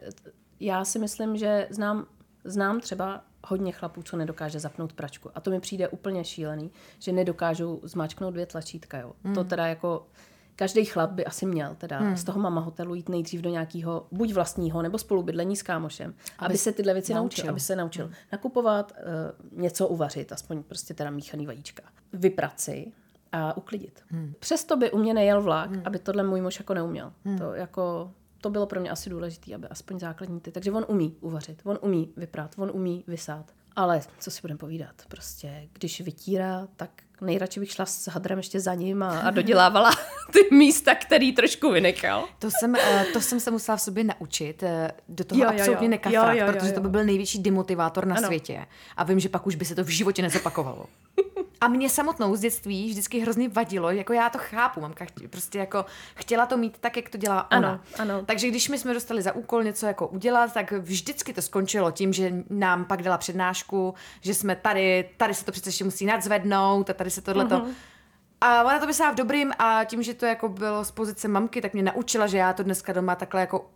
já 0.60 0.86
si 0.86 1.00
myslím, 1.00 1.38
že 1.38 1.68
znám, 1.70 2.06
znám 2.44 2.80
třeba 2.80 3.22
hodně 3.48 3.72
chlapů, 3.72 4.04
co 4.04 4.18
nedokáže 4.18 4.60
zapnout 4.60 4.94
pračku. 4.94 5.30
A 5.36 5.42
to 5.42 5.52
mi 5.52 5.60
přijde 5.60 5.88
úplně 5.88 6.24
šílený, 6.24 6.72
že 7.00 7.12
nedokážou 7.12 7.80
zmáčknout 7.84 8.34
dvě 8.34 8.46
tlačítka. 8.46 8.98
Jo. 8.98 9.14
To 9.36 9.44
teda 9.44 9.68
jako 9.68 10.08
každý 10.56 10.86
chlap 10.86 11.12
by 11.12 11.26
asi 11.26 11.46
měl 11.46 11.76
teda 11.76 12.16
z 12.16 12.24
toho 12.24 12.40
mama 12.40 12.62
hotelu 12.62 12.96
jít 12.96 13.10
nejdřív 13.10 13.42
do 13.42 13.50
nějakého 13.50 14.08
buď 14.12 14.34
vlastního 14.34 14.82
nebo 14.82 14.98
spolubydlení 14.98 15.56
s 15.56 15.64
kámošem, 15.64 16.14
aby, 16.40 16.46
aby 16.46 16.58
se 16.58 16.72
tyhle 16.72 16.94
věci 16.94 17.14
naučil, 17.14 17.24
naučil. 17.24 17.50
aby 17.50 17.60
se 17.60 17.76
naučil 17.76 18.12
nakupovat, 18.32 18.94
uh, 19.52 19.60
něco 19.62 19.88
uvařit, 19.88 20.32
aspoň 20.32 20.64
prostě 20.64 20.94
teda 20.94 21.10
míchaný 21.10 21.46
vajíčka, 21.46 21.84
vyprat 22.14 22.60
si 22.60 22.92
a 23.32 23.58
uklidit. 23.58 24.04
Hmm. 24.08 24.34
Přesto 24.40 24.78
by 24.78 24.92
u 24.92 24.98
mě 24.98 25.14
nejel 25.14 25.42
vlak, 25.42 25.72
hmm. 25.72 25.82
aby 25.86 26.00
tohle 26.00 26.24
můj 26.24 26.42
muž 26.42 26.60
jako 26.60 26.74
neuměl. 26.74 27.14
Hmm. 27.26 27.38
To 27.38 27.54
jako 27.54 28.12
to 28.42 28.50
bylo 28.50 28.66
pro 28.66 28.82
mě 28.82 28.90
asi 28.90 29.10
důležité, 29.10 29.56
aby 29.56 29.68
aspoň 29.68 30.00
základní 30.00 30.40
ty. 30.40 30.52
Takže 30.52 30.72
on 30.72 30.86
umí 30.88 31.18
uvařit, 31.22 31.62
on 31.64 31.80
umí 31.82 32.14
vyprat, 32.18 32.56
on 32.58 32.72
umí 32.74 33.04
vysát. 33.08 33.52
Ale 33.76 34.02
co 34.20 34.32
si 34.32 34.42
budeme 34.42 34.58
povídat, 34.58 34.96
prostě 35.08 35.68
když 35.74 36.02
vytírá, 36.02 36.68
tak 36.76 36.90
nejradši 37.22 37.60
bych 37.60 37.72
šla 37.72 37.86
s 37.86 38.08
hadrem 38.08 38.38
ještě 38.40 38.60
za 38.60 38.74
ním 38.74 39.04
a, 39.04 39.20
a 39.20 39.32
dodělávala 39.32 39.92
ty 40.34 40.56
místa, 40.56 40.96
který 40.96 41.32
trošku 41.34 41.72
vynechal. 41.72 42.26
To 42.40 42.52
jsem, 42.52 42.76
eh, 42.76 43.06
to 43.14 43.22
jsem 43.22 43.40
se 43.40 43.52
musela 43.52 43.78
v 43.78 43.82
sobě 43.82 44.04
naučit, 44.04 44.64
eh, 44.64 44.92
do 45.10 45.24
toho 45.24 45.42
Jo, 45.42 45.46
jo, 45.46 45.52
jo, 45.52 45.58
jo. 45.58 45.62
absolutně 45.62 45.86
Jo, 45.86 45.90
nekafrat, 45.90 46.36
jo, 46.38 46.46
jo, 46.46 46.54
protože 46.54 46.72
to 46.72 46.80
jo. 46.80 46.84
by 46.84 46.90
byl 46.90 47.04
největší 47.06 47.40
demotivátor 47.44 48.06
na 48.08 48.16
Ano. 48.16 48.28
světě. 48.28 48.66
A 48.98 49.04
vím, 49.04 49.20
že 49.20 49.30
pak 49.30 49.48
už 49.48 49.56
by 49.56 49.66
se 49.66 49.76
to 49.76 49.84
v 49.84 49.88
životě 49.90 50.22
nezopakovalo. 50.22 50.86
A 51.62 51.68
mě 51.68 51.90
samotnou 51.90 52.36
z 52.36 52.40
dětství 52.40 52.90
vždycky 52.90 53.20
hrozně 53.20 53.50
vadilo, 53.50 53.92
jako 53.92 54.14
já 54.14 54.30
to 54.30 54.38
chápu, 54.42 54.82
mamka 54.82 55.06
chtě- 55.06 55.28
prostě 55.28 55.60
jako 55.60 55.86
chtěla 56.16 56.46
to 56.46 56.58
mít 56.58 56.78
tak, 56.78 56.98
jak 56.98 57.10
to 57.10 57.18
dělá 57.18 57.52
ona. 57.52 57.70
Ano, 57.70 57.80
ano. 58.00 58.24
Takže 58.26 58.48
když 58.48 58.70
my 58.70 58.78
jsme 58.78 58.94
dostali 58.94 59.22
za 59.22 59.36
úkol 59.36 59.64
něco 59.64 59.86
jako 59.86 60.08
udělat, 60.08 60.54
tak 60.54 60.72
vždycky 60.72 61.34
to 61.34 61.42
skončilo 61.42 61.92
tím, 61.92 62.14
že 62.14 62.34
nám 62.50 62.86
pak 62.86 63.02
dala 63.02 63.18
přednášku, 63.18 63.94
že 64.22 64.34
jsme 64.34 64.56
tady, 64.56 65.10
tady 65.18 65.34
se 65.34 65.46
to 65.46 65.52
přece 65.52 65.70
ještě 65.70 65.84
musí 65.84 66.06
nadzvednout 66.06 66.90
a 66.90 66.94
tady 66.94 67.10
se 67.10 67.22
tohleto. 67.22 67.60
Mhm. 67.60 67.72
A 68.42 68.64
ona 68.64 68.80
to 68.80 68.86
myslela 68.86 69.12
v 69.12 69.16
dobrým 69.16 69.52
a 69.60 69.84
tím, 69.84 70.04
že 70.04 70.14
to 70.14 70.26
jako 70.26 70.50
bylo 70.50 70.86
z 70.86 70.92
pozice 70.92 71.28
mamky, 71.28 71.62
tak 71.62 71.74
mě 71.74 71.84
naučila, 71.84 72.28
že 72.28 72.38
já 72.38 72.54
to 72.54 72.64
dneska 72.64 72.94
doma 72.94 73.16
takhle 73.16 73.42
jako 73.42 73.70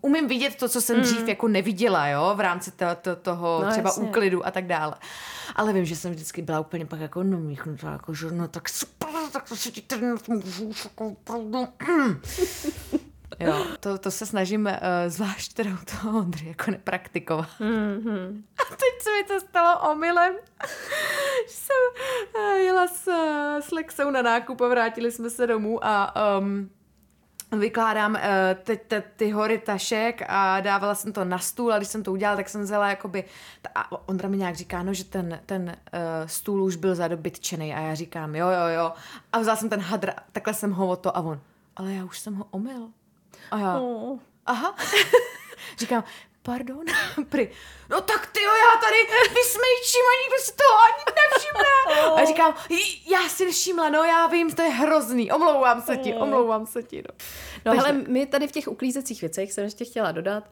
umím 0.00 0.28
vidět 0.28 0.56
to, 0.56 0.68
co 0.68 0.80
jsem 0.80 1.00
dřív 1.00 1.28
jako 1.28 1.48
neviděla, 1.48 2.08
jo, 2.08 2.32
v 2.36 2.40
rámci 2.40 2.70
to, 2.70 2.86
to, 3.02 3.16
toho. 3.16 3.62
No, 3.64 3.70
třeba 3.70 3.88
jasně. 3.88 4.08
úklidu 4.08 4.46
a 4.46 4.50
tak 4.50 4.66
dále. 4.66 4.94
Ale 5.56 5.72
vím, 5.72 5.84
že 5.84 5.96
jsem 5.96 6.12
vždycky 6.12 6.42
byla 6.42 6.60
úplně 6.60 6.86
pak 6.86 7.00
jako 7.00 7.22
namíchnutá, 7.22 7.92
jako 7.92 8.14
že 8.14 8.30
no 8.30 8.48
tak 8.48 8.68
super, 8.68 9.08
tak 9.32 9.48
to 9.48 9.56
se 9.56 9.70
ti 9.70 9.80
tady 9.80 10.06
na 10.06 10.16
tom 10.16 10.42
můžu, 10.44 10.72
jako 10.84 11.06
opravdu, 11.06 11.68
mm. 11.88 12.20
Jo, 13.40 13.66
to, 13.80 13.98
to 13.98 14.10
se 14.10 14.26
snažím 14.26 14.66
uh, 14.66 14.72
zvlášť 15.06 15.52
teda 15.52 15.70
u 15.70 15.84
toho 15.84 16.18
Ondry 16.18 16.48
jako 16.48 16.70
nepraktikovat. 16.70 17.48
Mm-hmm. 17.60 18.42
A 18.58 18.64
teď 18.70 19.02
se 19.02 19.10
mi 19.10 19.24
to 19.28 19.40
stalo 19.40 19.92
omylem. 19.92 20.34
že 21.48 21.54
jsem 21.54 21.76
uh, 22.36 22.56
jela 22.56 22.86
s, 22.86 23.06
uh, 23.06 23.60
s 23.60 23.70
Lexou 23.70 24.10
na 24.10 24.22
nákup 24.22 24.60
a 24.60 24.68
vrátili 24.68 25.12
jsme 25.12 25.30
se 25.30 25.46
domů 25.46 25.84
a 25.84 26.14
um, 26.38 26.70
vykládám 27.58 28.14
uh, 28.14 28.20
teď 28.62 28.82
te, 28.88 29.00
ty 29.16 29.30
hory 29.30 29.58
tašek 29.58 30.22
a 30.28 30.60
dávala 30.60 30.94
jsem 30.94 31.12
to 31.12 31.24
na 31.24 31.38
stůl 31.38 31.72
a 31.72 31.76
když 31.76 31.88
jsem 31.88 32.02
to 32.02 32.12
udělala, 32.12 32.36
tak 32.36 32.48
jsem 32.48 32.62
vzala 32.62 32.88
jakoby, 32.88 33.24
ta, 33.62 33.70
a 33.74 34.08
Ondra 34.08 34.28
mi 34.28 34.36
nějak 34.36 34.56
říká, 34.56 34.82
no, 34.82 34.94
že 34.94 35.04
ten, 35.04 35.40
ten 35.46 35.62
uh, 35.62 35.98
stůl 36.26 36.62
už 36.62 36.76
byl 36.76 36.94
zadobytčený 36.94 37.74
a 37.74 37.80
já 37.80 37.94
říkám, 37.94 38.34
jo, 38.34 38.46
jo, 38.48 38.66
jo. 38.78 38.92
A 39.32 39.38
vzala 39.38 39.56
jsem 39.56 39.68
ten 39.68 39.80
hadr, 39.80 40.10
takhle 40.32 40.54
jsem 40.54 40.72
ho 40.72 40.88
o 40.88 40.96
to 40.96 41.16
a 41.16 41.20
on, 41.20 41.40
ale 41.76 41.92
já 41.92 42.04
už 42.04 42.18
jsem 42.18 42.34
ho 42.34 42.46
omyl. 42.50 42.88
A 43.50 43.58
já, 43.58 43.78
Oh. 43.80 44.18
aha. 44.46 44.74
Říkám, 45.78 46.04
pardon, 46.42 46.84
prý, 47.28 47.48
no 47.90 48.00
tak 48.00 48.26
ty 48.26 48.42
jo, 48.42 48.50
já 48.50 48.80
tady 48.80 48.96
vysmejčím 49.28 50.04
a 50.10 50.14
nikdo 50.22 50.38
si 50.44 50.52
to 50.52 50.64
ani 50.84 51.04
nevšimne. 51.20 51.70
A 52.22 52.24
říkám, 52.26 52.54
"J- 52.68 53.02
já 53.12 53.28
si 53.28 53.44
nevšimla, 53.44 53.88
no 53.90 54.04
já 54.04 54.26
vím, 54.26 54.50
to 54.52 54.62
je 54.62 54.68
hrozný, 54.68 55.32
omlouvám 55.32 55.82
se 55.82 55.96
ti, 55.96 56.14
omlouvám 56.14 56.66
se 56.66 56.82
ti, 56.82 56.96
no. 57.08 57.14
No 57.66 57.72
Takže 57.72 57.86
hele, 57.92 58.04
my 58.08 58.26
tady 58.26 58.48
v 58.48 58.52
těch 58.52 58.68
uklízecích 58.68 59.20
věcech 59.20 59.52
jsem 59.52 59.64
ještě 59.64 59.84
chtěla 59.84 60.12
dodat, 60.12 60.44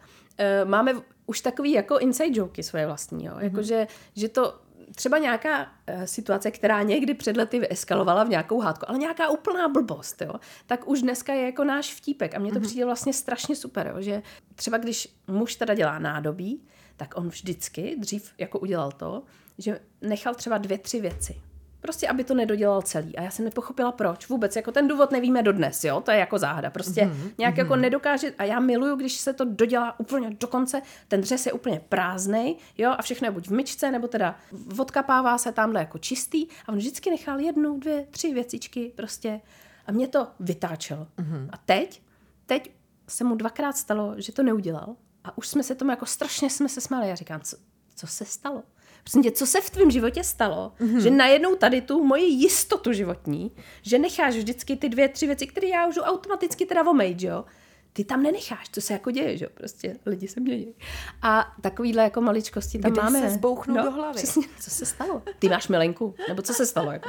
uh, 0.62 0.68
máme 0.70 0.92
už 1.26 1.40
takový 1.40 1.72
jako 1.72 1.98
inside 1.98 2.38
joky 2.40 2.62
svoje 2.62 2.86
vlastní, 2.86 3.24
jo? 3.24 3.32
Jako, 3.38 3.62
že, 3.62 3.86
že 4.16 4.28
to 4.28 4.54
třeba 4.98 5.18
nějaká 5.18 5.62
uh, 5.62 6.02
situace, 6.04 6.50
která 6.50 6.82
někdy 6.82 7.14
před 7.14 7.36
lety 7.36 7.58
vyeskalovala 7.58 8.24
v 8.24 8.28
nějakou 8.28 8.60
hádku, 8.60 8.84
ale 8.88 8.98
nějaká 8.98 9.28
úplná 9.28 9.68
blbost, 9.68 10.22
jo? 10.22 10.34
tak 10.66 10.88
už 10.88 11.02
dneska 11.02 11.32
je 11.32 11.44
jako 11.44 11.64
náš 11.64 11.94
vtípek 11.94 12.34
a 12.34 12.38
mně 12.38 12.52
to 12.52 12.60
přijde 12.60 12.84
vlastně 12.84 13.12
strašně 13.12 13.56
super, 13.56 13.86
jo? 13.86 14.02
že 14.02 14.22
třeba 14.54 14.78
když 14.78 15.08
muž 15.26 15.56
teda 15.56 15.74
dělá 15.74 15.98
nádobí, 15.98 16.62
tak 16.96 17.16
on 17.16 17.28
vždycky 17.28 17.96
dřív 17.98 18.32
jako 18.38 18.58
udělal 18.58 18.92
to, 18.92 19.22
že 19.58 19.80
nechal 20.00 20.34
třeba 20.34 20.58
dvě, 20.58 20.78
tři 20.78 21.00
věci. 21.00 21.40
Prostě, 21.80 22.08
aby 22.08 22.24
to 22.24 22.34
nedodělal 22.34 22.82
celý. 22.82 23.16
A 23.16 23.22
já 23.22 23.30
jsem 23.30 23.44
nepochopila, 23.44 23.92
proč. 23.92 24.28
Vůbec, 24.28 24.56
jako 24.56 24.72
ten 24.72 24.88
důvod 24.88 25.10
nevíme 25.10 25.42
dodnes, 25.42 25.84
jo? 25.84 26.00
To 26.00 26.10
je 26.10 26.18
jako 26.18 26.38
záhada. 26.38 26.70
Prostě 26.70 27.00
mm-hmm. 27.00 27.30
nějak 27.38 27.56
jako 27.56 27.76
nedokáže, 27.76 28.34
a 28.38 28.44
já 28.44 28.60
miluju, 28.60 28.96
když 28.96 29.16
se 29.16 29.32
to 29.32 29.44
dodělá 29.44 30.00
úplně 30.00 30.30
do 30.40 30.46
konce, 30.46 30.82
ten 31.08 31.20
dřez 31.20 31.46
je 31.46 31.52
úplně 31.52 31.80
prázdnej, 31.88 32.56
jo? 32.78 32.94
A 32.98 33.02
všechno 33.02 33.26
je 33.26 33.30
buď 33.30 33.48
v 33.48 33.52
myčce, 33.52 33.90
nebo 33.90 34.08
teda 34.08 34.36
odkapává 34.78 35.38
se 35.38 35.52
tamhle 35.52 35.80
jako 35.80 35.98
čistý 35.98 36.46
a 36.66 36.72
on 36.72 36.78
vždycky 36.78 37.10
nechal 37.10 37.40
jednu, 37.40 37.78
dvě, 37.78 38.06
tři 38.10 38.34
věcičky 38.34 38.92
prostě 38.96 39.40
a 39.86 39.92
mě 39.92 40.08
to 40.08 40.28
vytáčelo. 40.40 41.06
Mm-hmm. 41.18 41.48
A 41.52 41.56
teď, 41.56 42.02
teď 42.46 42.70
se 43.08 43.24
mu 43.24 43.34
dvakrát 43.34 43.76
stalo, 43.76 44.14
že 44.16 44.32
to 44.32 44.42
neudělal 44.42 44.96
a 45.24 45.38
už 45.38 45.48
jsme 45.48 45.62
se 45.62 45.74
tomu 45.74 45.90
jako 45.90 46.06
strašně 46.06 46.50
jsme 46.50 46.68
se 46.68 46.80
smáli. 46.80 47.08
Já 47.08 47.14
říkám, 47.14 47.40
co, 47.40 47.56
co 47.96 48.06
se 48.06 48.24
stalo? 48.24 48.62
Prosím 49.08 49.22
tě, 49.22 49.30
co 49.30 49.46
se 49.46 49.60
v 49.60 49.70
tvém 49.70 49.90
životě 49.90 50.24
stalo, 50.24 50.72
mm-hmm. 50.80 50.98
že 50.98 51.10
najednou 51.10 51.54
tady 51.54 51.80
tu 51.80 52.04
moji 52.04 52.24
jistotu 52.24 52.92
životní, 52.92 53.52
že 53.82 53.98
necháš 53.98 54.36
vždycky 54.36 54.76
ty 54.76 54.88
dvě, 54.88 55.08
tři 55.08 55.26
věci, 55.26 55.46
které 55.46 55.68
já 55.68 55.86
už 55.86 55.98
automaticky 56.02 56.66
teda 56.66 56.90
omejt, 56.90 57.20
že 57.20 57.26
jo? 57.26 57.44
Ty 57.92 58.04
tam 58.04 58.22
nenecháš, 58.22 58.68
co 58.72 58.80
se 58.80 58.92
jako 58.92 59.10
děje, 59.10 59.36
že 59.36 59.44
jo? 59.44 59.50
Prostě 59.54 59.96
lidi 60.06 60.28
se 60.28 60.40
mění. 60.40 60.74
A 61.22 61.54
takovýhle 61.60 62.02
jako 62.02 62.20
maličkosti 62.20 62.78
tam 62.78 62.92
Kde 62.92 63.02
máme. 63.02 63.20
se 63.20 63.30
zbouchnou 63.30 63.84
do 63.84 63.90
hlavy. 63.90 64.16
Přesně, 64.16 64.46
co 64.60 64.70
se 64.70 64.86
stalo? 64.86 65.22
Ty 65.38 65.48
máš 65.48 65.68
milenku? 65.68 66.14
Nebo 66.28 66.42
co 66.42 66.54
se 66.54 66.66
stalo? 66.66 66.92
Jako? 66.92 67.08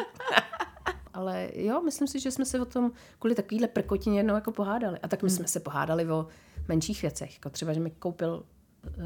Ale 1.13 1.49
jo, 1.53 1.81
myslím 1.81 2.07
si, 2.07 2.19
že 2.19 2.31
jsme 2.31 2.45
se 2.45 2.59
o 2.59 2.65
tom 2.65 2.91
kvůli 3.19 3.35
takovýhle 3.35 3.67
prkotině 3.67 4.19
jednou 4.19 4.35
jako 4.35 4.51
pohádali. 4.51 4.99
A 4.99 5.07
tak 5.07 5.23
my 5.23 5.29
jsme 5.29 5.47
se 5.47 5.59
pohádali 5.59 6.11
o 6.11 6.27
menších 6.67 7.01
věcech, 7.01 7.33
jako 7.33 7.49
třeba, 7.49 7.73
že 7.73 7.79
mi 7.79 7.91
koupil 7.91 8.43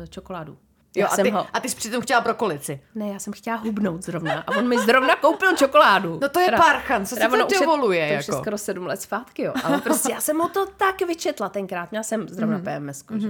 eh, 0.04 0.08
čokoládu. 0.08 0.58
Jo, 0.96 1.08
a 1.12 1.16
ty, 1.16 1.30
ho... 1.30 1.48
a 1.54 1.60
ty 1.60 1.70
jsi 1.70 1.76
přitom 1.76 2.02
chtěla 2.02 2.22
brokolici. 2.22 2.82
Ne, 2.96 3.08
já 3.10 3.20
jsem 3.20 3.34
chtěla 3.34 3.58
hubnout 3.58 4.04
zrovna 4.04 4.44
a 4.48 4.52
on 4.58 4.68
mi 4.68 4.80
zrovna 4.80 5.16
koupil 5.16 5.56
čokoládu. 5.58 6.20
No 6.22 6.30
to 6.30 6.40
je 6.40 6.52
parchan, 6.52 7.06
co 7.06 7.16
si 7.16 7.22
to 7.30 7.36
je- 7.36 7.60
dovoluje, 7.60 8.08
To 8.08 8.20
už 8.20 8.28
je 8.28 8.34
jako. 8.34 8.42
skoro 8.44 8.58
sedm 8.58 8.86
let 8.86 9.02
zpátky, 9.02 9.42
jo. 9.44 9.54
Ale 9.64 9.82
prostě 9.82 10.12
já 10.12 10.22
jsem 10.22 10.38
mu 10.38 10.50
to 10.50 10.66
tak 10.66 11.02
vyčetla 11.02 11.50
tenkrát. 11.50 11.92
Měla 11.92 12.04
jsem 12.04 12.30
zrovna 12.30 12.58
Mhm. 12.58 12.66
PMS, 12.66 13.04
že? 13.18 13.30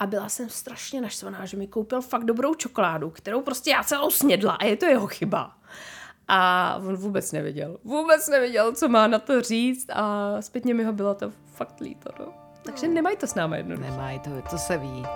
A 0.00 0.06
byla 0.06 0.28
jsem 0.28 0.48
strašně 0.48 1.00
naštvaná, 1.00 1.46
že 1.46 1.56
mi 1.56 1.66
koupil 1.66 2.00
fakt 2.02 2.24
dobrou 2.24 2.54
čokoládu, 2.54 3.10
kterou 3.10 3.42
prostě 3.42 3.70
já 3.70 3.84
celou 3.84 4.10
snědla 4.10 4.52
a 4.52 4.64
je 4.64 4.76
to 4.76 4.86
jeho 4.86 5.06
chyba. 5.06 5.52
A 6.28 6.74
on 6.86 6.96
vůbec 6.96 7.32
nevěděl. 7.32 7.78
Vůbec 7.84 8.28
nevěděl, 8.28 8.72
co 8.72 8.88
má 8.88 9.06
na 9.06 9.18
to 9.18 9.42
říct 9.42 9.86
a 9.92 10.36
zpětně 10.40 10.74
mi 10.74 10.84
ho 10.84 10.92
bylo 10.92 11.14
to 11.14 11.32
fakt 11.54 11.80
líto, 11.80 12.10
no. 12.18 12.26
Takže 12.62 12.88
nemají 12.88 13.16
to 13.16 13.26
s 13.26 13.34
náma 13.34 13.56
jednoduše. 13.56 13.90
Nemají, 13.90 14.18
to, 14.20 14.30
to 14.50 14.58
se 14.58 14.78
ví. 14.78 15.06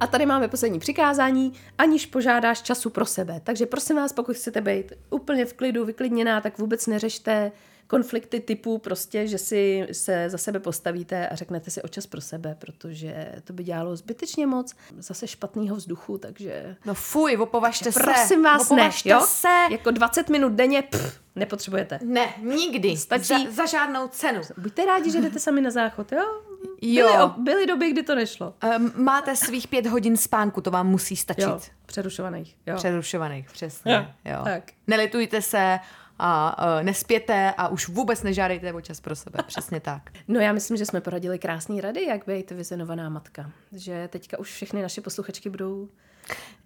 A 0.00 0.06
tady 0.06 0.26
máme 0.26 0.48
poslední 0.48 0.78
přikázání, 0.78 1.52
aniž 1.78 2.06
požádáš 2.06 2.62
času 2.62 2.90
pro 2.90 3.06
sebe. 3.06 3.40
Takže 3.44 3.66
prosím 3.66 3.96
vás, 3.96 4.12
pokud 4.12 4.36
chcete 4.36 4.60
být 4.60 4.92
úplně 5.10 5.46
v 5.46 5.52
klidu, 5.52 5.84
vyklidněná, 5.84 6.40
tak 6.40 6.58
vůbec 6.58 6.86
neřešte 6.86 7.52
konflikty 7.86 8.40
typu 8.40 8.78
prostě, 8.78 9.26
že 9.26 9.38
si 9.38 9.86
se 9.92 10.30
za 10.30 10.38
sebe 10.38 10.58
postavíte 10.60 11.28
a 11.28 11.34
řeknete 11.34 11.70
si 11.70 11.82
očas 11.82 12.06
pro 12.06 12.20
sebe, 12.20 12.56
protože 12.58 13.32
to 13.44 13.52
by 13.52 13.64
dělalo 13.64 13.96
zbytečně 13.96 14.46
moc 14.46 14.74
zase 14.98 15.26
špatného 15.28 15.76
vzduchu, 15.76 16.18
takže 16.18 16.76
No 16.84 16.94
fuj, 16.94 17.36
opovažte 17.36 17.92
se. 17.92 18.00
prosím 18.02 18.42
vás 18.42 18.70
ne, 18.70 18.90
jo? 19.04 19.20
se. 19.28 19.48
Jako 19.70 19.90
20 19.90 20.28
minut 20.28 20.52
denně 20.52 20.82
pff, 20.82 21.20
nepotřebujete. 21.36 21.98
Ne, 22.04 22.28
nikdy. 22.42 22.96
Stačí- 22.96 23.24
Za, 23.46 23.50
za 23.50 23.66
žádnou 23.66 24.08
cenu. 24.08 24.40
Buďte 24.58 24.86
rádi, 24.86 25.10
že 25.10 25.20
jdete 25.20 25.38
sami 25.38 25.60
na 25.60 25.70
záchod, 25.70 26.12
jo? 26.12 26.42
Jo. 26.82 27.06
Byly, 27.06 27.22
o- 27.22 27.28
byly 27.40 27.66
doby, 27.66 27.90
kdy 27.90 28.02
to 28.02 28.14
nešlo. 28.14 28.54
Um, 28.78 28.92
máte 29.04 29.36
svých 29.36 29.68
pět 29.68 29.86
hodin 29.86 30.16
spánku, 30.16 30.60
to 30.60 30.70
vám 30.70 30.86
musí 30.86 31.16
stačit. 31.16 31.42
Jo, 31.42 31.60
přerušovaných. 31.86 32.56
Jo. 32.66 32.76
Přerušovaných, 32.76 33.50
přesně. 33.50 33.92
Jo, 34.24 34.32
Jo. 34.32 34.40
tak. 34.44 34.62
Nelitujte 34.86 35.42
se 35.42 35.78
a 36.18 36.58
uh, 36.78 36.84
nespěte 36.84 37.54
a 37.56 37.68
už 37.68 37.88
vůbec 37.88 38.22
nežádejte 38.22 38.72
o 38.72 38.80
čas 38.80 39.00
pro 39.00 39.16
sebe. 39.16 39.38
Přesně 39.46 39.80
tak. 39.80 40.02
No 40.28 40.40
já 40.40 40.52
myslím, 40.52 40.76
že 40.76 40.86
jsme 40.86 41.00
poradili 41.00 41.38
krásné 41.38 41.80
rady, 41.80 42.04
jak 42.04 42.26
být 42.26 42.50
vyzenovaná 42.50 43.08
matka. 43.08 43.50
Že 43.72 44.08
teďka 44.08 44.38
už 44.38 44.52
všechny 44.52 44.82
naše 44.82 45.00
posluchačky 45.00 45.50
budou... 45.50 45.88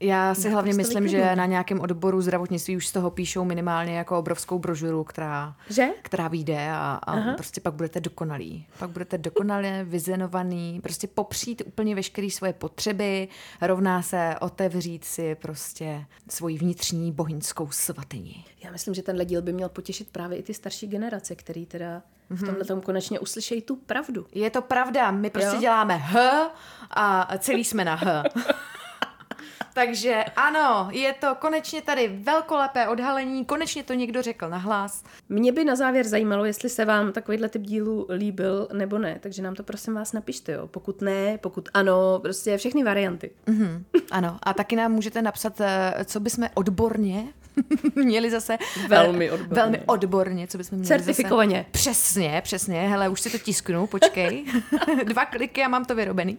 Já 0.02 0.34
si 0.34 0.50
hlavně 0.50 0.72
Naprosto 0.72 1.00
myslím, 1.00 1.08
že 1.08 1.36
na 1.36 1.46
nějakém 1.46 1.80
odboru 1.80 2.20
zdravotnictví 2.22 2.76
už 2.76 2.86
z 2.88 2.92
toho 2.92 3.11
píšou 3.11 3.44
minimálně 3.44 3.98
jako 3.98 4.18
obrovskou 4.18 4.58
brožuru, 4.58 5.04
která, 5.04 5.56
Že? 5.70 5.88
která 6.02 6.28
vyjde 6.28 6.68
a, 6.72 7.00
a 7.06 7.32
prostě 7.32 7.61
pak 7.61 7.74
budete 7.74 8.00
dokonalí. 8.00 8.66
Pak 8.78 8.90
budete 8.90 9.18
dokonale 9.18 9.84
vyzenovaný, 9.84 10.80
prostě 10.82 11.06
popřít 11.06 11.62
úplně 11.66 11.94
veškeré 11.94 12.30
svoje 12.30 12.52
potřeby, 12.52 13.28
rovná 13.61 14.02
se 14.02 14.34
otevřít 14.40 15.04
si 15.04 15.34
prostě 15.34 16.04
svoji 16.28 16.58
vnitřní 16.58 17.12
bohyňskou 17.12 17.70
svatyni. 17.70 18.44
Já 18.64 18.70
myslím, 18.70 18.94
že 18.94 19.02
tenhle 19.02 19.24
díl 19.24 19.42
by 19.42 19.52
měl 19.52 19.68
potěšit 19.68 20.08
právě 20.12 20.38
i 20.38 20.42
ty 20.42 20.54
starší 20.54 20.86
generace, 20.86 21.34
který 21.34 21.66
teda 21.66 22.02
v 22.30 22.46
tomhle 22.46 22.64
tom 22.64 22.80
konečně 22.80 23.18
uslyšejí 23.18 23.62
tu 23.62 23.76
pravdu. 23.76 24.26
Je 24.32 24.50
to 24.50 24.62
pravda, 24.62 25.11
my 25.11 25.30
prostě 25.30 25.54
Jo. 25.56 25.61
děláme 25.61 25.96
H 25.96 26.50
a 26.90 27.28
celý 27.38 27.64
jsme 27.64 27.84
na 27.84 27.94
H. 27.94 28.22
Takže 29.74 30.24
ano, 30.36 30.88
je 30.92 31.12
to 31.12 31.34
konečně 31.34 31.82
tady 31.82 32.08
velkolepé 32.22 32.88
odhalení, 32.88 33.44
konečně 33.44 33.82
to 33.82 33.94
někdo 33.94 34.22
řekl 34.22 34.48
nahlas. 34.48 35.04
Mě 35.28 35.52
by 35.52 35.64
na 35.64 35.76
závěr 35.76 36.06
zajímalo, 36.06 36.44
jestli 36.44 36.68
se 36.68 36.84
vám 36.84 37.12
takovýhle 37.12 37.48
typ 37.48 37.62
dílu 37.62 38.06
líbil 38.11 38.68
nebo 38.72 38.98
ne, 38.98 39.18
takže 39.22 39.42
nám 39.42 39.54
to 39.54 39.62
prosím 39.62 39.94
vás 39.94 40.12
napište, 40.12 40.52
jo. 40.52 40.66
Pokud 40.66 41.02
ne, 41.02 41.38
pokud 41.38 41.68
ano, 41.74 42.18
prostě 42.22 42.56
všechny 42.56 42.84
varianty. 42.84 43.30
Mhm, 43.46 43.84
ano, 44.11 44.38
a 44.42 44.54
taky 44.54 44.76
nám 44.76 44.92
můžete 44.92 45.22
napsat, 45.22 45.61
eh, 45.61 45.94
co 46.04 46.20
bychom 46.20 46.48
odborně 46.54 47.24
měli 47.94 48.30
zase... 48.30 48.59
Velmi 48.88 49.30
odborně. 49.30 49.55
Velmi 49.55 49.80
odborně, 49.86 50.46
co 50.46 50.59
bychom 50.59 50.78
měli 50.78 50.88
Certifikovaně. 50.88 51.57
Zase, 51.57 51.70
přesně, 51.70 52.40
přesně, 52.44 52.88
hele, 52.88 53.09
už 53.09 53.20
si 53.20 53.30
to 53.30 53.38
tisknu, 53.38 53.86
počkej. 53.86 54.44
Dva 55.05 55.24
kliky 55.24 55.64
a 55.64 55.68
mám 55.68 55.84
to 55.84 55.94
vyrobený. 55.94 56.38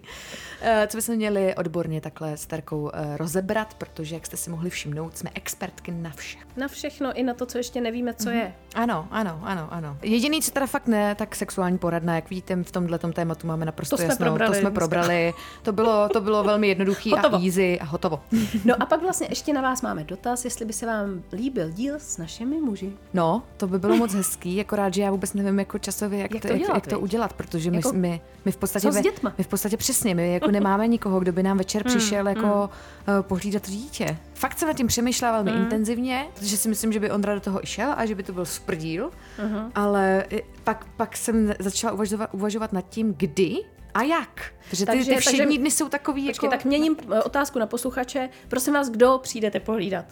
Eh, 0.62 0.88
Co 0.88 0.97
bychom 0.97 1.16
měli 1.16 1.55
odborně 1.55 2.01
takhle 2.01 2.38
s 2.38 2.45
Terkou 2.45 2.91
eh, 2.93 3.18
rozebrat, 3.18 3.74
protože, 3.74 4.16
jak 4.16 4.26
jste 4.26 4.38
si 4.38 4.49
mohli 4.49 4.70
všimnout, 4.70 5.18
jsme 5.18 5.30
expertky 5.34 5.91
na 5.91 6.09
vše. 6.09 6.38
Na 6.57 6.68
všechno, 6.68 7.14
i 7.14 7.24
na 7.24 7.34
to, 7.34 7.45
co 7.45 7.57
ještě 7.57 7.82
nevíme, 7.82 8.14
co 8.14 8.30
je. 8.30 8.53
Ano, 8.76 9.07
ano, 9.12 9.39
ano, 9.43 9.68
ano. 9.72 9.97
Jediný, 10.01 10.41
co 10.41 10.51
teda 10.51 10.68
fakt 10.68 10.88
ne, 10.88 11.16
tak 11.16 11.36
sexuální 11.36 11.78
poradna, 11.78 12.16
jak 12.16 12.30
víte, 12.30 12.55
v 12.64 12.72
tomhle 12.72 12.99
tématu 12.99 13.47
máme 13.47 13.66
naprosto 13.66 13.95
To 13.97 14.01
jsme 14.03 14.09
jasnou. 14.12 14.26
probrali 14.26 14.53
to 14.55 14.59
jsme 14.59 14.72
probrali. 14.72 15.34
To 15.62 15.72
bylo, 15.72 16.09
to 16.09 16.22
bylo 16.22 16.43
velmi 16.43 16.68
jednoduchý 16.68 17.12
Hotovo. 17.12 17.36
a 17.38 17.45
easy 17.45 17.80
a 17.80 17.86
hotovo. 17.86 18.20
No 18.66 18.76
a 18.80 18.86
pak 18.86 19.01
vlastně 19.01 19.28
ještě 19.30 19.53
na 19.53 19.62
vás 19.62 19.82
máme 19.82 20.03
dotaz, 20.03 20.45
jestli 20.45 20.66
by 20.66 20.74
se 20.74 20.86
vám 20.86 21.01
líbil 21.34 21.70
díl 21.70 21.95
s 21.97 22.18
našimi 22.18 22.62
muži. 22.62 22.93
No, 23.14 23.43
to 23.58 23.68
by 23.68 23.80
bylo 23.80 23.95
moc 23.97 24.14
hezký, 24.14 24.62
akorát, 24.62 24.93
že 24.93 25.02
já 25.02 25.12
vůbec 25.12 25.34
nevím 25.34 25.60
jako 25.60 25.78
časově, 25.80 26.20
jak, 26.20 26.34
Jak 26.34 26.41
to, 26.41 26.47
to 26.47 26.54
jak, 26.54 26.62
udělat, 26.62 26.76
jak 26.76 26.88
to 26.88 26.99
udělat, 26.99 27.34
protože 27.34 27.72
my, 27.72 27.78
Jako- 27.78 27.93
my, 27.93 28.22
my 28.45 28.52
v 28.52 28.58
podstatě 28.58 28.88
Co 28.88 28.91
s 28.93 29.02
dětma? 29.02 29.34
my 29.38 29.43
v 29.43 29.47
podstatě 29.47 29.78
přesně, 29.78 30.16
my 30.16 30.34
jako 30.34 30.52
nemáme 30.52 30.88
nikoho, 30.88 31.20
kdo 31.20 31.32
by 31.34 31.43
nám 31.43 31.58
večer 31.58 31.82
Hmm, 31.88 31.97
přišel 31.97 32.28
jako 32.28 32.70
uh, 33.08 33.22
pohlídat 33.22 33.64
to 33.64 33.72
dítě. 33.72 34.18
Fakt 34.34 34.60
jsem 34.60 34.68
nad 34.68 34.78
tím 34.78 34.88
přemýšlela 34.88 35.32
velmi 35.34 35.52
Hmm. 35.52 35.62
intenzivně, 35.64 36.26
protože 36.34 36.58
si 36.58 36.70
myslím, 36.70 36.93
že 36.93 36.99
by 36.99 37.12
Ondra 37.12 37.34
do 37.36 37.41
toho 37.41 37.64
i 37.64 37.68
šel 37.68 37.93
a 37.97 38.06
že 38.06 38.16
by 38.16 38.24
to 38.24 38.34
byl 38.34 38.45
super 38.45 38.76
díl, 38.76 39.12
Mhm. 39.43 39.72
ale 39.76 40.26
i- 40.30 40.43
pak, 40.64 40.86
pak 40.97 41.18
jsem 41.18 41.54
začala 41.60 41.93
uvažovat, 41.93 42.30
uvažovat 42.34 42.74
nad 42.74 42.89
tím, 42.89 43.14
kdy 43.18 43.56
a 43.93 44.04
jak. 44.04 44.52
Protože 44.70 44.86
ty, 44.86 44.91
Takže- 44.91 45.12
ty 45.12 45.18
všední 45.18 45.39
takže- 45.39 45.58
dny 45.60 45.72
jsou 45.72 45.89
takový 45.89 46.28
Počkej, 46.28 46.47
jako... 46.47 46.58
tak 46.58 46.66
měním 46.66 46.95
eh, 47.12 47.22
otázku 47.24 47.60
na 47.60 47.66
posluchače. 47.66 48.30
Prosím 48.47 48.74
vás, 48.74 48.89
kdo 48.89 49.20
přijdete 49.24 49.60
pohlídat? 49.60 50.06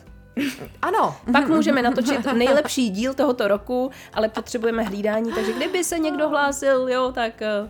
Ano, 0.81 1.15
Pak 1.31 1.47
můžeme 1.47 1.81
natočit 1.81 2.25
nejlepší 2.33 2.89
díl 2.89 3.13
tohoto 3.13 3.47
roku, 3.47 3.91
ale 4.13 4.29
potřebujeme 4.29 4.83
hlídání, 4.83 5.31
takže 5.33 5.53
kdyby 5.53 5.83
se 5.83 5.99
někdo 5.99 6.29
hlásil, 6.29 6.89
jo, 6.89 7.11
tak 7.15 7.41
eh, 7.41 7.69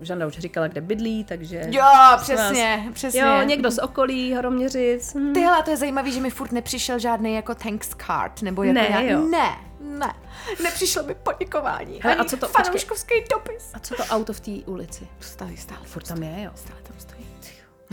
Žanda 0.00 0.26
už 0.26 0.38
říkala, 0.38 0.68
kde 0.68 0.80
bydlí, 0.80 1.24
takže... 1.24 1.62
jo, 1.68 1.84
přesně, 2.22 2.88
přesně. 2.92 3.20
Jo, 3.20 3.42
někdo 3.44 3.70
z 3.70 3.78
okolí, 3.78 4.32
Hroměřic. 4.34 5.14
Hm. 5.14 5.32
Tyhle, 5.32 5.62
to 5.62 5.70
je 5.70 5.76
zajímavé, 5.76 6.10
že 6.10 6.20
mi 6.20 6.30
furt 6.30 6.52
nepřišel 6.52 6.98
žádný 6.98 7.34
jako 7.34 7.54
thanks 7.54 7.90
card, 8.06 8.42
nebo 8.42 8.62
jako 8.62 8.74
Ne, 8.74 8.86
nějak, 8.88 9.04
jo. 9.04 9.28
ne, 9.30 9.56
ne, 9.80 10.14
nepřišlo 10.62 11.02
mi 11.02 11.14
poděkování, 11.14 12.00
Hele, 12.02 12.16
a 12.16 12.24
co 12.24 12.36
to- 12.36 12.46
počkej. 12.46 12.64
fanouškovský 12.64 13.14
dopis. 13.30 13.70
A 13.74 13.78
co 13.78 13.94
to 13.94 14.02
auto 14.04 14.32
v 14.32 14.40
té 14.40 14.50
ulici? 14.66 15.08
Stále, 15.20 15.56
stále, 15.56 15.80
Furt 15.84 16.08
tam 16.08 16.22
je, 16.22 16.42
jo. 16.42 16.50
stále 16.54 16.80
tam 16.82 16.96
stojí. 16.98 17.11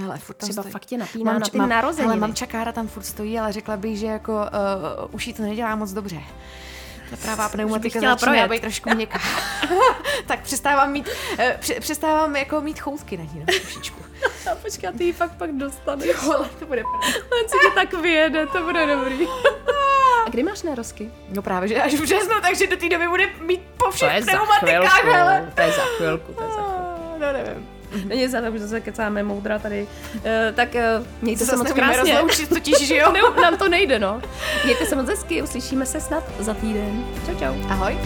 Hele, 0.01 0.17
furt 0.17 0.35
tam 0.35 0.49
Třeba 0.49 0.61
stojí. 0.63 0.71
fakt 0.73 0.85
tě 0.85 0.97
napíná 0.97 1.33
na 1.39 1.47
ty 1.49 1.57
narozeniny. 1.57 2.11
Ale 2.11 2.19
mamča 2.19 2.45
Kára 2.45 2.71
tam 2.71 2.87
furt 2.87 3.03
stojí, 3.03 3.39
ale 3.39 3.51
řekla 3.53 3.77
bych, 3.77 3.97
že 3.97 4.05
jako 4.05 4.31
uh, 4.33 5.15
už 5.15 5.27
jí 5.27 5.33
to 5.33 5.41
nedělá 5.43 5.75
moc 5.75 5.91
dobře. 5.91 6.17
Ta 7.09 7.15
pravá 7.15 7.49
pneumatika 7.49 7.99
začíná 7.99 8.15
projet. 8.15 8.47
být 8.49 8.61
trošku 8.61 8.89
měkká. 8.95 9.19
tak 10.27 10.39
přestávám 10.41 10.91
mít, 10.91 11.07
uh, 11.07 11.45
pře- 11.59 11.79
přestávám 11.79 12.35
jako 12.35 12.61
mít 12.61 12.79
choutky 12.79 13.17
na 13.17 13.23
ní, 13.23 13.39
no, 13.39 13.45
trošičku. 13.45 14.03
A 14.51 14.55
počkat, 14.61 14.95
ty 14.95 15.03
ji 15.03 15.13
fakt 15.13 15.31
pak 15.37 15.51
dostaneš. 15.51 16.23
Vole, 16.23 16.49
to 16.59 16.65
bude 16.65 16.83
On 16.83 17.49
si 17.49 17.57
tě 17.61 17.71
tak 17.75 17.93
vyjede, 17.93 18.47
to 18.47 18.63
bude 18.63 18.85
dobrý. 18.95 19.27
A 20.25 20.29
kdy 20.29 20.43
máš 20.43 20.61
nerozky? 20.61 21.11
No 21.29 21.41
právě, 21.41 21.67
že 21.69 21.81
až 21.81 21.93
v 21.93 22.01
březnu, 22.01 22.35
takže 22.41 22.67
do 22.67 22.77
té 22.77 22.89
doby 22.89 23.07
bude 23.07 23.25
mít 23.41 23.61
po 23.77 23.85
To 23.85 23.91
všech 23.91 24.13
je 24.13 24.23
za 24.23 24.31
pneumatikách, 24.31 24.99
chvilku, 24.99 25.15
hele. 25.17 25.51
to 25.55 25.61
je 25.61 25.71
za 25.71 25.81
chvilku, 25.97 26.33
to 26.33 26.43
je 26.43 26.49
za 26.49 26.55
chvilku. 26.55 26.79
No 27.19 27.33
nevím. 27.33 27.67
Není 28.05 28.27
za 28.27 28.41
to, 28.41 28.51
že 28.51 28.59
zase 28.59 28.81
kecáme 28.81 29.23
moudra 29.23 29.59
tady. 29.59 29.87
Uh, 30.15 30.21
tak 30.55 30.69
uh, 30.75 31.05
mějte 31.21 31.45
se 31.45 31.57
moc 31.57 31.71
krásně. 31.71 32.13
rozloučit, 32.13 32.49
totiž, 32.49 32.87
že 32.87 32.97
jo? 32.97 33.11
Ne, 33.13 33.41
nám 33.41 33.57
to 33.57 33.69
nejde, 33.69 33.99
no. 33.99 34.21
Mějte 34.63 34.85
se 34.85 34.95
moc 34.95 35.09
hezky, 35.09 35.41
uslyšíme 35.41 35.85
se 35.85 36.01
snad 36.01 36.23
za 36.39 36.53
týden. 36.53 37.05
Čau, 37.25 37.35
čau. 37.39 37.53
Ahoj. 37.69 37.97